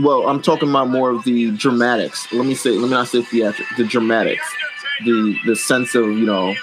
Well, 0.00 0.28
I'm 0.28 0.42
talking 0.42 0.68
about 0.70 0.88
more 0.88 1.10
of 1.10 1.24
the 1.24 1.52
dramatics. 1.52 2.26
Let 2.32 2.46
me 2.46 2.54
say, 2.54 2.70
let 2.70 2.82
me 2.84 2.90
not 2.90 3.08
say 3.08 3.22
theatric. 3.22 3.66
The 3.76 3.84
dramatics, 3.84 4.44
the 5.04 5.36
the 5.46 5.54
sense 5.56 5.94
of 5.94 6.06
you 6.06 6.26
know, 6.26 6.54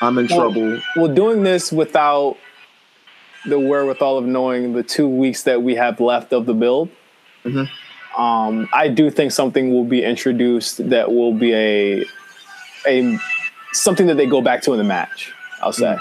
I'm 0.00 0.18
in 0.18 0.26
Well- 0.26 0.38
trouble. 0.52 0.80
Well, 0.96 1.08
doing 1.08 1.42
this 1.44 1.70
without 1.70 2.36
the 3.46 3.58
wherewithal 3.58 4.18
of 4.18 4.24
knowing 4.24 4.72
the 4.72 4.82
two 4.82 5.06
weeks 5.08 5.44
that 5.44 5.62
we 5.62 5.74
have 5.76 6.00
left 6.00 6.32
of 6.32 6.46
the 6.46 6.54
build, 6.54 6.88
Mhm. 7.44 7.68
um, 8.16 8.68
I 8.72 8.88
do 8.88 9.10
think 9.10 9.30
something 9.32 9.72
will 9.72 9.84
be 9.84 10.02
introduced 10.04 10.88
that 10.90 11.12
will 11.12 11.32
be 11.32 11.54
a 11.54 12.04
a 12.86 13.18
something 13.72 14.06
that 14.08 14.16
they 14.16 14.26
go 14.26 14.40
back 14.40 14.62
to 14.62 14.72
in 14.72 14.78
the 14.78 14.84
match. 14.84 15.32
I'll 15.62 15.72
say. 15.72 15.96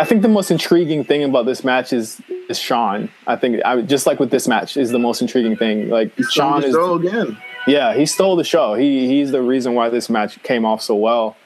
I 0.00 0.04
think 0.04 0.22
the 0.22 0.28
most 0.28 0.50
intriguing 0.50 1.04
thing 1.04 1.22
about 1.24 1.44
this 1.44 1.62
match 1.62 1.92
is 1.92 2.22
is 2.48 2.58
Shawn. 2.58 3.10
I 3.26 3.36
think 3.36 3.62
I 3.66 3.82
just 3.82 4.06
like 4.06 4.18
with 4.18 4.30
this 4.30 4.48
match 4.48 4.78
is 4.78 4.90
the 4.90 4.98
most 4.98 5.20
intriguing 5.20 5.56
thing. 5.56 5.90
Like 5.90 6.12
Shawn 6.30 6.64
is 6.64 6.74
again. 6.74 7.36
yeah, 7.66 7.94
he 7.94 8.06
stole 8.06 8.34
the 8.34 8.44
show. 8.44 8.74
He 8.74 9.06
he's 9.08 9.30
the 9.30 9.42
reason 9.42 9.74
why 9.74 9.90
this 9.90 10.08
match 10.08 10.42
came 10.42 10.64
off 10.64 10.80
so 10.80 10.94
well. 10.94 11.36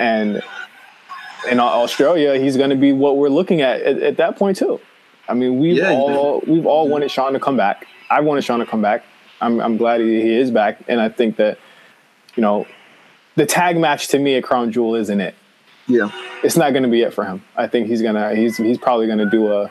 And 0.00 0.42
in 1.48 1.60
Australia, 1.60 2.40
he's 2.40 2.56
going 2.56 2.70
to 2.70 2.76
be 2.76 2.92
what 2.92 3.18
we're 3.18 3.28
looking 3.28 3.60
at, 3.60 3.80
at 3.82 4.02
at 4.02 4.16
that 4.16 4.36
point 4.36 4.56
too. 4.56 4.80
I 5.28 5.34
mean, 5.34 5.60
we've 5.60 5.76
Yeah, 5.76 5.92
all 5.92 6.42
we've 6.44 6.66
all 6.66 6.88
wanted 6.88 7.12
Shawn 7.12 7.34
to 7.34 7.40
come 7.40 7.56
back. 7.56 7.86
I 8.10 8.20
wanted 8.20 8.42
Shawn 8.42 8.58
to 8.58 8.66
come 8.66 8.82
back. 8.82 9.04
I'm 9.40 9.60
I'm 9.60 9.76
glad 9.76 10.00
he, 10.00 10.22
he 10.22 10.34
is 10.34 10.50
back, 10.50 10.80
and 10.88 11.00
I 11.00 11.08
think 11.08 11.36
that 11.36 11.58
you 12.34 12.40
know 12.40 12.66
the 13.36 13.46
tag 13.46 13.78
match 13.78 14.08
to 14.08 14.18
me 14.18 14.34
at 14.34 14.42
Crown 14.42 14.72
Jewel 14.72 14.96
isn't 14.96 15.20
it. 15.20 15.36
Yeah. 15.88 16.10
It's 16.42 16.56
not 16.56 16.72
going 16.72 16.82
to 16.82 16.88
be 16.88 17.02
it 17.02 17.12
for 17.14 17.24
him. 17.24 17.42
I 17.56 17.66
think 17.66 17.86
he's 17.88 18.02
gonna 18.02 18.34
he's 18.34 18.56
he's 18.56 18.78
probably 18.78 19.06
going 19.06 19.18
to 19.18 19.30
do 19.30 19.52
a 19.52 19.70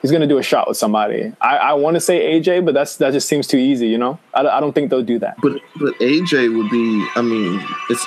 he's 0.00 0.10
going 0.10 0.20
to 0.22 0.26
do 0.28 0.38
a 0.38 0.42
shot 0.42 0.68
with 0.68 0.76
somebody. 0.76 1.32
I, 1.40 1.56
I 1.56 1.72
want 1.74 1.94
to 1.94 2.00
say 2.00 2.40
AJ, 2.40 2.64
but 2.64 2.74
that's 2.74 2.96
that 2.96 3.12
just 3.12 3.28
seems 3.28 3.46
too 3.46 3.56
easy. 3.58 3.88
You 3.88 3.98
know, 3.98 4.18
I, 4.32 4.40
I 4.46 4.60
don't 4.60 4.72
think 4.72 4.90
they'll 4.90 5.02
do 5.02 5.18
that. 5.20 5.36
But 5.40 5.60
but 5.80 5.94
AJ 5.98 6.56
would 6.56 6.70
be. 6.70 7.06
I 7.16 7.22
mean, 7.22 7.60
it's 7.90 8.06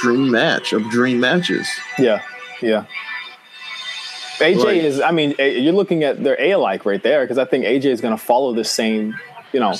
dream 0.00 0.30
match 0.30 0.72
of 0.72 0.88
dream 0.90 1.20
matches. 1.20 1.66
Yeah, 1.98 2.22
yeah. 2.60 2.84
AJ 4.38 4.64
Like- 4.64 4.76
is. 4.76 5.00
I 5.00 5.10
mean, 5.10 5.34
you're 5.38 5.72
looking 5.72 6.04
at 6.04 6.22
their 6.22 6.40
A 6.40 6.52
alike 6.52 6.84
right 6.84 7.02
there 7.02 7.22
because 7.24 7.38
I 7.38 7.44
think 7.44 7.64
AJ 7.64 7.86
is 7.86 8.00
going 8.00 8.16
to 8.16 8.22
follow 8.22 8.52
the 8.52 8.64
same, 8.64 9.14
you 9.52 9.60
know, 9.60 9.74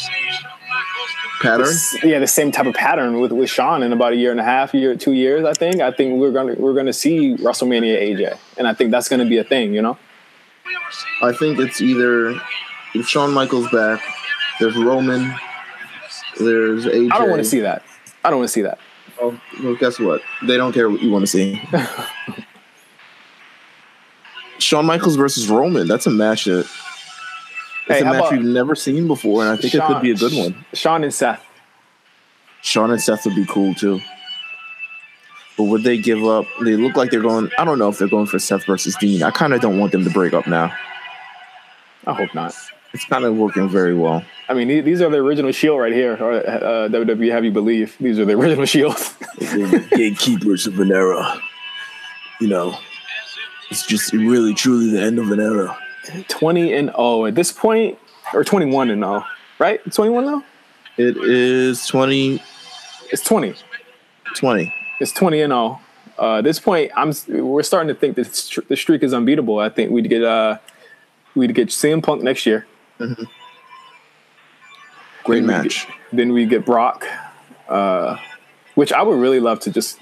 Pattern. 1.40 1.72
yeah, 2.02 2.18
the 2.18 2.26
same 2.26 2.50
type 2.50 2.66
of 2.66 2.74
pattern 2.74 3.20
with 3.20 3.32
with 3.32 3.48
Shawn 3.48 3.82
in 3.82 3.92
about 3.92 4.12
a 4.12 4.16
year 4.16 4.30
and 4.30 4.40
a 4.40 4.44
half, 4.44 4.74
year, 4.74 4.96
two 4.96 5.12
years. 5.12 5.44
I 5.44 5.52
think. 5.52 5.80
I 5.80 5.92
think 5.92 6.18
we're 6.18 6.32
gonna 6.32 6.54
we're 6.54 6.74
gonna 6.74 6.92
see 6.92 7.36
WrestleMania 7.36 8.00
AJ, 8.00 8.36
and 8.56 8.66
I 8.66 8.74
think 8.74 8.90
that's 8.90 9.08
to 9.20 9.24
be 9.24 9.38
a 9.38 9.44
thing. 9.44 9.72
You 9.74 9.82
know. 9.82 9.98
I 11.22 11.32
think 11.32 11.58
it's 11.58 11.80
either 11.80 12.34
if 12.94 13.06
Shawn 13.06 13.32
Michaels 13.32 13.70
back, 13.70 14.02
there's 14.58 14.76
Roman, 14.76 15.34
there's 16.38 16.86
AJ. 16.86 17.12
I 17.12 17.18
don't 17.18 17.30
want 17.30 17.42
to 17.42 17.48
see 17.48 17.60
that. 17.60 17.82
I 18.24 18.30
don't 18.30 18.38
want 18.40 18.48
to 18.48 18.52
see 18.52 18.62
that. 18.62 18.78
Oh, 19.20 19.40
well, 19.62 19.74
guess 19.76 19.98
what? 19.98 20.22
They 20.46 20.56
don't 20.56 20.72
care 20.72 20.88
what 20.88 21.02
you 21.02 21.10
want 21.10 21.24
to 21.24 21.26
see. 21.26 21.60
Shawn 24.58 24.86
Michaels 24.86 25.16
versus 25.16 25.48
Roman. 25.48 25.86
That's 25.88 26.06
a 26.06 26.10
match 26.10 26.44
that. 26.44 26.68
It's 27.88 28.00
Hey, 28.00 28.00
a 28.00 28.04
match 28.04 28.30
we've 28.32 28.42
never 28.42 28.74
seen 28.74 29.06
before, 29.06 29.42
and 29.42 29.50
I 29.50 29.56
think 29.56 29.74
it 29.74 29.82
could 29.82 30.02
be 30.02 30.10
a 30.10 30.14
good 30.14 30.32
one. 30.34 30.64
Shawn 30.74 31.04
and 31.04 31.12
Seth. 31.14 31.44
Shawn 32.62 32.90
and 32.90 33.00
Seth 33.00 33.24
would 33.24 33.34
be 33.36 33.46
cool 33.46 33.74
too. 33.74 34.00
But 35.56 35.64
would 35.64 35.82
they 35.82 35.98
give 35.98 36.24
up? 36.24 36.44
They 36.62 36.76
look 36.76 36.96
like 36.96 37.10
they're 37.10 37.20
going. 37.22 37.50
I 37.58 37.64
don't 37.64 37.78
know 37.78 37.88
if 37.88 37.98
they're 37.98 38.08
going 38.08 38.26
for 38.26 38.38
Seth 38.38 38.64
versus 38.66 38.94
Dean. 38.96 39.22
I 39.22 39.30
kind 39.30 39.52
of 39.54 39.60
don't 39.60 39.78
want 39.78 39.92
them 39.92 40.04
to 40.04 40.10
break 40.10 40.32
up 40.32 40.46
now. 40.46 40.72
I 42.06 42.14
hope 42.14 42.34
not. 42.34 42.54
It's 42.94 43.04
kind 43.04 43.24
of 43.24 43.36
working 43.36 43.68
very 43.68 43.94
well. 43.94 44.24
I 44.48 44.54
mean, 44.54 44.68
these 44.68 45.02
are 45.02 45.10
the 45.10 45.18
original 45.18 45.52
Shield 45.52 45.78
right 45.80 45.92
here, 45.92 46.16
or 46.20 46.32
uh, 46.32 46.88
WWE. 46.88 47.30
Have 47.32 47.44
you 47.44 47.50
believe 47.50 47.96
these 48.00 48.18
are 48.18 48.24
the 48.24 48.32
original 48.34 48.64
Shields? 48.66 49.14
gatekeepers 49.90 50.66
of 50.66 50.78
an 50.80 50.90
era. 50.92 51.40
You 52.40 52.48
know, 52.48 52.78
it's 53.70 53.84
just 53.86 54.12
really 54.12 54.54
truly 54.54 54.90
the 54.92 55.02
end 55.02 55.18
of 55.18 55.30
an 55.32 55.40
era. 55.40 55.76
20 56.28 56.72
and 56.72 56.88
0 56.90 57.26
at 57.26 57.34
this 57.34 57.52
point, 57.52 57.98
or 58.34 58.44
21 58.44 58.90
and 58.90 59.02
0, 59.02 59.24
right? 59.58 59.80
21 59.92 60.24
now? 60.24 60.44
It 60.96 61.16
is 61.16 61.86
20. 61.86 62.42
It's 63.12 63.22
20. 63.22 63.54
20. 64.36 64.74
It's 65.00 65.12
20 65.12 65.40
and 65.42 65.50
0. 65.52 65.80
Uh, 66.18 66.38
at 66.38 66.44
this 66.44 66.58
point, 66.58 66.90
I'm 66.96 67.12
we're 67.28 67.62
starting 67.62 67.88
to 67.88 67.94
think 67.94 68.16
that 68.16 68.64
the 68.68 68.76
streak 68.76 69.02
is 69.04 69.14
unbeatable. 69.14 69.60
I 69.60 69.68
think 69.68 69.92
we'd 69.92 70.08
get 70.08 70.24
uh 70.24 70.58
we'd 71.36 71.54
get 71.54 71.68
CM 71.68 72.02
Punk 72.02 72.22
next 72.24 72.44
year. 72.44 72.66
Mhm. 72.98 73.26
Great 75.24 75.40
Then 75.40 75.42
we 75.46 75.46
match. 75.46 75.86
get- 75.86 75.94
then 76.12 76.32
we 76.32 76.46
get 76.46 76.64
Brock, 76.64 77.06
uh, 77.68 78.16
which 78.74 78.92
I 78.92 79.02
would 79.02 79.18
really 79.20 79.38
love 79.40 79.60
to 79.60 79.70
just 79.70 80.00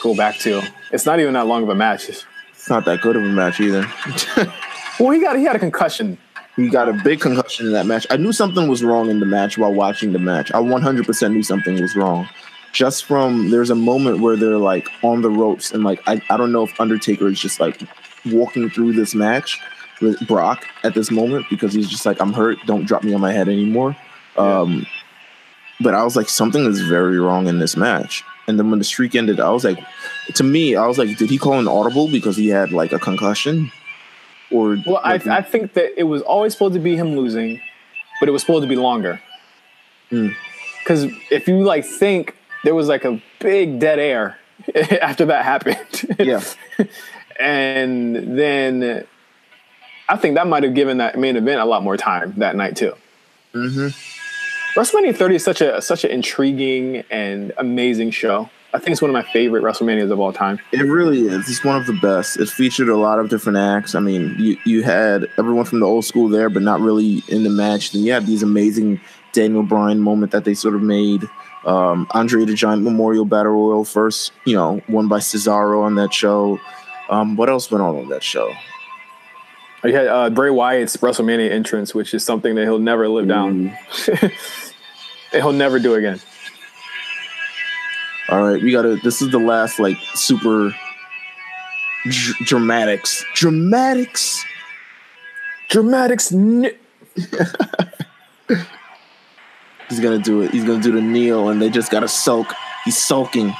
go 0.00 0.14
back 0.14 0.38
to. 0.40 0.62
It's 0.92 1.04
not 1.04 1.20
even 1.20 1.34
that 1.34 1.46
long 1.46 1.62
of 1.64 1.68
a 1.68 1.74
match. 1.74 2.08
It's 2.08 2.24
not 2.70 2.84
that 2.86 3.02
good 3.02 3.16
of 3.16 3.22
a 3.22 3.26
match 3.28 3.60
either. 3.60 3.86
Well, 4.98 5.10
he 5.10 5.20
got 5.20 5.36
he 5.36 5.44
had 5.44 5.56
a 5.56 5.58
concussion. 5.58 6.18
he 6.56 6.68
got 6.68 6.88
a 6.88 6.92
big 6.92 7.20
concussion 7.20 7.66
in 7.66 7.72
that 7.72 7.86
match. 7.86 8.06
I 8.10 8.16
knew 8.16 8.32
something 8.32 8.68
was 8.68 8.84
wrong 8.84 9.08
in 9.10 9.20
the 9.20 9.26
match 9.26 9.56
while 9.58 9.72
watching 9.72 10.12
the 10.12 10.18
match. 10.18 10.52
I 10.52 10.58
100% 10.58 11.32
knew 11.32 11.42
something 11.42 11.80
was 11.80 11.96
wrong. 11.96 12.28
Just 12.72 13.04
from 13.04 13.50
there's 13.50 13.70
a 13.70 13.74
moment 13.74 14.20
where 14.20 14.36
they're 14.36 14.56
like 14.56 14.88
on 15.02 15.22
the 15.22 15.30
ropes 15.30 15.72
and 15.72 15.84
like 15.84 16.00
I, 16.06 16.22
I 16.30 16.36
don't 16.36 16.52
know 16.52 16.64
if 16.64 16.80
Undertaker 16.80 17.28
is 17.28 17.38
just 17.38 17.60
like 17.60 17.82
walking 18.26 18.70
through 18.70 18.94
this 18.94 19.14
match 19.14 19.58
with 20.00 20.26
Brock 20.26 20.66
at 20.82 20.94
this 20.94 21.10
moment 21.10 21.46
because 21.50 21.74
he's 21.74 21.88
just 21.88 22.06
like 22.06 22.20
I'm 22.20 22.32
hurt, 22.32 22.58
don't 22.66 22.86
drop 22.86 23.02
me 23.04 23.12
on 23.12 23.20
my 23.20 23.32
head 23.32 23.48
anymore. 23.48 23.96
Um 24.36 24.86
but 25.80 25.94
I 25.94 26.04
was 26.04 26.16
like 26.16 26.28
something 26.28 26.64
is 26.64 26.80
very 26.80 27.18
wrong 27.18 27.46
in 27.46 27.58
this 27.58 27.76
match. 27.76 28.22
And 28.48 28.58
then 28.58 28.70
when 28.70 28.78
the 28.78 28.84
streak 28.84 29.14
ended, 29.14 29.38
I 29.38 29.50
was 29.50 29.64
like 29.64 29.78
to 30.34 30.42
me, 30.44 30.74
I 30.74 30.86
was 30.86 30.96
like 30.96 31.16
did 31.18 31.28
he 31.28 31.36
call 31.38 31.58
an 31.58 31.68
audible 31.68 32.08
because 32.08 32.36
he 32.36 32.48
had 32.48 32.72
like 32.72 32.92
a 32.92 32.98
concussion? 32.98 33.70
Or 34.52 34.76
Well, 34.86 35.00
I, 35.02 35.12
like, 35.12 35.26
I 35.26 35.42
think 35.42 35.74
that 35.74 35.98
it 35.98 36.04
was 36.04 36.22
always 36.22 36.52
supposed 36.52 36.74
to 36.74 36.80
be 36.80 36.96
him 36.96 37.16
losing, 37.16 37.60
but 38.20 38.28
it 38.28 38.32
was 38.32 38.42
supposed 38.42 38.62
to 38.62 38.68
be 38.68 38.76
longer. 38.76 39.20
Mm. 40.10 40.34
Because 40.78 41.04
if 41.30 41.48
you 41.48 41.62
like 41.62 41.84
think 41.84 42.36
there 42.64 42.74
was 42.74 42.88
like 42.88 43.04
a 43.04 43.22
big 43.40 43.78
dead 43.78 43.98
air 43.98 44.38
after 45.00 45.26
that 45.26 45.44
happened, 45.44 46.16
yeah. 46.18 46.42
and 47.40 48.38
then 48.38 49.06
I 50.08 50.16
think 50.16 50.34
that 50.34 50.46
might 50.46 50.62
have 50.64 50.74
given 50.74 50.98
that 50.98 51.18
main 51.18 51.36
event 51.36 51.60
a 51.60 51.64
lot 51.64 51.82
more 51.82 51.96
time 51.96 52.34
that 52.38 52.56
night 52.56 52.76
too. 52.76 52.94
Mm-hmm. 53.54 53.88
WrestleMania 54.78 55.14
30 55.14 55.34
is 55.36 55.44
such 55.44 55.60
a 55.60 55.82
such 55.82 56.04
an 56.04 56.10
intriguing 56.10 57.04
and 57.10 57.52
amazing 57.58 58.10
show. 58.10 58.50
I 58.74 58.78
think 58.78 58.92
it's 58.92 59.02
one 59.02 59.10
of 59.10 59.12
my 59.12 59.22
favorite 59.32 59.62
WrestleManias 59.62 60.10
of 60.10 60.18
all 60.18 60.32
time. 60.32 60.58
It 60.72 60.82
really 60.82 61.28
is. 61.28 61.48
It's 61.48 61.62
one 61.62 61.76
of 61.76 61.86
the 61.86 61.92
best. 62.00 62.38
It 62.38 62.48
featured 62.48 62.88
a 62.88 62.96
lot 62.96 63.18
of 63.18 63.28
different 63.28 63.58
acts. 63.58 63.94
I 63.94 64.00
mean, 64.00 64.34
you 64.38 64.56
you 64.64 64.82
had 64.82 65.28
everyone 65.38 65.66
from 65.66 65.80
the 65.80 65.86
old 65.86 66.06
school 66.06 66.28
there, 66.28 66.48
but 66.48 66.62
not 66.62 66.80
really 66.80 67.22
in 67.28 67.44
the 67.44 67.50
match. 67.50 67.92
Then 67.92 68.02
you 68.02 68.12
had 68.12 68.26
these 68.26 68.42
amazing 68.42 69.00
Daniel 69.32 69.62
Bryan 69.62 70.00
moment 70.00 70.32
that 70.32 70.44
they 70.44 70.54
sort 70.54 70.74
of 70.74 70.82
made. 70.82 71.24
Um, 71.64 72.08
Andre 72.10 72.44
the 72.44 72.54
Giant 72.54 72.82
Memorial 72.82 73.24
Battle 73.24 73.52
Royal 73.52 73.84
first, 73.84 74.32
you 74.44 74.56
know, 74.56 74.80
won 74.88 75.06
by 75.06 75.18
Cesaro 75.18 75.82
on 75.82 75.94
that 75.96 76.12
show. 76.12 76.58
Um, 77.08 77.36
what 77.36 77.48
else 77.48 77.70
went 77.70 77.82
on 77.82 77.96
on 77.96 78.08
that 78.08 78.22
show? 78.22 78.52
You 79.84 79.94
had 79.94 80.06
uh, 80.06 80.30
Bray 80.30 80.50
Wyatt's 80.50 80.96
WrestleMania 80.96 81.50
entrance, 81.50 81.94
which 81.94 82.14
is 82.14 82.24
something 82.24 82.54
that 82.54 82.62
he'll 82.62 82.78
never 82.78 83.08
live 83.08 83.28
down. 83.28 83.76
and 84.08 84.32
he'll 85.32 85.52
never 85.52 85.78
do 85.78 85.94
again. 85.94 86.20
All 88.32 88.42
right, 88.50 88.62
we 88.62 88.72
gotta. 88.72 88.96
This 88.96 89.20
is 89.20 89.30
the 89.30 89.38
last 89.38 89.78
like 89.78 89.98
super 90.14 90.74
dr- 92.04 92.36
dramatics. 92.46 93.22
Dramatics. 93.34 94.42
Dramatics. 95.68 96.32
N- 96.32 96.74
He's 99.90 100.00
gonna 100.00 100.18
do 100.18 100.40
it. 100.40 100.50
He's 100.50 100.64
gonna 100.64 100.82
do 100.82 100.92
the 100.92 101.02
kneel, 101.02 101.50
and 101.50 101.60
they 101.60 101.68
just 101.68 101.90
gotta 101.90 102.08
sulk. 102.08 102.46
He's 102.86 102.96
sulking. 102.96 103.52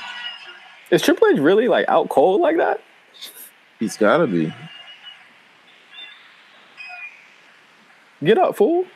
is 0.90 1.02
Triple 1.02 1.28
H 1.28 1.38
really 1.38 1.68
like 1.68 1.86
out 1.88 2.08
cold 2.08 2.40
like 2.40 2.56
that? 2.56 2.80
He's 3.78 3.98
gotta 3.98 4.26
be. 4.26 4.54
Get 8.24 8.38
up, 8.38 8.56
fool. 8.56 8.86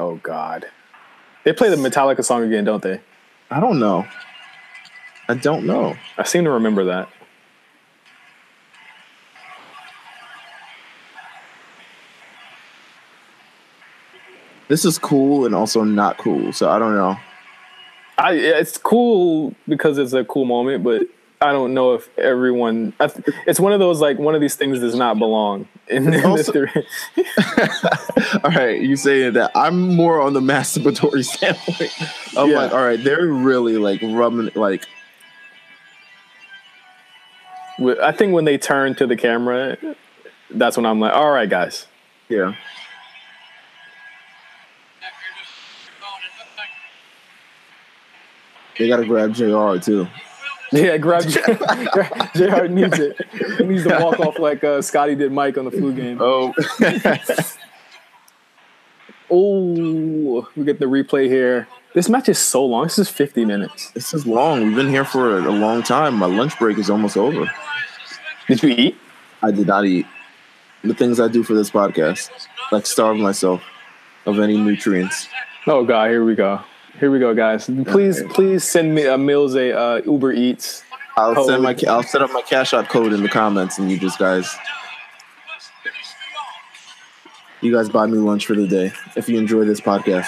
Oh 0.00 0.16
God. 0.22 0.64
They 1.44 1.52
play 1.52 1.68
the 1.68 1.76
Metallica 1.76 2.24
song 2.24 2.42
again, 2.42 2.64
don't 2.64 2.82
they? 2.82 3.02
I 3.50 3.60
don't 3.60 3.78
know. 3.78 4.06
I 5.28 5.34
don't 5.34 5.66
know. 5.66 5.94
I 6.16 6.24
seem 6.24 6.44
to 6.44 6.50
remember 6.50 6.84
that. 6.84 7.10
This 14.68 14.86
is 14.86 14.98
cool 14.98 15.44
and 15.44 15.54
also 15.54 15.84
not 15.84 16.16
cool. 16.16 16.54
So 16.54 16.70
I 16.70 16.78
don't 16.78 16.94
know. 16.94 17.18
I 18.16 18.32
it's 18.32 18.78
cool 18.78 19.54
because 19.68 19.98
it's 19.98 20.14
a 20.14 20.24
cool 20.24 20.46
moment, 20.46 20.82
but 20.82 21.02
I 21.42 21.52
don't 21.52 21.72
know 21.72 21.94
if 21.94 22.06
everyone. 22.18 22.92
I 23.00 23.06
th- 23.06 23.34
It's 23.46 23.58
one 23.58 23.72
of 23.72 23.80
those 23.80 23.98
like 24.00 24.18
one 24.18 24.34
of 24.34 24.42
these 24.42 24.56
things 24.56 24.78
does 24.80 24.94
not 24.94 25.18
belong 25.18 25.66
in, 25.88 26.12
in 26.12 26.22
Also- 26.26 26.52
all 28.44 28.50
right, 28.50 28.78
you 28.78 28.94
saying 28.94 29.32
that 29.32 29.50
I'm 29.54 29.96
more 29.96 30.20
on 30.20 30.34
the 30.34 30.40
masturbatory 30.40 31.24
standpoint. 31.36 31.92
I'm 32.36 32.50
Yeah. 32.50 32.58
like, 32.58 32.72
all 32.72 32.82
right, 32.84 33.02
they're 33.02 33.26
really 33.26 33.78
like 33.78 34.02
rubbing 34.02 34.50
like 34.54 34.86
I 38.02 38.12
think 38.12 38.34
when 38.34 38.44
they 38.44 38.58
turn 38.58 38.94
to 38.96 39.06
the 39.06 39.16
camera, 39.16 39.78
that's 40.50 40.76
when 40.76 40.84
I'm 40.84 41.00
like, 41.00 41.14
all 41.14 41.30
right, 41.30 41.48
guys. 41.48 41.86
yeah. 42.28 42.54
They 48.78 48.88
gotta 48.88 49.04
grab 49.04 49.34
Jr. 49.34 49.76
too. 49.78 50.06
Yeah, 50.72 50.96
grab 50.98 51.22
Jr. 52.34 52.66
needs 52.66 52.98
it. 52.98 53.16
He 53.58 53.64
needs 53.64 53.84
to 53.84 53.98
walk 54.00 54.20
off 54.20 54.38
like 54.38 54.62
uh, 54.62 54.80
Scottie 54.82 55.14
did 55.16 55.32
Mike 55.32 55.58
on 55.58 55.64
the 55.64 55.70
flu 55.70 55.92
game. 55.92 56.18
Oh, 56.20 56.54
Oh, 59.32 60.48
we 60.56 60.64
get 60.64 60.80
the 60.80 60.86
replay 60.86 61.26
here. 61.26 61.68
This 61.94 62.08
match 62.08 62.28
is 62.28 62.38
so 62.38 62.64
long. 62.64 62.84
This 62.84 62.98
is 62.98 63.08
50 63.08 63.44
minutes. 63.44 63.90
this 63.92 64.12
is 64.12 64.26
long. 64.26 64.64
We've 64.64 64.74
been 64.74 64.88
here 64.88 65.04
for 65.04 65.38
a, 65.38 65.42
a 65.48 65.50
long 65.52 65.82
time. 65.82 66.14
My 66.14 66.26
lunch 66.26 66.58
break 66.58 66.78
is 66.78 66.90
almost 66.90 67.16
over. 67.16 67.50
Did 68.48 68.62
you 68.62 68.68
eat? 68.70 68.96
I 69.42 69.50
did 69.52 69.66
not 69.68 69.84
eat 69.84 70.06
the 70.82 70.94
things 70.94 71.20
I 71.20 71.28
do 71.28 71.42
for 71.44 71.54
this 71.54 71.70
podcast, 71.70 72.30
like 72.72 72.86
starve 72.86 73.18
myself 73.18 73.62
of 74.26 74.38
any 74.40 74.56
nutrients. 74.56 75.28
Oh 75.66 75.84
God, 75.84 76.10
here 76.10 76.24
we 76.24 76.34
go. 76.34 76.60
Here 77.00 77.10
we 77.10 77.18
go, 77.18 77.34
guys. 77.34 77.64
Please, 77.86 78.22
please 78.30 78.62
send 78.62 78.94
me 78.94 79.06
a 79.06 79.16
Mills 79.16 79.54
a 79.54 79.76
uh, 79.76 80.02
Uber 80.04 80.32
Eats. 80.32 80.84
I'll 81.16 81.38
Oh, 81.38 81.46
send 81.46 81.62
my 81.62 81.74
I'll 81.88 82.02
set 82.02 82.20
up 82.22 82.30
my 82.32 82.42
cash 82.42 82.74
out 82.74 82.88
code 82.88 83.12
in 83.14 83.22
the 83.22 83.28
comments, 83.28 83.78
and 83.78 83.90
you 83.90 83.98
just 83.98 84.18
guys, 84.18 84.54
you 87.62 87.72
guys 87.72 87.88
buy 87.88 88.06
me 88.06 88.18
lunch 88.18 88.46
for 88.46 88.54
the 88.54 88.66
day 88.68 88.92
if 89.16 89.28
you 89.28 89.38
enjoy 89.38 89.64
this 89.64 89.80
podcast. 89.80 90.26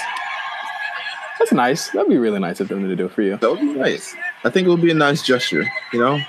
That's 1.39 1.53
nice. 1.53 1.91
That'd 1.91 2.09
be 2.09 2.19
really 2.19 2.39
nice 2.41 2.61
of 2.61 2.69
them 2.69 2.89
to 2.89 2.97
do 2.97 3.07
it 3.07 3.13
for 3.13 3.23
you. 3.23 3.37
That 3.37 3.51
would 3.51 3.61
be 3.61 3.75
nice. 3.75 4.15
I 4.45 4.51
think 4.51 4.67
it 4.67 4.71
would 4.71 4.83
be 4.83 4.91
a 4.91 4.95
nice 4.95 5.23
gesture. 5.23 5.67
You 5.93 5.99
know, 5.99 6.21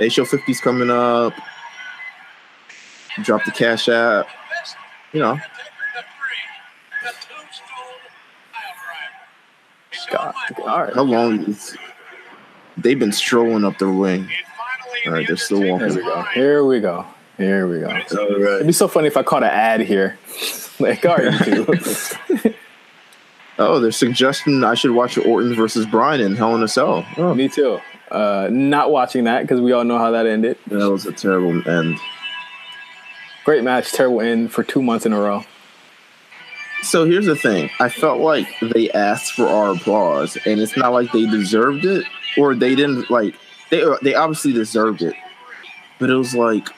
A 0.00 0.08
Show 0.08 0.24
50's 0.24 0.60
coming 0.60 0.90
up. 0.90 1.32
Drop 3.22 3.44
the 3.44 3.50
cash 3.52 3.88
app. 3.88 4.26
You 5.12 5.20
know, 5.20 5.38
God. 10.10 10.34
All 10.58 10.66
right. 10.66 10.94
how 10.94 11.02
long 11.02 11.44
is 11.44 11.76
they've 12.76 12.98
been 12.98 13.12
strolling 13.12 13.64
up 13.64 13.78
the 13.78 13.86
ring? 13.86 14.28
All 15.06 15.12
right, 15.12 15.26
they're 15.26 15.36
still 15.36 15.62
walking. 15.62 15.90
Here 15.90 16.04
walking. 16.04 16.04
we 16.04 16.04
go. 16.04 16.22
Here 16.34 16.66
we 16.66 16.80
go. 16.80 17.06
Here 17.36 17.66
we 17.66 17.80
go. 17.80 17.88
All 17.88 18.54
It'd 18.54 18.66
be 18.66 18.72
so 18.72 18.88
funny 18.88 19.06
if 19.08 19.16
I 19.16 19.22
caught 19.22 19.42
an 19.42 19.50
ad 19.50 19.80
here. 19.80 20.18
like, 20.78 21.04
all 21.04 21.16
right, 21.16 21.32
YouTube. 21.32 22.54
Oh, 23.58 23.80
they're 23.80 23.90
suggesting 23.90 24.62
I 24.64 24.74
should 24.74 24.90
watch 24.90 25.16
Orton 25.16 25.54
versus 25.54 25.86
Bryan 25.86 26.20
in 26.20 26.36
Hell 26.36 26.54
in 26.56 26.62
a 26.62 26.68
Cell. 26.68 27.06
Oh, 27.16 27.34
Me 27.34 27.48
too. 27.48 27.80
Uh, 28.10 28.48
not 28.50 28.90
watching 28.90 29.24
that 29.24 29.42
because 29.42 29.60
we 29.60 29.72
all 29.72 29.84
know 29.84 29.98
how 29.98 30.10
that 30.12 30.26
ended. 30.26 30.58
that 30.66 30.90
was 30.90 31.06
a 31.06 31.12
terrible 31.12 31.66
end. 31.68 31.98
Great 33.44 33.64
match, 33.64 33.92
terrible 33.92 34.20
end 34.20 34.52
for 34.52 34.62
two 34.62 34.82
months 34.82 35.06
in 35.06 35.12
a 35.12 35.18
row. 35.20 35.44
So 36.86 37.04
here's 37.04 37.26
the 37.26 37.34
thing. 37.34 37.68
I 37.80 37.88
felt 37.88 38.20
like 38.20 38.46
they 38.60 38.90
asked 38.92 39.32
for 39.32 39.48
our 39.48 39.74
applause, 39.74 40.36
and 40.46 40.60
it's 40.60 40.76
not 40.76 40.92
like 40.92 41.10
they 41.10 41.26
deserved 41.26 41.84
it, 41.84 42.06
or 42.38 42.54
they 42.54 42.76
didn't 42.76 43.10
like 43.10 43.34
they 43.70 43.82
uh, 43.82 43.96
they 44.02 44.14
obviously 44.14 44.52
deserved 44.52 45.02
it, 45.02 45.14
but 45.98 46.10
it 46.10 46.14
was 46.14 46.32
like 46.32 46.68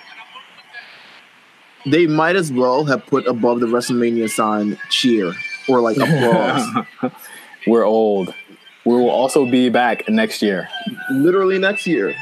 they 1.84 2.06
might 2.06 2.36
as 2.36 2.50
well 2.50 2.86
have 2.86 3.04
put 3.06 3.26
above 3.26 3.60
the 3.60 3.66
WrestleMania 3.66 4.30
sign 4.30 4.78
cheer 4.88 5.34
or 5.68 5.80
like 5.80 5.98
applause. 5.98 7.12
We're 7.66 7.84
old. 7.84 8.34
We 8.86 8.94
will 8.94 9.10
also 9.10 9.44
be 9.44 9.68
back 9.68 10.08
next 10.08 10.40
year. 10.40 10.70
Literally 11.10 11.58
next 11.58 11.86
year. 11.86 12.14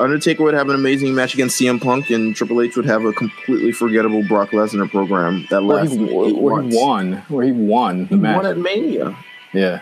Undertaker 0.00 0.44
would 0.44 0.54
have 0.54 0.68
an 0.68 0.74
amazing 0.74 1.14
match 1.14 1.34
against 1.34 1.60
CM 1.60 1.80
Punk, 1.82 2.10
and 2.10 2.34
Triple 2.36 2.62
H 2.62 2.76
would 2.76 2.86
have 2.86 3.04
a 3.04 3.12
completely 3.12 3.72
forgettable 3.72 4.22
Brock 4.28 4.50
Lesnar 4.50 4.88
program 4.90 5.46
that 5.50 5.62
Where 5.64 5.78
lasted 5.78 5.98
he, 6.00 6.14
where 6.32 6.62
he 6.62 6.76
won. 6.76 7.12
Where 7.28 7.44
he 7.44 7.52
won 7.52 8.02
the 8.02 8.06
He 8.10 8.16
match. 8.16 8.36
won 8.36 8.46
at 8.46 8.58
Mania. 8.58 9.16
Yeah. 9.52 9.80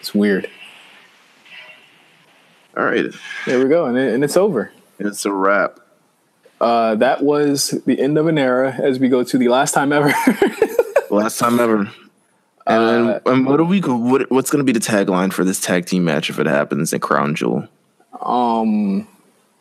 It's 0.00 0.14
weird. 0.14 0.50
All 2.76 2.84
right, 2.84 3.06
There 3.46 3.58
we 3.62 3.68
go. 3.68 3.86
And, 3.86 3.98
it, 3.98 4.14
and 4.14 4.24
it's 4.24 4.36
over. 4.36 4.72
it's 4.98 5.24
a 5.26 5.32
wrap. 5.32 5.78
Uh, 6.60 6.94
that 6.96 7.22
was 7.22 7.70
the 7.86 8.00
end 8.00 8.16
of 8.16 8.26
an 8.28 8.38
era 8.38 8.72
as 8.72 8.98
we 8.98 9.08
go 9.08 9.22
to 9.24 9.36
the 9.38 9.48
last 9.48 9.72
time 9.72 9.92
ever. 9.92 10.12
Last 11.10 11.38
time 11.38 11.60
ever. 11.60 11.90
And, 12.66 13.20
and 13.26 13.44
what 13.46 13.60
are 13.60 13.64
we? 13.64 13.80
What, 13.80 14.30
what's 14.30 14.50
going 14.50 14.64
to 14.64 14.64
be 14.64 14.72
the 14.72 14.80
tagline 14.80 15.30
for 15.32 15.44
this 15.44 15.60
tag 15.60 15.84
team 15.84 16.04
match 16.04 16.30
if 16.30 16.38
it 16.38 16.46
happens 16.46 16.94
at 16.94 17.02
Crown 17.02 17.34
Jewel? 17.34 17.68
um, 18.22 19.06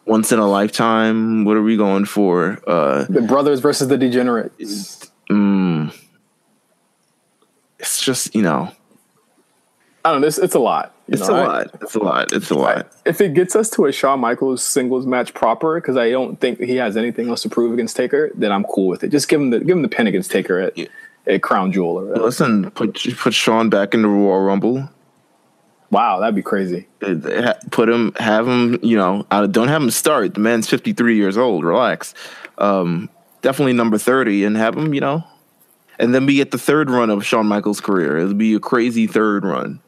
Once 0.06 0.32
in 0.32 0.40
a 0.40 0.48
lifetime. 0.48 1.46
What 1.46 1.56
are 1.58 1.62
we 1.62 1.78
going 1.78 2.06
for? 2.06 2.60
Uh, 2.68 3.06
the 3.10 3.22
brothers 3.22 3.60
versus 3.60 3.88
the 3.88 3.98
degenerates. 3.98 5.12
mm, 5.30 5.94
it's 7.80 8.02
just 8.04 8.34
you 8.36 8.42
know, 8.42 8.72
I 10.04 10.12
don't 10.12 10.22
know. 10.22 10.28
This 10.28 10.38
it's 10.38 10.56
a 10.56 10.60
lot. 10.60 10.94
you 11.08 11.14
it's 11.14 11.28
know, 11.28 11.36
a 11.36 11.46
lot. 11.46 11.68
It's 11.82 11.96
a 11.96 12.00
lot. 12.00 12.34
It's 12.34 12.50
a 12.50 12.56
lot. 12.56 12.92
If 13.06 13.22
it 13.22 13.34
gets 13.34 13.56
us 13.56 13.70
to 13.72 13.86
a 13.86 13.92
Shawn 13.92 14.20
Michaels 14.20 14.64
singles 14.64 15.06
match 15.06 15.34
proper, 15.34 15.80
because 15.80 15.98
I 15.98 16.10
don't 16.10 16.40
think 16.40 16.60
he 16.60 16.76
has 16.78 16.98
anything 16.98 17.30
else 17.30 17.44
to 17.44 17.50
prove 17.50 17.74
against 17.74 17.96
Taker, 17.96 18.32
then 18.36 18.52
I'm 18.52 18.64
cool 18.66 18.88
with 18.88 19.04
it. 19.04 19.10
Just 19.10 19.28
give 19.30 19.40
him 19.40 19.52
the 19.52 19.60
give 19.60 19.76
him 19.78 19.82
the 19.84 19.90
pin 19.90 20.08
against 20.08 20.32
Taker 20.32 20.60
at, 20.60 20.78
Yeah. 20.78 20.88
at 21.28 21.42
Crown 21.44 21.72
Jewel 21.72 22.00
or 22.00 22.06
whatever. 22.06 22.26
Listen, 22.26 22.72
put 22.72 23.00
put 23.18 23.34
Shawn 23.34 23.70
back 23.70 23.94
in 23.94 24.02
the 24.02 24.08
Royal 24.08 24.42
Rumble. 24.42 24.90
Wow, 25.92 26.20
that'd 26.20 26.36
be 26.36 26.42
crazy. 26.42 26.88
Put 27.70 27.90
him, 27.90 28.14
have 28.16 28.48
him. 28.48 28.80
You 28.82 28.98
know, 28.98 29.26
don't 29.30 29.68
have 29.68 29.84
him 29.84 29.92
start. 29.92 30.34
The 30.34 30.40
man's 30.40 30.68
fifty 30.68 30.94
three 30.94 31.18
years 31.18 31.38
old. 31.38 31.66
Relax. 31.66 32.14
Um, 32.58 33.10
definitely 33.42 33.74
number 33.74 33.98
thirty, 33.98 34.46
and 34.46 34.56
have 34.56 34.76
him. 34.76 34.94
You 34.94 35.02
know, 35.02 35.24
and 36.00 36.16
then 36.16 36.26
we 36.26 36.36
get 36.36 36.52
the 36.52 36.58
third 36.58 36.90
run 36.90 37.10
of 37.10 37.26
Shawn 37.26 37.46
Michaels' 37.46 37.82
career. 37.82 38.18
It'll 38.18 38.34
be 38.34 38.56
a 38.56 38.60
crazy 38.60 39.06
third 39.06 39.44
run. 39.44 39.82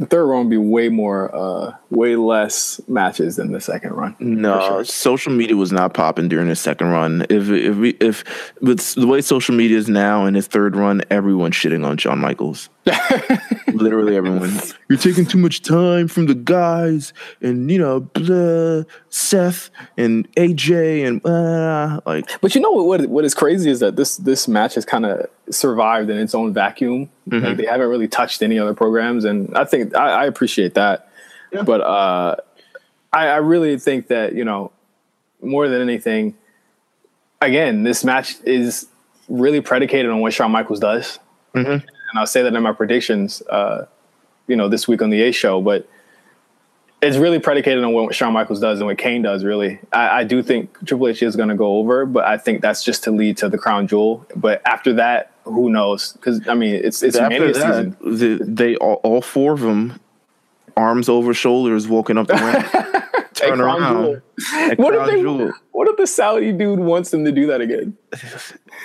The 0.00 0.06
third 0.06 0.24
run 0.24 0.38
would 0.44 0.50
be 0.50 0.56
way 0.56 0.88
more, 0.88 1.30
uh, 1.34 1.74
way 1.90 2.16
less 2.16 2.80
matches 2.88 3.36
than 3.36 3.52
the 3.52 3.60
second 3.60 3.92
run. 3.92 4.16
No, 4.18 4.60
sure. 4.60 4.84
social 4.84 5.30
media 5.30 5.56
was 5.56 5.72
not 5.72 5.92
popping 5.92 6.26
during 6.26 6.48
his 6.48 6.58
second 6.58 6.86
run. 6.86 7.26
If 7.28 7.50
if 7.50 7.76
we, 7.76 7.90
if 8.00 8.24
with 8.62 8.94
the 8.94 9.06
way 9.06 9.20
social 9.20 9.54
media 9.54 9.76
is 9.76 9.90
now 9.90 10.24
in 10.24 10.34
his 10.34 10.46
third 10.46 10.74
run, 10.74 11.02
everyone's 11.10 11.54
shitting 11.54 11.84
on 11.84 11.98
Shawn 11.98 12.18
Michaels. 12.18 12.70
Literally 13.74 14.16
everyone. 14.16 14.58
You're 14.90 14.98
taking 14.98 15.24
too 15.24 15.38
much 15.38 15.62
time 15.62 16.08
from 16.08 16.26
the 16.26 16.34
guys, 16.34 17.12
and 17.40 17.70
you 17.70 17.78
know, 17.78 18.00
blah, 18.00 18.82
Seth 19.08 19.70
and 19.96 20.28
AJ 20.34 21.06
and 21.06 21.24
uh, 21.24 22.00
like 22.04 22.28
But 22.40 22.56
you 22.56 22.60
know 22.60 22.72
what, 22.72 22.86
what? 22.86 23.08
What 23.08 23.24
is 23.24 23.32
crazy 23.32 23.70
is 23.70 23.78
that 23.78 23.94
this 23.94 24.16
this 24.16 24.48
match 24.48 24.74
has 24.74 24.84
kind 24.84 25.06
of 25.06 25.30
survived 25.48 26.10
in 26.10 26.18
its 26.18 26.34
own 26.34 26.52
vacuum. 26.52 27.08
Like 27.46 27.56
they 27.56 27.66
haven't 27.66 27.88
really 27.88 28.08
touched 28.08 28.42
any 28.42 28.58
other 28.58 28.74
programs, 28.74 29.24
and 29.24 29.56
I 29.56 29.64
think 29.64 29.94
I, 29.94 30.22
I 30.22 30.24
appreciate 30.26 30.74
that. 30.74 31.08
But 31.64 31.82
uh, 31.82 32.36
I, 33.12 33.28
I 33.28 33.36
really 33.36 33.78
think 33.78 34.08
that 34.08 34.34
you 34.34 34.44
know 34.44 34.72
more 35.40 35.68
than 35.68 35.80
anything, 35.80 36.34
again, 37.40 37.84
this 37.84 38.02
match 38.02 38.34
is 38.42 38.88
really 39.28 39.60
predicated 39.60 40.10
on 40.10 40.18
what 40.18 40.32
Shawn 40.32 40.50
Michaels 40.50 40.80
does, 40.80 41.20
and 42.10 42.18
I'll 42.18 42.26
say 42.26 42.42
that 42.42 42.52
in 42.52 42.60
my 42.60 42.72
predictions. 42.72 43.40
Uh, 43.48 43.86
you 44.46 44.56
know, 44.56 44.68
this 44.68 44.88
week 44.88 45.02
on 45.02 45.10
the 45.10 45.22
A 45.22 45.32
show, 45.32 45.60
but 45.60 45.88
it's 47.02 47.16
really 47.16 47.38
predicated 47.38 47.82
on 47.82 47.92
what 47.92 48.14
Shawn 48.14 48.32
Michaels 48.32 48.60
does 48.60 48.78
and 48.78 48.86
what 48.86 48.98
Kane 48.98 49.22
does. 49.22 49.44
Really, 49.44 49.80
I, 49.92 50.20
I 50.20 50.24
do 50.24 50.42
think 50.42 50.84
Triple 50.86 51.08
H 51.08 51.22
is 51.22 51.36
going 51.36 51.48
to 51.48 51.54
go 51.54 51.78
over, 51.78 52.04
but 52.04 52.24
I 52.24 52.36
think 52.36 52.60
that's 52.60 52.84
just 52.84 53.04
to 53.04 53.10
lead 53.10 53.36
to 53.38 53.48
the 53.48 53.58
crown 53.58 53.86
jewel. 53.86 54.26
But 54.36 54.60
after 54.66 54.92
that, 54.94 55.32
who 55.44 55.70
knows? 55.70 56.12
Because 56.12 56.46
I 56.48 56.54
mean, 56.54 56.74
it's 56.74 57.02
it's 57.02 57.16
after 57.16 57.52
that, 57.52 57.96
season. 58.00 58.38
the, 58.38 58.44
they 58.44 58.76
all, 58.76 59.00
all 59.02 59.22
four 59.22 59.52
of 59.54 59.60
them, 59.60 59.98
arms 60.76 61.08
over 61.08 61.32
shoulders, 61.32 61.88
walking 61.88 62.18
up 62.18 62.26
the 62.26 62.34
ramp, 62.34 63.30
turn 63.34 63.60
around. 63.60 64.22
What 64.76 64.94
if 64.94 65.06
they? 65.06 65.20
Jewel. 65.20 65.52
What 65.72 65.88
if 65.88 65.96
the 65.96 66.06
Saudi 66.06 66.52
dude 66.52 66.80
wants 66.80 67.10
them 67.10 67.24
to 67.24 67.32
do 67.32 67.46
that 67.46 67.60
again? 67.60 67.96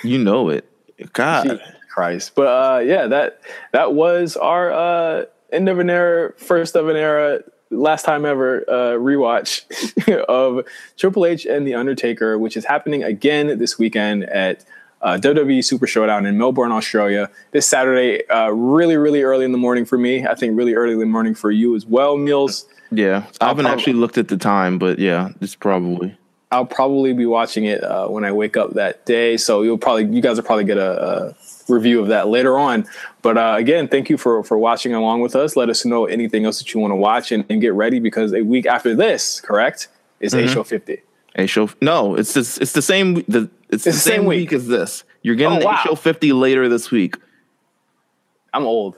You 0.04 0.18
know 0.18 0.50
it. 0.50 0.70
God. 1.14 1.44
Jesus 1.44 1.66
Christ! 1.88 2.32
But 2.34 2.46
uh, 2.46 2.78
yeah, 2.80 3.06
that 3.06 3.40
that 3.72 3.94
was 3.94 4.36
our 4.36 4.70
uh, 4.70 5.24
end 5.52 5.68
of 5.68 5.78
an 5.78 5.90
era, 5.90 6.32
first 6.36 6.76
of 6.76 6.88
an 6.88 6.96
era, 6.96 7.40
last 7.70 8.04
time 8.04 8.24
ever 8.24 8.62
uh, 8.68 8.96
rewatch 8.98 9.62
of 10.28 10.64
Triple 10.96 11.26
H 11.26 11.46
and 11.46 11.66
The 11.66 11.74
Undertaker, 11.74 12.38
which 12.38 12.56
is 12.56 12.64
happening 12.64 13.02
again 13.02 13.58
this 13.58 13.78
weekend 13.78 14.24
at 14.24 14.64
uh, 15.02 15.18
WWE 15.20 15.64
Super 15.64 15.86
Showdown 15.86 16.26
in 16.26 16.38
Melbourne, 16.38 16.72
Australia. 16.72 17.30
This 17.52 17.66
Saturday, 17.66 18.26
uh, 18.28 18.48
really, 18.50 18.96
really 18.96 19.22
early 19.22 19.44
in 19.44 19.52
the 19.52 19.58
morning 19.58 19.84
for 19.84 19.98
me. 19.98 20.26
I 20.26 20.34
think 20.34 20.56
really 20.56 20.74
early 20.74 20.94
in 20.94 20.98
the 20.98 21.06
morning 21.06 21.34
for 21.34 21.50
you 21.50 21.76
as 21.76 21.86
well, 21.86 22.16
Meelz. 22.16 22.64
Yeah. 22.90 23.26
I 23.40 23.48
haven't 23.48 23.66
actually 23.66 23.94
looked 23.94 24.16
at 24.18 24.28
the 24.28 24.36
time, 24.36 24.78
but 24.78 24.98
yeah, 24.98 25.30
it's 25.40 25.54
probably. 25.54 26.16
I'll 26.50 26.66
probably 26.66 27.12
be 27.12 27.26
watching 27.26 27.64
it 27.64 27.82
uh, 27.82 28.08
when 28.08 28.24
I 28.24 28.32
wake 28.32 28.56
up 28.56 28.74
that 28.74 29.04
day. 29.04 29.36
So 29.36 29.62
you'll 29.62 29.78
probably, 29.78 30.06
you 30.06 30.22
guys 30.22 30.36
will 30.36 30.44
probably 30.44 30.64
get 30.64 30.78
a, 30.78 31.28
a 31.28 31.34
review 31.68 32.00
of 32.00 32.08
that 32.08 32.28
later 32.28 32.58
on. 32.58 32.86
But 33.22 33.38
uh, 33.38 33.54
again, 33.58 33.88
thank 33.88 34.10
you 34.10 34.16
for 34.16 34.42
for 34.44 34.58
watching 34.58 34.94
along 34.94 35.20
with 35.20 35.36
us. 35.36 35.56
Let 35.56 35.68
us 35.68 35.84
know 35.84 36.06
anything 36.06 36.44
else 36.44 36.58
that 36.58 36.72
you 36.72 36.80
want 36.80 36.92
to 36.92 36.96
watch 36.96 37.32
and, 37.32 37.44
and 37.48 37.60
get 37.60 37.74
ready 37.74 37.98
because 37.98 38.32
a 38.32 38.42
week 38.42 38.66
after 38.66 38.94
this, 38.94 39.40
correct, 39.40 39.88
is 40.20 40.34
A 40.34 40.48
Show 40.48 40.64
50. 40.64 41.02
A 41.36 41.46
show. 41.46 41.68
No, 41.82 42.14
it's 42.14 42.36
it's 42.36 42.72
the 42.72 42.82
same. 42.82 43.22
The 43.28 43.50
it's, 43.68 43.84
the, 43.84 43.92
same, 43.92 44.24
week. 44.24 44.52
as 44.52 44.68
this. 44.68 45.04
You're 45.22 45.34
getting 45.34 45.62
Oh, 45.62 45.66
wow. 45.66 45.80
A 45.84 45.88
show 45.88 45.94
50 45.94 46.32
later 46.32 46.68
this 46.68 46.90
week. 46.90 47.16
I'm 48.54 48.64
old. 48.64 48.96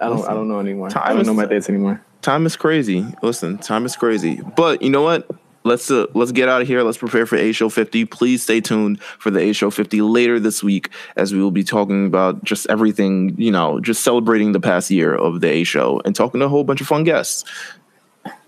I 0.00 0.06
don't. 0.06 0.16
Listen, 0.16 0.30
I 0.30 0.34
don't 0.34 0.48
know 0.48 0.60
anymore. 0.60 0.88
I 0.96 1.12
don't 1.12 1.26
know 1.26 1.34
my 1.34 1.44
dates 1.44 1.68
anymore. 1.68 2.02
Time 2.22 2.46
is 2.46 2.56
crazy. 2.56 3.04
Listen, 3.22 3.58
time 3.58 3.84
is 3.84 3.96
crazy. 3.96 4.40
But 4.56 4.82
you 4.82 4.90
know 4.90 5.02
what? 5.02 5.28
Let's 5.68 5.90
uh, 5.90 6.06
let's 6.14 6.32
get 6.32 6.48
out 6.48 6.62
of 6.62 6.66
here. 6.66 6.82
Let's 6.82 6.96
prepare 6.96 7.26
for 7.26 7.36
A 7.36 7.52
Show 7.52 7.68
50. 7.68 8.06
Please 8.06 8.42
stay 8.42 8.58
tuned 8.58 9.02
for 9.02 9.30
the 9.30 9.40
A 9.40 9.52
Show 9.52 9.70
50 9.70 10.00
later 10.00 10.40
this 10.40 10.62
week 10.62 10.88
as 11.14 11.34
we 11.34 11.42
will 11.42 11.50
be 11.50 11.62
talking 11.62 12.06
about 12.06 12.42
just 12.42 12.66
everything, 12.70 13.34
you 13.36 13.50
know, 13.50 13.78
just 13.78 14.02
celebrating 14.02 14.52
the 14.52 14.60
past 14.60 14.90
year 14.90 15.14
of 15.14 15.42
the 15.42 15.48
A 15.48 15.64
Show 15.64 16.00
and 16.06 16.16
talking 16.16 16.40
to 16.40 16.46
a 16.46 16.48
whole 16.48 16.64
bunch 16.64 16.80
of 16.80 16.86
fun 16.86 17.04
guests. 17.04 17.44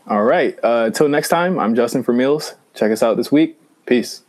All 0.07 0.25
right. 0.25 0.59
Uh, 0.65 0.85
until 0.87 1.09
next 1.11 1.29
time, 1.29 1.59
I'm 1.59 1.75
Justin 1.75 2.03
for 2.03 2.15
Meelz. 2.15 2.55
Check 2.75 2.91
us 2.91 3.03
out 3.03 3.19
this 3.19 3.31
week. 3.31 3.61
Peace. 3.85 4.23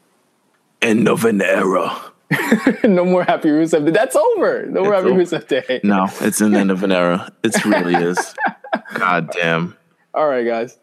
End 0.82 1.08
of 1.08 1.24
an 1.24 1.42
era. 1.42 2.12
no 2.84 3.06
more 3.06 3.24
Happy 3.24 3.48
Rusev 3.48 3.86
Day. 3.86 3.92
That's 3.92 4.18
over. 4.18 4.66
No 4.66 4.84
more 4.84 4.96
It's 4.96 5.04
Happy 5.04 5.14
over. 5.14 5.22
Rusev 5.22 5.48
Day. 5.48 5.80
No, 5.86 6.08
it's 6.20 6.42
an 6.42 6.56
end 6.56 6.72
of 6.72 6.84
an 6.84 6.92
era. 6.92 7.32
It 7.42 7.64
really 7.64 7.96
is. 7.96 8.36
God 8.96 9.32
damn. 9.32 9.78
All 10.14 10.28
right, 10.28 10.46
guys. 10.46 10.78